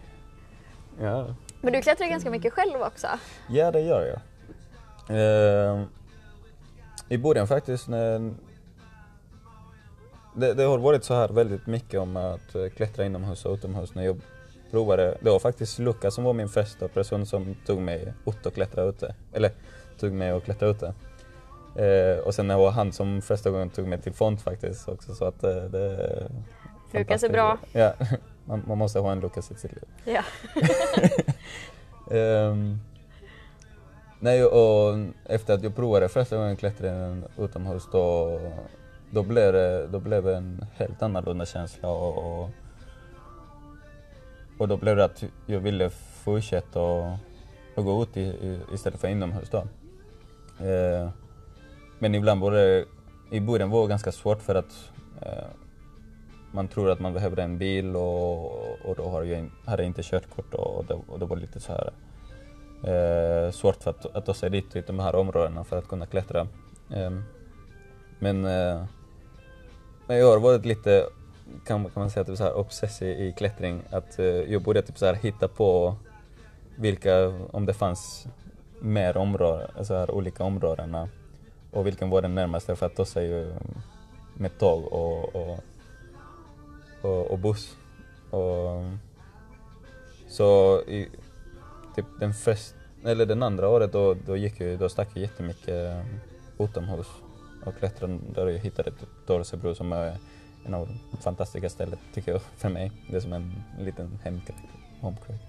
Ja. 1.00 1.34
Men 1.60 1.72
du 1.72 1.82
klättrar 1.82 2.06
ganska 2.06 2.30
mycket 2.30 2.52
själv 2.52 2.82
också? 2.82 3.06
Ja, 3.48 3.70
det 3.70 3.80
gör 3.80 4.06
jag. 4.06 4.20
Uh, 5.10 5.84
I 7.08 7.18
början 7.18 7.46
faktiskt 7.46 7.88
när 7.88 8.34
det, 10.34 10.54
det, 10.54 10.62
har 10.62 10.78
varit 10.78 11.04
så 11.04 11.14
här 11.14 11.28
väldigt 11.28 11.66
mycket 11.66 12.00
om 12.00 12.16
att 12.16 12.54
eh, 12.54 12.68
klättra 12.68 13.04
inomhus 13.04 13.44
och 13.44 13.54
utomhus 13.54 13.94
när 13.94 14.02
jag 14.04 14.20
provade. 14.70 15.18
Det 15.20 15.30
var 15.30 15.38
faktiskt 15.38 15.78
Lukas 15.78 16.14
som 16.14 16.24
var 16.24 16.32
min 16.32 16.48
första 16.48 16.88
person 16.88 17.26
som 17.26 17.56
tog 17.66 17.80
mig 17.80 18.14
ut 18.26 18.46
och 18.46 18.54
klättra 18.54 18.82
ute. 18.82 19.14
Eller 19.32 19.50
tog 19.98 20.12
mig 20.12 20.32
och 20.32 20.44
klättra 20.44 20.68
ute. 20.68 20.94
Uh, 21.78 22.18
och 22.18 22.34
sen 22.34 22.48
det 22.48 22.56
var 22.56 22.70
han 22.70 22.92
som 22.92 23.22
första 23.22 23.50
gången 23.50 23.70
tog 23.70 23.88
mig 23.88 24.00
till 24.00 24.12
font 24.12 24.42
faktiskt 24.42 24.88
också 24.88 25.14
så 25.14 25.24
att 25.24 25.44
uh, 25.44 25.50
det... 25.50 26.28
Lukas 26.92 27.22
är 27.22 27.28
bra. 27.28 27.58
Ja, 27.72 27.92
man, 28.44 28.62
man, 28.66 28.78
måste 28.78 28.98
ha 28.98 29.12
en 29.12 29.20
Lukas 29.20 29.50
i 29.50 29.54
sitt 29.54 29.72
liv. 29.72 29.84
Ja. 30.04 30.22
um, 32.50 32.80
nej, 34.20 34.44
och 34.44 34.98
efter 35.24 35.54
att 35.54 35.62
jag 35.62 35.76
provade 35.76 36.08
första 36.08 36.36
gången 36.36 36.56
klättringen 36.56 37.24
utomhus 37.38 37.88
då, 37.92 38.40
då, 39.10 39.22
blev 39.22 39.52
det, 39.52 39.86
då 39.86 40.00
blev 40.00 40.24
det 40.24 40.36
en 40.36 40.66
helt 40.74 41.02
annorlunda 41.02 41.46
känsla 41.46 41.88
och, 41.88 42.42
och, 42.42 42.50
och 44.58 44.68
då 44.68 44.76
blev 44.76 44.96
det 44.96 45.04
att 45.04 45.24
jag 45.46 45.60
ville 45.60 45.90
fortsätta 46.24 46.80
och, 46.80 47.16
och 47.76 47.84
gå 47.84 48.02
ut 48.02 48.16
i, 48.16 48.20
i, 48.20 48.60
istället 48.74 49.00
för 49.00 49.08
inomhus 49.08 49.50
då. 49.50 49.58
Uh, 50.66 51.08
men 52.03 52.14
ibland 52.14 52.40
var 52.40 52.50
det, 52.50 52.84
i 53.30 53.40
början 53.40 53.70
var 53.70 53.82
det 53.82 53.88
ganska 53.88 54.12
svårt 54.12 54.42
för 54.42 54.55
att 54.55 54.90
eh, 55.20 55.48
man 56.53 56.68
tror 56.68 56.90
att 56.90 57.00
man 57.00 57.14
behöver 57.14 57.36
en 57.36 57.59
bil 57.59 57.96
och, 57.96 58.44
och 58.84 58.96
då 58.96 59.09
har 59.09 59.22
jag, 59.22 59.50
hade 59.64 59.82
jag 59.82 59.86
inte 59.86 60.03
körkort 60.03 60.55
och 60.55 60.84
det, 60.84 60.94
och 60.94 61.18
det 61.18 61.26
var 61.26 61.36
lite 61.36 61.61
så 61.61 61.72
här 61.72 61.92
eh, 62.90 63.50
svårt 63.50 63.82
för 63.82 63.90
att, 63.90 64.16
att 64.16 64.26
ta 64.26 64.34
sig 64.34 64.50
dit 64.50 64.70
till 64.70 64.82
de 64.86 64.98
här 64.98 65.14
områdena 65.14 65.64
för 65.64 65.78
att 65.78 65.88
kunna 65.88 66.07
klättra. 66.07 66.46
Ehm, 66.90 67.16
eh, 67.16 67.22
men 68.18 68.44
eh, 68.44 68.84
jag 70.07 70.26
har 70.26 70.40
varit 70.40 70.64
lite, 70.64 71.07
kan, 71.66 71.84
kan 71.84 72.00
man 72.00 72.11
säga, 72.11 72.24
typ 72.24 72.36
så 72.36 72.44
här 72.44 72.57
obsessiv 72.57 73.20
i 73.20 73.32
klättring. 73.32 73.82
Att 73.90 74.18
eh, 74.18 74.26
jag 74.26 74.62
började 74.62 74.86
typ 74.86 74.98
så 74.98 75.07
här 75.07 75.14
hitta 75.14 75.48
på 75.48 75.96
vilka, 76.76 77.28
om 77.50 77.66
det 77.66 77.74
fanns 77.74 78.26
mer 78.80 79.16
områden, 79.16 79.84
så 79.84 79.94
här 79.94 80.11
olika 80.11 80.44
områden 80.44 81.09
och 81.72 81.86
vilken 81.86 82.10
var 82.10 82.22
den 82.22 82.34
närmaste 82.34 82.76
för 82.76 82.86
att 82.86 82.96
ta 82.96 83.04
sig 83.04 83.42
mm, 83.42 83.54
med 84.34 84.58
tåg 84.58 84.92
och, 84.92 85.36
och 85.36 85.58
och, 87.02 87.30
och 87.30 87.38
buss. 87.38 87.76
Och, 88.30 88.84
så 90.28 90.80
i 90.88 91.08
typ 91.96 92.06
den 92.20 92.34
första, 92.34 92.76
eller 93.04 93.26
den 93.26 93.42
andra 93.42 93.68
året 93.68 93.92
då, 93.92 94.14
då, 94.26 94.36
gick 94.36 94.60
jag, 94.60 94.78
då 94.78 94.88
stack 94.88 95.08
jag 95.14 95.22
jättemycket 95.22 95.68
mm, 95.68 96.06
utomhus 96.58 97.06
och 97.64 97.76
klättrade 97.78 98.18
där 98.34 98.46
jag 98.46 98.58
hittade 98.58 98.92
Torsebro 99.26 99.74
som 99.74 99.92
är 99.92 100.16
en 100.66 100.74
av 100.74 100.88
de 101.10 101.16
fantastiska 101.16 101.68
ställen 101.70 101.98
tycker 102.14 102.32
jag 102.32 102.42
för 102.42 102.68
mig. 102.68 102.92
Det 103.10 103.16
är 103.16 103.20
som 103.20 103.32
en 103.32 103.52
liten 103.78 104.18
hemkräk. 104.22 105.40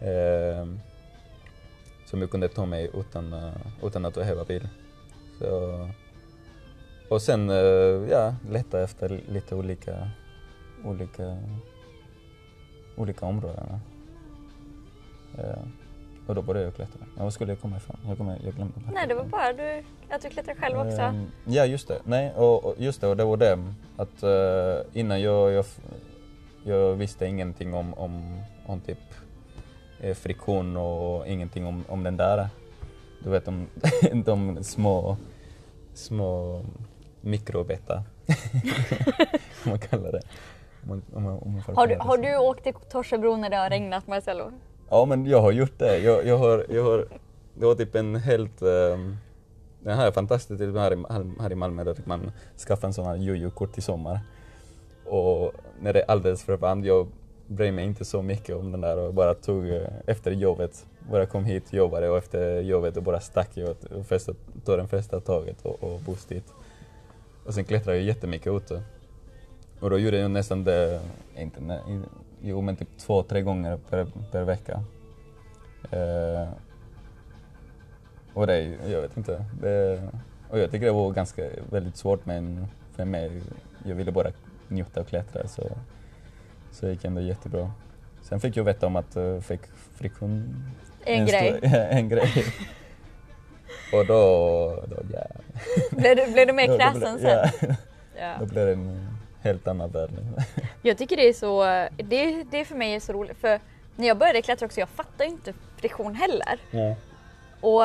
Eh, 0.00 0.66
som 2.06 2.20
jag 2.20 2.30
kunde 2.30 2.48
ta 2.48 2.66
mig 2.66 2.90
utan, 2.94 3.32
eh, 3.32 3.52
utan 3.82 4.04
att 4.04 4.14
behöva 4.14 4.44
bil. 4.44 4.68
Så, 5.38 5.88
och 7.08 7.22
sen 7.22 7.50
uh, 7.50 8.10
ja, 8.10 8.34
leta 8.50 8.82
efter 8.82 9.20
lite 9.28 9.54
olika 9.54 10.08
olika, 10.84 11.36
olika 12.96 13.26
områden. 13.26 13.80
Eh, 15.38 15.58
och 16.26 16.34
då 16.34 16.42
började 16.42 16.66
jag 16.66 16.74
klättra. 16.74 17.00
Ja, 17.16 17.22
var 17.22 17.30
skulle 17.30 17.52
jag 17.52 17.60
komma 17.60 17.76
ifrån? 17.76 17.96
Jag, 18.08 18.18
kommer, 18.18 18.38
jag 18.44 18.54
glömde. 18.54 18.74
Nej, 18.92 19.06
det 19.06 19.14
var 19.14 19.24
bara 19.24 19.52
du, 19.52 19.84
att 20.10 20.22
du 20.22 20.28
klättrar 20.28 20.54
själv 20.54 20.78
också. 20.78 21.00
Eh, 21.00 21.22
ja, 21.44 21.64
just 21.66 21.88
det. 21.88 21.98
Nej, 22.04 22.32
och, 22.36 22.64
och, 22.64 22.74
just 22.78 23.00
det, 23.00 23.06
och 23.06 23.16
det 23.16 23.24
var 23.24 23.36
det 23.36 23.58
att 23.96 24.24
uh, 24.24 25.00
innan 25.00 25.20
jag, 25.20 25.52
jag, 25.52 25.64
jag 26.64 26.94
visste 26.94 27.26
ingenting 27.26 27.74
om, 27.74 27.94
om, 27.94 28.42
om 28.66 28.80
typ 28.80 28.98
eh, 30.00 30.14
friktion 30.14 30.76
och 30.76 31.26
ingenting 31.26 31.66
om, 31.66 31.84
om 31.88 32.02
den 32.02 32.16
där, 32.16 32.48
du 33.24 33.30
vet 33.30 33.44
de, 33.44 33.66
de 34.24 34.64
små, 34.64 35.16
små 35.94 36.62
mikrobeta, 37.20 38.02
om 39.64 39.70
man 39.70 39.78
kallar 39.78 40.12
det. 40.12 40.22
Om 40.82 41.02
man, 41.12 41.38
om 41.38 41.52
man 41.52 41.76
har, 41.76 41.86
du, 41.86 41.96
har 42.00 42.18
du 42.18 42.36
åkt 42.36 42.64
till 42.64 42.74
Torsebro 42.74 43.36
när 43.36 43.50
det 43.50 43.56
har 43.56 43.70
regnat 43.70 44.06
Marcello? 44.06 44.52
Ja 44.90 45.04
men 45.04 45.26
jag 45.26 45.40
har 45.40 45.52
gjort 45.52 45.78
det. 45.78 45.98
Jag, 45.98 46.26
jag, 46.26 46.38
har, 46.38 46.66
jag 46.68 46.84
har, 46.84 47.06
det 47.54 47.66
var 47.66 47.74
typ 47.74 47.94
en 47.94 48.16
helt 48.16 48.62
um, 48.62 49.16
den 49.80 49.96
här 49.96 50.06
är 50.06 50.12
fantastisk 50.12 50.60
typ 50.60 50.76
här 50.76 50.92
i, 50.92 51.04
här 51.40 51.52
i 51.52 51.54
Malmö 51.54 51.84
där 51.84 51.96
man 52.04 52.32
skaffar 52.66 52.88
en 52.88 52.94
sån 52.94 53.06
här 53.06 53.16
jojo-kort 53.16 53.78
i 53.78 53.80
sommar. 53.80 54.20
Och 55.04 55.52
när 55.80 55.92
det 55.92 56.00
är 56.00 56.10
alldeles 56.10 56.42
för 56.42 56.56
varmt, 56.56 56.86
jag 56.86 57.08
brydde 57.46 57.72
mig 57.72 57.84
inte 57.84 58.04
så 58.04 58.22
mycket 58.22 58.56
om 58.56 58.72
den 58.72 58.80
där 58.80 58.98
och 58.98 59.14
bara 59.14 59.34
tog 59.34 59.68
eh, 59.68 59.88
efter 60.06 60.30
jobbet, 60.30 60.86
bara 61.10 61.26
kom 61.26 61.44
hit, 61.44 61.72
jobbade 61.72 62.08
och 62.10 62.18
efter 62.18 62.60
jobbet 62.60 62.96
och 62.96 63.02
bara 63.02 63.20
stack 63.20 63.50
jag 63.54 63.68
och- 63.90 64.06
första, 64.06 64.32
tog 64.64 64.78
den 64.78 64.88
första 64.88 65.20
taget 65.20 65.62
och, 65.62 65.82
och 65.82 66.00
buss 66.00 66.24
dit. 66.24 66.52
Och 67.44 67.54
sen 67.54 67.64
klättrade 67.64 67.96
jag 67.98 68.06
jättemycket 68.06 68.52
ute. 68.52 68.82
Och 69.80 69.90
då 69.90 69.98
gjorde 69.98 70.18
jag 70.18 70.30
nästan 70.30 70.64
det, 70.64 71.00
inte, 71.36 71.60
nej, 71.60 71.80
jo 72.40 72.60
men 72.60 72.76
typ 72.76 72.88
två, 72.98 73.22
tre 73.22 73.42
gånger 73.42 73.78
per, 73.90 74.06
per 74.32 74.44
vecka. 74.44 74.82
Eh, 75.90 76.48
och 78.34 78.46
det, 78.46 78.60
jag 78.86 79.02
vet 79.02 79.16
inte. 79.16 79.44
Det, 79.60 80.02
och 80.50 80.58
jag 80.58 80.70
tycker 80.70 80.86
det 80.86 80.92
var 80.92 81.10
ganska 81.10 81.48
väldigt 81.70 81.96
svårt 81.96 82.26
men 82.26 82.66
för 82.92 83.04
mig, 83.04 83.42
jag 83.84 83.94
ville 83.94 84.12
bara 84.12 84.30
njuta 84.68 85.00
och 85.00 85.06
klättra 85.08 85.48
så, 85.48 85.62
så 86.70 86.88
gick 86.88 87.04
ändå 87.04 87.20
jättebra. 87.20 87.72
Sen 88.22 88.40
fick 88.40 88.56
jag 88.56 88.64
veta 88.64 88.86
om 88.86 88.96
att 88.96 89.16
jag 89.16 89.44
fick 89.44 89.60
friktion. 89.94 90.64
En 91.08 91.28
stor- 91.28 91.38
grej. 91.38 91.60
en 91.90 92.08
grej. 92.08 92.44
och 93.92 94.06
då, 94.06 94.84
då, 94.86 94.96
ja. 95.12 95.26
Blev 95.90 96.16
du, 96.16 96.32
blev 96.32 96.46
du 96.46 96.52
mer 96.52 96.78
kräsen 96.78 97.18
sen? 97.18 97.48
Ja, 97.60 97.74
Ja. 98.20 98.34
då 98.40 98.46
blev 98.46 98.66
det 98.66 98.72
en 98.72 99.08
helt 99.42 99.68
annan 99.68 99.90
värld. 99.90 100.10
Jag 100.82 100.98
tycker 100.98 101.16
det 101.16 101.28
är 101.28 101.32
så, 101.32 101.64
det, 102.04 102.42
det 102.50 102.64
för 102.64 102.74
mig 102.74 102.94
är 102.94 103.00
så 103.00 103.12
roligt 103.12 103.36
för 103.40 103.60
när 103.96 104.08
jag 104.08 104.18
började 104.18 104.42
klättra 104.42 104.66
också, 104.66 104.80
jag 104.80 104.88
fattar 104.88 105.24
inte 105.24 105.52
friktion 105.76 106.14
heller. 106.14 106.58
Ja. 106.70 106.94
Och, 107.60 107.82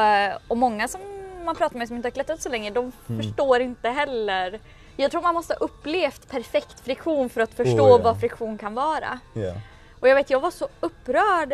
och 0.51 0.57
många 0.57 0.87
som 0.87 1.01
man 1.45 1.55
pratar 1.55 1.77
med 1.77 1.87
som 1.87 1.97
inte 1.97 2.05
har 2.05 2.11
klättrat 2.11 2.41
så 2.41 2.49
länge, 2.49 2.69
de 2.71 2.91
Mm. 3.09 3.21
förstår 3.23 3.61
inte 3.61 3.89
heller. 3.89 4.59
Jag 4.97 5.11
tror 5.11 5.21
man 5.21 5.33
måste 5.33 5.53
ha 5.53 5.57
upplevt 5.59 6.29
perfekt 6.31 6.79
friktion 6.79 7.29
för 7.29 7.41
att 7.41 7.53
förstå 7.53 7.83
Oh, 7.83 7.89
ja. 7.89 7.97
vad 7.97 8.19
friktion 8.19 8.57
kan 8.57 8.73
vara. 8.73 9.19
Ja. 9.33 9.53
Och 9.99 10.07
jag 10.07 10.15
vet, 10.15 10.29
jag 10.29 10.39
var 10.39 10.51
så 10.51 10.67
upprörd 10.79 11.53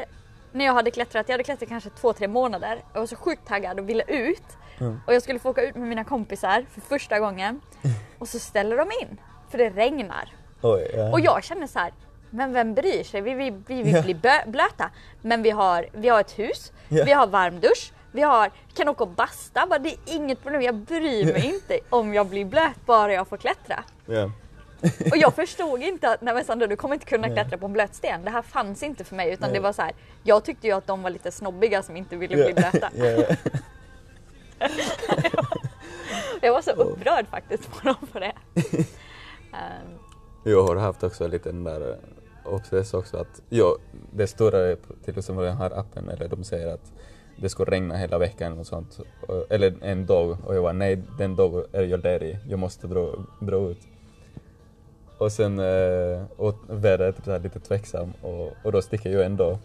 när 0.51 0.65
jag 0.65 0.73
hade 0.73 0.91
klättrat. 0.91 1.29
Jag 1.29 1.33
hade 1.33 1.43
klättrat 1.43 1.69
kanske 1.69 1.89
två, 1.89 2.13
tre 2.13 2.27
månader. 2.27 2.81
Jag 2.93 2.99
var 2.99 3.07
så 3.07 3.15
sjukt 3.15 3.47
taggad 3.47 3.79
och 3.79 3.89
ville 3.89 4.03
ut. 4.07 4.43
Mm. 4.79 4.99
Och 5.07 5.13
jag 5.13 5.21
skulle 5.23 5.39
få 5.39 5.49
åka 5.49 5.61
ut 5.61 5.75
med 5.75 5.87
mina 5.87 6.03
kompisar 6.03 6.65
för 6.73 6.81
första 6.81 7.19
gången. 7.19 7.61
Och 8.19 8.27
så 8.27 8.39
ställer 8.39 8.77
de 8.77 8.87
in, 9.01 9.19
för 9.49 9.57
det 9.57 9.69
regnar. 9.69 10.33
Oj, 10.61 10.91
ja. 10.93 11.11
Och 11.11 11.19
jag 11.19 11.43
känner 11.43 11.67
så 11.67 11.79
här, 11.79 11.93
men 12.29 12.53
vem 12.53 12.73
bryr 12.73 13.03
sig? 13.03 13.21
Vi, 13.21 13.33
vi, 13.33 13.49
vi 13.67 13.83
vill 13.83 13.93
Ja. 13.93 14.01
bli 14.01 14.13
blöta. 14.47 14.89
Men 15.21 15.43
vi 15.43 15.49
har, 15.49 15.87
vi 15.93 16.09
har 16.09 16.19
ett 16.19 16.39
hus, 16.39 16.71
Ja. 16.87 17.03
vi 17.05 17.11
har 17.11 17.27
varm 17.27 17.59
dusch, 17.59 17.91
vi 18.11 18.21
har, 18.21 18.51
kan 18.73 18.89
åka 18.89 19.03
och 19.03 19.09
basta. 19.09 19.65
Bara, 19.69 19.79
det 19.79 19.89
är 19.89 19.97
inget 20.15 20.41
problem, 20.43 20.61
jag 20.61 20.75
bryr 20.75 21.25
mig 21.33 21.45
inte 21.55 21.79
om 21.89 22.13
jag 22.13 22.27
blir 22.27 22.45
blöt 22.45 22.85
bara 22.85 23.13
jag 23.13 23.27
får 23.27 23.37
klättra. 23.37 23.83
Och 25.11 25.17
jag 25.17 25.33
förstod 25.35 25.81
inte 25.81 26.09
att 26.09 26.21
nej 26.21 26.33
men 26.33 26.45
Sandra 26.45 26.67
du 26.67 26.75
kommer 26.75 26.93
inte 26.95 27.05
kunna 27.05 27.29
klättra 27.29 27.57
på 27.57 27.65
en 27.65 27.73
blöt 27.73 27.95
sten. 27.95 28.23
Det 28.23 28.29
här 28.31 28.41
fanns 28.41 28.83
inte 28.83 29.03
för 29.03 29.15
mig 29.15 29.33
utan 29.33 29.49
Nej. 29.49 29.57
det 29.57 29.63
var 29.63 29.73
så 29.73 29.81
här. 29.81 29.91
Jag 30.23 30.45
tyckte 30.45 30.67
ju 30.67 30.73
att 30.73 30.87
de 30.87 31.03
var 31.03 31.09
lite 31.09 31.31
snobbiga 31.31 31.83
som 31.83 31.97
inte 31.97 32.15
ville 32.15 32.35
bli 32.35 32.53
blöta. 32.53 32.89
Ja. 32.95 33.35
Jag 36.41 36.53
var 36.53 36.61
så 36.61 36.71
upprörd 36.71 37.27
faktiskt 37.27 37.71
på 37.71 37.87
dem 37.87 38.07
för 38.11 38.19
det. 38.19 38.33
Ehm, 39.53 39.87
Jag 40.43 40.63
har 40.63 40.75
haft 40.75 41.03
också 41.03 41.27
lite 41.27 41.49
den 41.49 41.63
där 41.63 41.89
eh, 41.91 42.53
obsess 42.53 42.93
också 42.93 43.17
att 43.17 43.41
jag, 43.49 43.77
det 44.11 44.37
där 44.37 44.75
på- 44.75 44.93
till 45.05 45.17
exempel 45.17 45.45
den 45.45 45.57
här 45.57 45.79
appen 45.79 46.09
eller 46.09 46.27
de 46.27 46.43
säger 46.43 46.67
att 46.73 46.91
det 47.35 47.49
ska 47.49 47.65
regna 47.65 47.97
hela 47.97 48.17
veckan 48.17 48.59
och 48.59 48.67
sånt. 48.67 48.99
Eller 49.49 49.73
en 49.81 50.05
dag 50.05 50.37
och 50.45 50.55
jag 50.55 50.61
var 50.61 50.73
nej 50.73 51.01
den 51.17 51.35
dagen 51.35 51.65
är 51.73 51.83
jag 51.83 52.03
ledig, 52.03 52.39
jag 52.49 52.59
måste 52.59 52.87
dra, 52.87 53.15
dra 53.41 53.69
ut. 53.69 53.79
Och 55.19 55.31
sen, 55.31 55.59
eh, 55.59 56.21
och 56.37 56.55
vädret 56.67 57.27
är 57.27 57.39
lite 57.39 57.59
tveksam 57.59 58.13
och, 58.21 58.53
och 58.63 58.71
då 58.71 58.81
sticker 58.81 59.09
jag 59.09 59.25
ändå. 59.25 59.59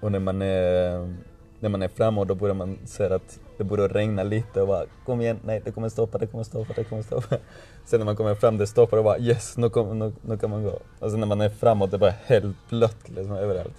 Och 0.00 0.12
när 0.12 0.18
man 0.18 0.42
är, 0.42 1.14
när 1.60 1.68
man 1.68 1.82
är 1.82 1.88
framåt 1.88 2.28
då 2.28 2.34
börjar 2.34 2.54
man 2.54 2.78
se 2.84 3.04
att 3.04 3.38
det 3.56 3.64
borde 3.64 3.88
regna 3.88 4.22
lite 4.22 4.60
och 4.62 4.68
bara 4.68 4.84
kom 5.06 5.20
igen, 5.20 5.40
nej 5.44 5.62
det 5.64 5.70
kommer 5.70 5.88
stoppa, 5.88 6.18
det 6.18 6.26
kommer 6.26 6.44
stoppa, 6.44 6.72
det 6.76 6.84
kommer 6.84 7.02
stoppa. 7.02 7.36
Sen 7.84 8.00
när 8.00 8.04
man 8.04 8.16
kommer 8.16 8.34
fram 8.34 8.58
det 8.58 8.66
stoppar 8.66 8.96
och 8.98 9.04
bara 9.04 9.18
yes, 9.18 9.56
nu, 9.56 9.70
kom, 9.70 9.98
nu, 9.98 10.12
nu 10.22 10.38
kan 10.38 10.50
man 10.50 10.62
gå. 10.64 10.78
Och 10.98 11.10
sen 11.10 11.20
när 11.20 11.26
man 11.26 11.40
är 11.40 11.48
framåt 11.48 11.90
det 11.90 11.96
är 11.96 11.98
bara 11.98 12.14
helt 12.26 12.56
blött 12.70 13.08
liksom 13.08 13.32
överallt. 13.36 13.74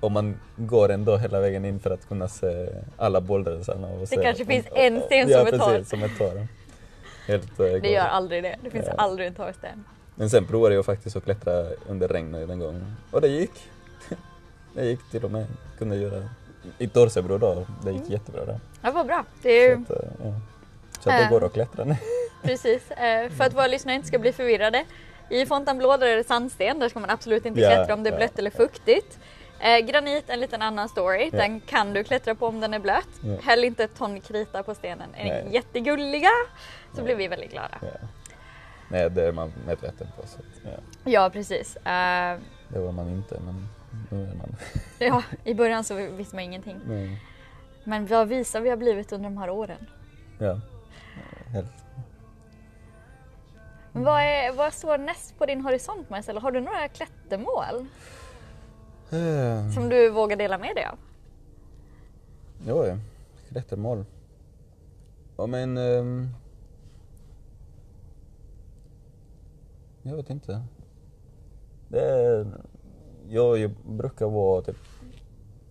Och 0.00 0.12
man 0.12 0.36
går 0.56 0.88
ändå 0.90 1.16
hela 1.16 1.40
vägen 1.40 1.64
in 1.64 1.80
för 1.80 1.90
att 1.90 2.08
kunna 2.08 2.28
se 2.28 2.68
alla 2.96 3.20
bouldersarna. 3.20 3.88
Och 3.88 4.08
se, 4.08 4.16
kanske 4.22 4.44
finns 4.44 4.66
och- 4.70 4.78
en 4.78 5.00
sten 5.00 5.28
ja, 5.28 5.38
som 5.38 5.46
är 5.46 5.58
torr. 5.58 5.72
precis, 5.74 5.88
som 5.90 6.02
är 6.02 6.08
torr. 6.08 6.46
Helt, 7.26 7.60
eh, 7.60 7.66
det 7.66 7.88
gör 7.90 8.06
aldrig 8.06 8.42
det. 8.42 8.56
Det 8.64 8.70
finns 8.70 8.86
Ja. 8.86 8.92
aldrig 8.96 9.28
en 9.28 9.34
torr 9.34 9.52
sten. 9.58 9.84
Men 10.14 10.30
sen 10.30 10.46
provade 10.46 10.74
jag 10.74 10.84
faktiskt 10.86 11.16
att 11.16 11.24
klättra 11.24 11.64
under 11.88 12.08
regnet 12.08 12.48
den 12.48 12.58
gången. 12.58 12.96
Och 13.10 13.20
det 13.20 13.28
gick. 13.28 13.52
Det 14.74 14.84
gick 14.84 15.10
till 15.10 15.24
och 15.24 15.30
med. 15.30 15.46
Kunde 15.78 15.96
göra 15.96 16.28
i 16.78 16.88
Torsebro 16.88 17.38
då. 17.38 17.66
Det 17.84 17.90
gick 17.92 18.10
jättebra 18.10 18.44
där. 18.44 18.60
Det 18.82 18.90
var 18.90 19.04
bra. 19.04 19.24
Det 19.42 19.50
är 19.50 19.74
Så 19.74 19.80
ju 19.80 19.82
att, 19.82 19.90
eh, 19.90 20.08
ja. 20.24 20.34
Så 21.00 21.10
att 21.10 21.18
det 21.18 21.24
Äh. 21.24 21.30
går 21.30 21.44
att 21.44 21.52
klättra 21.52 21.84
nu. 21.84 21.96
precis. 22.42 22.90
Eh, 22.90 23.30
För 23.30 23.44
att 23.44 23.54
våra 23.54 23.66
lyssnare 23.66 23.96
inte 23.96 24.08
ska 24.08 24.18
bli 24.18 24.32
förvirrade. 24.32 24.84
I 25.30 25.46
Fontainebleau 25.46 25.96
där 25.96 26.06
är 26.06 26.16
det 26.16 26.24
sandsten. 26.26 26.78
Där 26.78 26.88
ska 26.88 27.00
man 27.00 27.10
absolut 27.10 27.46
inte 27.46 27.60
Ja, 27.60 27.70
klättra 27.70 27.94
om 27.94 28.02
det 28.02 28.08
är 28.10 28.12
ja, 28.12 28.16
blött 28.18 28.38
eller 28.38 28.50
fuktigt. 28.50 29.18
Eh, 29.60 29.78
granit 29.78 30.24
en 30.30 30.40
liten 30.40 30.62
annan 30.62 30.88
story. 30.88 31.30
Ja. 31.32 31.38
Den 31.38 31.60
kan 31.60 31.92
du 31.92 32.04
klättra 32.04 32.34
på 32.34 32.46
om 32.46 32.60
den 32.60 32.74
är 32.74 32.78
blöt. 32.78 33.08
Ja. 33.22 33.36
Häll 33.42 33.64
inte 33.64 33.84
ett 33.84 33.94
ton 33.98 34.20
krita 34.20 34.62
på 34.62 34.74
stenen. 34.74 35.08
Är 35.14 35.44
ni 35.44 35.54
jättegulliga 35.54 36.30
så 36.96 37.02
blir 37.02 37.14
vi 37.16 37.28
väldigt 37.28 37.50
glada. 37.50 37.78
Nej, 38.90 39.10
det 39.10 39.22
är 39.22 39.32
man 39.32 39.52
medveten 39.66 40.06
på. 40.16 40.26
Så 40.26 40.38
att, 40.38 40.44
ja. 41.04 41.10
Ja 41.10 41.30
precis. 41.30 41.76
Eh, 41.76 42.38
Det 42.68 42.78
var 42.78 42.92
man 42.92 43.08
inte, 43.08 43.40
men 43.40 43.68
nu 44.10 44.22
är 44.30 44.34
man. 44.34 44.56
ja, 44.98 45.22
I 45.44 45.54
början 45.54 45.84
så 45.84 45.94
visste 45.94 46.36
man 46.36 46.44
ingenting. 46.44 46.80
Nej. 46.86 47.22
Men 47.84 48.06
vad 48.06 48.28
visar 48.28 48.60
vi 48.60 48.70
har 48.70 48.76
blivit 48.76 49.12
under 49.12 49.30
de 49.30 49.38
här 49.38 49.50
åren. 49.50 49.86
Ja, 50.38 50.60
helt. 51.52 51.72
Men 53.92 54.04
vad, 54.04 54.20
är, 54.22 54.52
vad 54.52 54.72
står 54.72 54.98
näst 54.98 55.38
på 55.38 55.46
din 55.46 55.60
horisont 55.60 56.10
Marcel? 56.10 56.38
Har 56.38 56.50
du 56.52 56.60
några 56.60 56.88
klättermål 56.88 57.86
Eh, 59.12 59.70
som 59.74 59.88
du 59.88 60.10
vågar 60.10 60.36
dela 60.36 60.58
med 60.58 60.76
dig 60.76 60.84
av? 60.84 60.98
Jo, 62.66 62.86
ja. 62.86 62.96
klättermål. 63.48 64.04
Ja, 65.36 65.46
men... 65.46 65.78
ehm, 65.78 66.28
jag 70.02 70.16
vet 70.16 70.30
inte. 70.30 70.62
Det 71.88 72.00
är, 72.00 72.46
jag, 73.28 73.58
jag 73.58 73.70
brukar 73.86 74.26
vara 74.26 74.62
typ, 74.62 74.76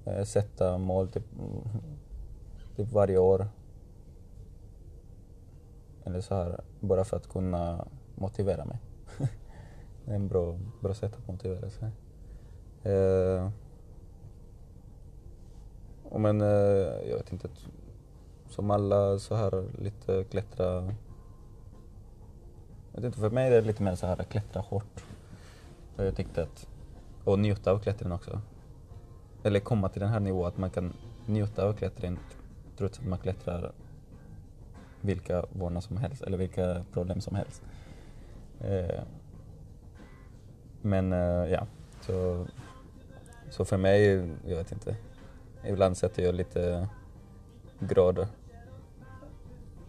eh, 0.05 0.23
sätta 0.23 0.77
mål 0.77 1.07
typ, 1.07 1.25
typ 2.75 2.91
varje 2.91 3.17
år. 3.17 3.47
Eller 6.03 6.21
så 6.21 6.35
här, 6.35 6.61
bara 6.79 7.03
för 7.03 7.17
att 7.17 7.29
kunna 7.29 7.87
motivera 8.15 8.65
mig. 8.65 8.79
det 10.05 10.11
är 10.11 10.15
en 10.15 10.27
bra, 10.27 10.59
bra 10.81 10.93
sätt 10.93 11.17
att 11.17 11.27
motivera 11.27 11.69
sig. 11.69 11.89
Eh, 12.83 13.49
men 16.17 16.41
eh, 16.41 17.09
jag 17.09 17.17
vet 17.17 17.33
inte, 17.33 17.49
som 18.49 18.71
alla 18.71 19.19
så 19.19 19.35
här 19.35 19.65
lite 19.79 20.23
klättra... 20.23 20.95
Jag 22.99 23.03
vet 23.03 23.07
inte, 23.07 23.19
för 23.19 23.29
mig 23.29 23.47
är 23.47 23.51
det 23.51 23.61
lite 23.61 23.83
mer 23.83 23.95
så 23.95 24.07
här 24.07 24.15
klättra 24.15 24.61
hårt. 24.61 25.03
För 25.95 26.05
jag 26.05 26.15
tyckte 26.15 26.43
att, 26.43 26.67
och 27.23 27.39
njuta 27.39 27.71
av 27.71 27.79
klättringen 27.79 28.11
också. 28.11 28.41
Eller 29.43 29.59
komma 29.59 29.89
till 29.89 30.01
den 30.01 30.09
här 30.09 30.19
nivån 30.19 30.47
att 30.47 30.57
man 30.57 30.69
kan 30.69 30.93
njuta 31.25 31.65
av 31.65 31.73
klättringen 31.73 32.19
trots 32.77 32.99
att 32.99 33.05
man 33.05 33.19
klättrar 33.19 33.71
vilka 35.01 35.45
vanor 35.51 35.81
som 35.81 35.97
helst 35.97 36.23
eller 36.23 36.37
vilka 36.37 36.85
problem 36.93 37.21
som 37.21 37.35
helst. 37.35 37.61
Eh, 38.61 39.01
men 40.81 41.13
eh, 41.13 41.51
ja, 41.51 41.67
så, 42.01 42.47
så 43.49 43.65
för 43.65 43.77
mig, 43.77 44.29
jag 44.45 44.55
vet 44.57 44.71
inte. 44.71 44.95
Ibland 45.65 45.97
sätter 45.97 46.23
jag 46.23 46.35
lite 46.35 46.89
grader, 47.79 48.27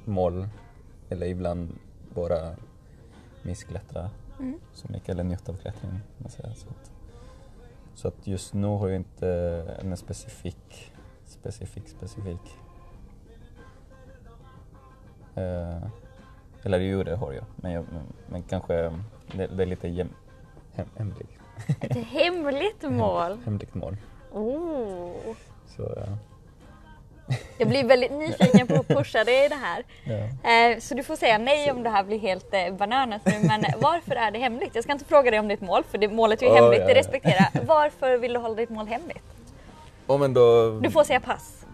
mål 0.04 0.48
eller 1.08 1.26
ibland 1.26 1.78
bara 2.14 2.56
missklättra 3.42 4.10
Mm. 4.38 4.60
så 4.72 4.92
mycket 4.92 5.08
eller 5.08 5.24
njuta 5.24 5.52
av 5.52 5.56
klättring. 5.56 5.90
kan 5.90 6.00
man 6.18 6.30
säga. 6.30 6.54
Så, 6.54 6.68
att, 6.68 6.90
så 7.94 8.08
att 8.08 8.26
just 8.26 8.54
nu 8.54 8.66
har 8.66 8.88
jag 8.88 8.96
inte 8.96 9.28
en 9.82 9.96
specifik, 9.96 10.92
specifik, 11.26 11.88
specifik. 11.88 12.56
Eh, 15.34 15.82
eller 16.62 16.78
jo, 16.78 17.02
det 17.02 17.16
har 17.16 17.32
jag, 17.32 17.44
men, 17.56 17.72
jag, 17.72 17.84
men, 17.92 18.02
men 18.26 18.42
kanske 18.42 18.74
det, 19.36 19.46
det 19.46 19.62
är 19.62 19.66
lite 19.66 19.88
jäm, 19.88 20.08
hem, 20.72 20.86
hemligt. 20.96 21.30
Ett 21.80 21.96
hemligt 21.96 22.82
mål. 22.90 23.38
Hemligt 23.44 23.74
mål. 23.74 23.96
Oh. 24.32 25.34
Så, 25.66 25.82
ja. 25.96 26.18
Jag 27.58 27.68
blir 27.68 27.84
väldigt 27.84 28.12
nyfiken 28.12 28.66
på 28.66 28.74
att 28.74 28.88
pusha 28.88 29.24
dig 29.24 29.44
i 29.44 29.48
det 29.48 29.54
här. 29.54 29.84
Ja. 30.04 30.50
Eh, 30.50 30.78
Så 30.78 30.94
du 30.94 31.02
får 31.02 31.16
säga 31.16 31.38
nej 31.38 31.70
om 31.70 31.82
det 31.82 31.90
här 31.90 32.04
blir 32.04 32.18
helt 32.18 32.54
eh, 32.54 32.74
bananas 32.74 33.22
nu. 33.24 33.32
Men 33.42 33.64
varför 33.78 34.14
är 34.14 34.30
det 34.30 34.38
hemligt? 34.38 34.74
Jag 34.74 34.84
ska 34.84 34.92
inte 34.92 35.04
fråga 35.04 35.30
dig 35.30 35.40
om 35.40 35.48
ditt 35.48 35.60
mål 35.60 35.84
för 35.90 35.98
det, 35.98 36.08
målet 36.08 36.42
är 36.42 36.46
ju 36.46 36.52
Oh, 36.52 36.56
hemligt, 36.56 36.80
ja, 36.80 36.86
det 36.86 36.92
ja. 36.92 36.98
respekterar 36.98 37.48
jag. 37.54 37.62
Varför 37.62 38.18
vill 38.18 38.32
du 38.32 38.38
hålla 38.38 38.54
ditt 38.54 38.70
mål 38.70 38.86
hemligt? 38.86 39.24
Oh, 40.06 40.28
då... 40.28 40.70
Du 40.80 40.90
får 40.90 41.04
säga 41.04 41.20
pass. 41.20 41.66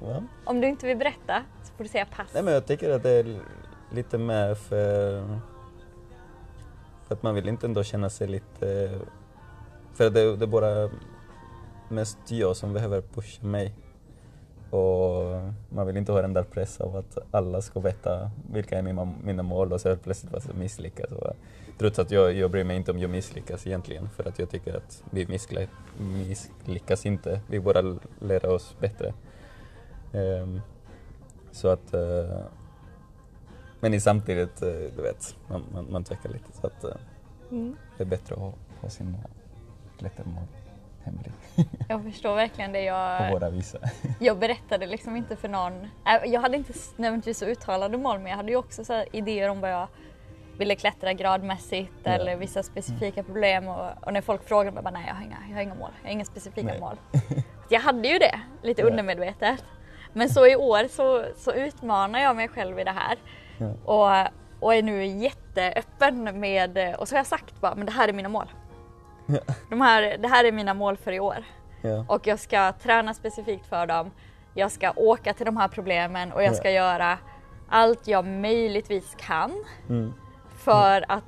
Va? 0.00 0.22
Om 0.44 0.60
du 0.60 0.68
inte 0.68 0.86
vill 0.86 0.96
berätta 0.96 1.42
så 1.64 1.72
får 1.76 1.84
du 1.84 1.90
säga 1.90 2.06
pass. 2.16 2.26
Nej 2.34 2.42
men 2.42 2.54
jag 2.54 2.66
tycker 2.66 2.90
att 2.90 3.02
det 3.02 3.10
är 3.10 3.40
lite 3.92 4.18
mer 4.18 4.54
för... 4.54 5.22
För 7.08 7.14
att 7.14 7.22
man 7.22 7.34
vill 7.34 7.48
inte 7.48 7.66
ändå 7.66 7.84
känna 7.84 8.10
sig 8.10 8.28
lite... 8.28 8.90
För 9.94 10.10
det, 10.10 10.36
det 10.36 10.44
är 10.44 10.46
bara 10.46 10.90
mest 11.88 12.18
jag 12.26 12.56
som 12.56 12.72
behöver 12.72 13.00
pusha 13.00 13.46
mig. 13.46 13.72
Och 14.70 15.40
man 15.68 15.86
vill 15.86 15.96
inte 15.96 16.12
ha 16.12 16.22
den 16.22 16.32
där 16.32 16.42
pressen 16.42 16.86
av 16.86 16.96
att 16.96 17.18
alla 17.30 17.60
ska 17.62 17.80
veta 17.80 18.30
vilka 18.52 18.78
är 18.78 18.82
mina, 18.82 19.12
mina 19.24 19.42
mål 19.42 19.72
och 19.72 19.80
så 19.80 19.88
helt 19.88 20.02
plötsligt 20.02 20.32
bara 20.32 20.40
så 20.40 20.52
misslyckas. 20.54 21.12
Och, 21.12 21.32
trots 21.78 21.98
att 21.98 22.10
jag, 22.10 22.32
jag 22.32 22.50
bryr 22.50 22.64
mig 22.64 22.76
inte 22.76 22.90
om 22.90 22.98
jag 22.98 23.10
misslyckas 23.10 23.66
egentligen 23.66 24.08
för 24.08 24.28
att 24.28 24.38
jag 24.38 24.50
tycker 24.50 24.76
att 24.76 25.02
vi 25.10 25.26
misslyckas, 25.26 25.68
misslyckas 25.98 27.06
inte. 27.06 27.40
Vi 27.48 27.60
bara 27.60 27.98
lär 28.20 28.46
oss 28.46 28.76
bättre. 28.80 29.14
Ehm, 30.12 30.60
så 31.52 31.68
att... 31.68 31.94
eh, 31.94 32.38
men 33.80 33.94
i 33.94 34.00
samtidigt, 34.00 34.62
eh, 34.62 34.68
du 34.96 35.02
vet, 35.02 35.36
man, 35.48 35.62
man, 35.72 35.86
man 35.92 36.04
tvekar 36.04 36.28
lite. 36.28 36.52
Så 36.60 36.66
att 36.66 36.84
eh, 36.84 36.90
Mm. 37.50 37.76
det 37.96 38.04
är 38.04 38.06
bättre 38.08 38.34
att 38.34 38.40
ha, 38.40 38.52
ha 38.80 38.88
sina 38.88 39.18
klättermål 39.98 40.44
hemlig 41.04 41.32
Jag 41.88 42.04
förstår 42.04 42.34
verkligen 42.34 42.72
det. 42.72 42.80
Jag, 42.82 43.30
våra 43.32 43.50
visa. 43.50 43.78
jag 44.20 44.38
berättade 44.38 44.86
liksom 44.86 45.16
inte 45.16 45.36
för 45.36 45.48
någon. 45.48 45.82
Äh, 45.82 46.30
Jag 46.32 46.40
hade 46.40 46.56
inte 46.56 46.72
nödvändigtvis 46.96 47.38
så 47.38 47.44
uttalade 47.46 47.98
mål 47.98 48.18
men 48.18 48.30
jag 48.30 48.36
hade 48.36 48.50
ju 48.50 48.56
också 48.56 48.84
så 48.84 49.04
idéer 49.12 49.48
om 49.48 49.60
vad 49.60 49.70
jag 49.72 49.88
ville 50.58 50.74
klättra 50.76 51.12
gradmässigt 51.12 51.92
Ja. 52.02 52.10
eller 52.10 52.36
vissa 52.36 52.62
specifika 52.62 53.22
problem 53.22 53.68
och, 53.68 53.86
och 54.06 54.12
när 54.12 54.20
folk 54.20 54.48
frågade 54.48 54.70
mig 54.74 54.82
bara 54.82 54.90
nej 54.90 55.04
jag 55.06 55.14
har 55.14 55.22
inga, 55.22 55.36
jag 55.48 55.54
har 55.54 55.62
inga 55.62 55.74
mål, 55.74 55.90
jag 56.02 56.08
har 56.08 56.12
inga 56.12 56.24
specifika 56.24 56.66
Nej. 56.66 56.80
mål. 56.80 56.96
Jag 57.72 57.80
hade 57.80 58.08
ju 58.08 58.18
det 58.18 58.40
lite 58.62 58.82
Ja. 58.82 58.86
undermedvetet. 58.88 59.64
Men 60.12 60.28
så 60.28 60.46
i 60.46 60.56
år 60.56 60.88
så, 60.88 61.24
så 61.36 61.52
utmanar 61.52 62.20
jag 62.20 62.36
mig 62.36 62.48
själv 62.48 62.78
i 62.80 62.84
det 62.84 62.90
här 62.90 63.18
Ja. 63.58 63.66
och, 63.84 64.30
och 64.60 64.74
är 64.74 64.82
nu 64.82 65.04
jätteöppen 65.06 66.40
med, 66.40 66.94
och 66.98 67.08
så 67.08 67.14
har 67.14 67.18
jag 67.18 67.26
sagt 67.26 67.60
bara 67.60 67.74
men 67.74 67.86
det 67.86 67.92
här 67.92 68.08
är 68.08 68.12
mina 68.12 68.28
mål. 68.28 68.46
Ja. 69.32 69.54
De 69.70 69.80
här, 69.80 70.16
det 70.18 70.28
här 70.28 70.44
är 70.44 70.52
mina 70.52 70.74
mål 70.74 70.96
för 70.96 71.12
i 71.12 71.20
år 71.20 71.44
Ja. 71.82 72.04
och 72.08 72.26
jag 72.26 72.38
ska 72.38 72.72
träna 72.72 73.14
specifikt 73.14 73.66
för 73.66 73.86
dem. 73.86 74.10
Jag 74.54 74.70
ska 74.70 74.92
åka 74.96 75.34
till 75.34 75.46
de 75.46 75.56
här 75.56 75.68
problemen 75.68 76.32
och 76.32 76.42
jag 76.42 76.50
Ja. 76.52 76.54
ska 76.56 76.70
göra 76.70 77.18
allt 77.68 78.06
jag 78.08 78.24
möjligtvis 78.26 79.14
kan 79.18 79.64
Mm. 79.88 80.12
för 80.58 81.04
att 81.08 81.24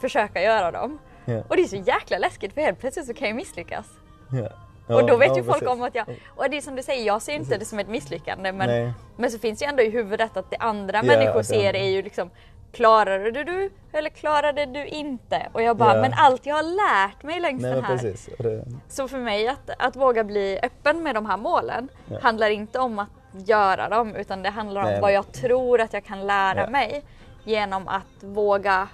försöka 0.00 0.42
göra 0.42 0.70
dem. 0.70 0.98
Ja. 1.24 1.42
Och 1.48 1.56
det 1.56 1.62
är 1.62 1.66
så 1.66 1.76
jäkla 1.76 2.18
läskigt 2.18 2.52
för 2.54 2.60
helt 2.60 2.80
plötsligt 2.80 3.06
så 3.06 3.14
kan 3.14 3.28
jag 3.28 3.36
misslyckas. 3.36 3.86
Ja. 4.32 4.48
och 4.96 5.06
då 5.06 5.16
vet 5.16 5.28
ja, 5.28 5.36
ju 5.36 5.42
folk 5.44 5.58
precis. 5.58 5.68
om 5.68 5.82
att 5.82 5.94
jag... 5.94 6.06
Och 6.28 6.50
det 6.50 6.56
är 6.56 6.60
som 6.60 6.76
du 6.76 6.82
säger, 6.82 7.06
jag 7.06 7.22
ser 7.22 7.32
inte 7.32 7.58
det 7.58 7.64
som 7.64 7.78
ett 7.78 7.88
misslyckande 7.88 8.52
men, 8.52 8.68
Nej. 8.68 8.92
men 9.16 9.30
så 9.30 9.38
finns 9.38 9.58
det 9.58 9.64
ju 9.64 9.68
ändå 9.68 9.82
i 9.82 9.90
huvudet 9.90 10.36
att 10.36 10.50
det 10.50 10.56
andra 10.56 10.96
Ja, 10.98 11.02
människor 11.02 11.38
det- 11.38 11.44
ser 11.44 11.74
är 11.76 11.88
ju 11.88 12.02
liksom 12.02 12.30
Klarade 12.72 13.44
du 13.44 13.70
eller 13.92 14.10
klarade 14.10 14.66
du 14.66 14.86
inte? 14.86 15.48
Och 15.52 15.62
jag 15.62 15.76
bara, 15.76 15.94
Ja. 15.94 16.00
men 16.02 16.12
allt 16.16 16.46
jag 16.46 16.54
har 16.54 16.62
lärt 16.62 17.22
mig 17.22 17.40
längs 17.40 17.62
Nej 17.62 17.70
den 17.74 17.84
här 17.84 17.92
precis. 17.96 18.28
Det, 18.38 18.64
så 18.88 19.08
för 19.08 19.18
mig 19.18 19.48
att, 19.48 19.70
att 19.78 19.96
våga 19.96 20.24
bli 20.24 20.58
öppen 20.62 21.02
med 21.02 21.14
de 21.14 21.26
här 21.26 21.36
målen 21.36 21.88
Ja. 22.10 22.18
handlar 22.22 22.50
inte 22.50 22.78
om 22.78 22.98
att 22.98 23.08
göra 23.32 23.88
dem 23.88 24.16
utan 24.16 24.42
det 24.42 24.50
handlar 24.50 24.80
om 24.82 24.88
Nej, 24.88 25.00
vad 25.00 25.12
jag 25.12 25.32
tror 25.32 25.80
att 25.80 25.92
jag 25.92 26.04
kan 26.04 26.26
lära 26.26 26.60
Ja. 26.60 26.70
mig 26.70 27.02
genom 27.44 27.88
att 27.88 28.22
våga 28.22 28.88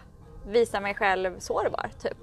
visa 0.46 0.80
mig 0.80 0.94
själv 0.94 1.38
sårbar 1.38 1.90
typ. 2.02 2.18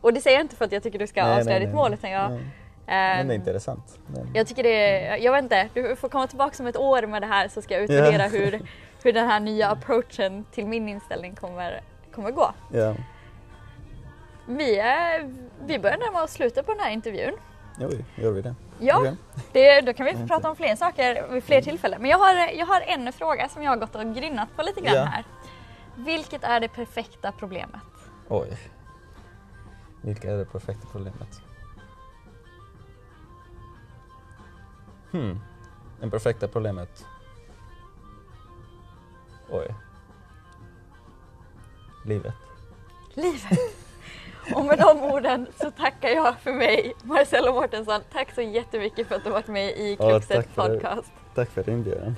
Och 0.00 0.12
det 0.12 0.20
säger 0.20 0.36
jag 0.36 0.44
inte 0.44 0.56
för 0.56 0.64
att 0.64 0.72
jag 0.72 0.82
tycker 0.82 0.98
du 0.98 1.06
ska 1.06 1.24
Nej, 1.24 1.38
avslöja 1.38 1.58
ditt 1.58 1.68
nej. 1.68 1.76
mål 1.76 1.94
utan 1.94 2.10
jag... 2.10 2.30
Nej. 2.30 2.40
ehm, 2.86 3.16
Men 3.18 3.28
det 3.28 3.34
är 3.34 3.36
intressant. 3.36 3.98
Men, 4.06 4.30
jag 4.34 4.46
tycker 4.46 4.62
det 4.62 5.06
är, 5.06 5.16
jag 5.16 5.32
vet 5.32 5.42
inte, 5.42 5.68
du 5.74 5.96
får 5.96 6.08
komma 6.08 6.26
tillbaka 6.26 6.62
om 6.62 6.66
ett 6.66 6.76
år 6.76 7.02
med 7.06 7.22
det 7.22 7.26
här 7.26 7.48
så 7.48 7.62
ska 7.62 7.74
jag 7.74 7.82
utvärdera 7.82 8.28
hur, 8.28 8.60
hur 9.04 9.12
den 9.12 9.26
här 9.28 9.40
nya 9.40 9.68
approachen 9.70 10.44
till 10.50 10.66
min 10.66 10.88
inställning 10.88 11.34
kommer, 11.34 11.80
kommer 12.14 12.30
gå. 12.30 12.52
ja. 12.72 12.94
Vi, 14.46 14.78
är, 14.78 15.32
vi 15.64 15.78
börjar 15.78 15.98
närma 15.98 16.22
oss 16.22 16.32
slutet 16.32 16.66
på 16.66 16.72
den 16.72 16.80
här 16.80 16.90
intervjun. 16.90 17.34
Oj, 17.80 18.04
gör 18.14 18.30
vi 18.32 18.42
det? 18.42 18.54
Ja, 18.78 18.98
Okej. 18.98 19.16
det, 19.52 19.80
då 19.80 19.92
kan 19.92 20.06
vi 20.06 20.26
prata 20.28 20.50
om 20.50 20.56
fler 20.56 20.76
saker 20.76 21.28
vid 21.30 21.44
fler 21.44 21.62
tillfällen. 21.62 22.00
Men 22.02 22.10
jag 22.10 22.18
har, 22.18 22.34
jag 22.58 22.66
har 22.66 22.80
en 22.80 23.12
fråga 23.12 23.48
som 23.48 23.62
jag 23.62 23.70
har 23.70 23.76
gått 23.76 23.94
och 23.94 24.14
grynnat 24.14 24.56
på 24.56 24.62
lite 24.62 24.80
grann 24.80 24.94
Ja. 24.94 25.04
här. 25.04 25.24
Vilket 25.96 26.44
är 26.44 26.60
det 26.60 26.68
perfekta 26.68 27.32
problemet? 27.32 27.80
Oj. 28.28 28.58
Vilka 30.02 30.32
är 30.32 30.36
det 30.38 30.44
perfekta 30.44 30.86
problemet? 30.92 31.40
Hmm. 35.12 35.40
Det 36.00 36.10
perfekta 36.10 36.48
problemet? 36.48 37.06
Oj. 39.52 39.74
Livet. 42.04 42.34
Livet. 43.14 43.58
Och 44.54 44.64
med 44.64 44.78
de 44.78 45.02
orden 45.02 45.46
så 45.60 45.70
tackar 45.70 46.08
jag 46.08 46.38
för 46.38 46.52
mig, 46.52 46.94
Marcelo 47.02 47.52
Mårtensson. 47.52 48.00
Tack 48.12 48.34
så 48.34 48.40
jättemycket 48.42 49.06
för 49.08 49.14
att 49.14 49.24
du 49.24 49.30
varit 49.30 49.46
med 49.48 49.68
i 49.70 49.96
Ja, 50.00 50.20
tack 50.20 50.24
för 50.24 50.68
det. 50.68 50.74
podcast. 50.74 51.12
Tack 51.34 51.50
för 51.50 51.70
inbjudan. 51.70 52.16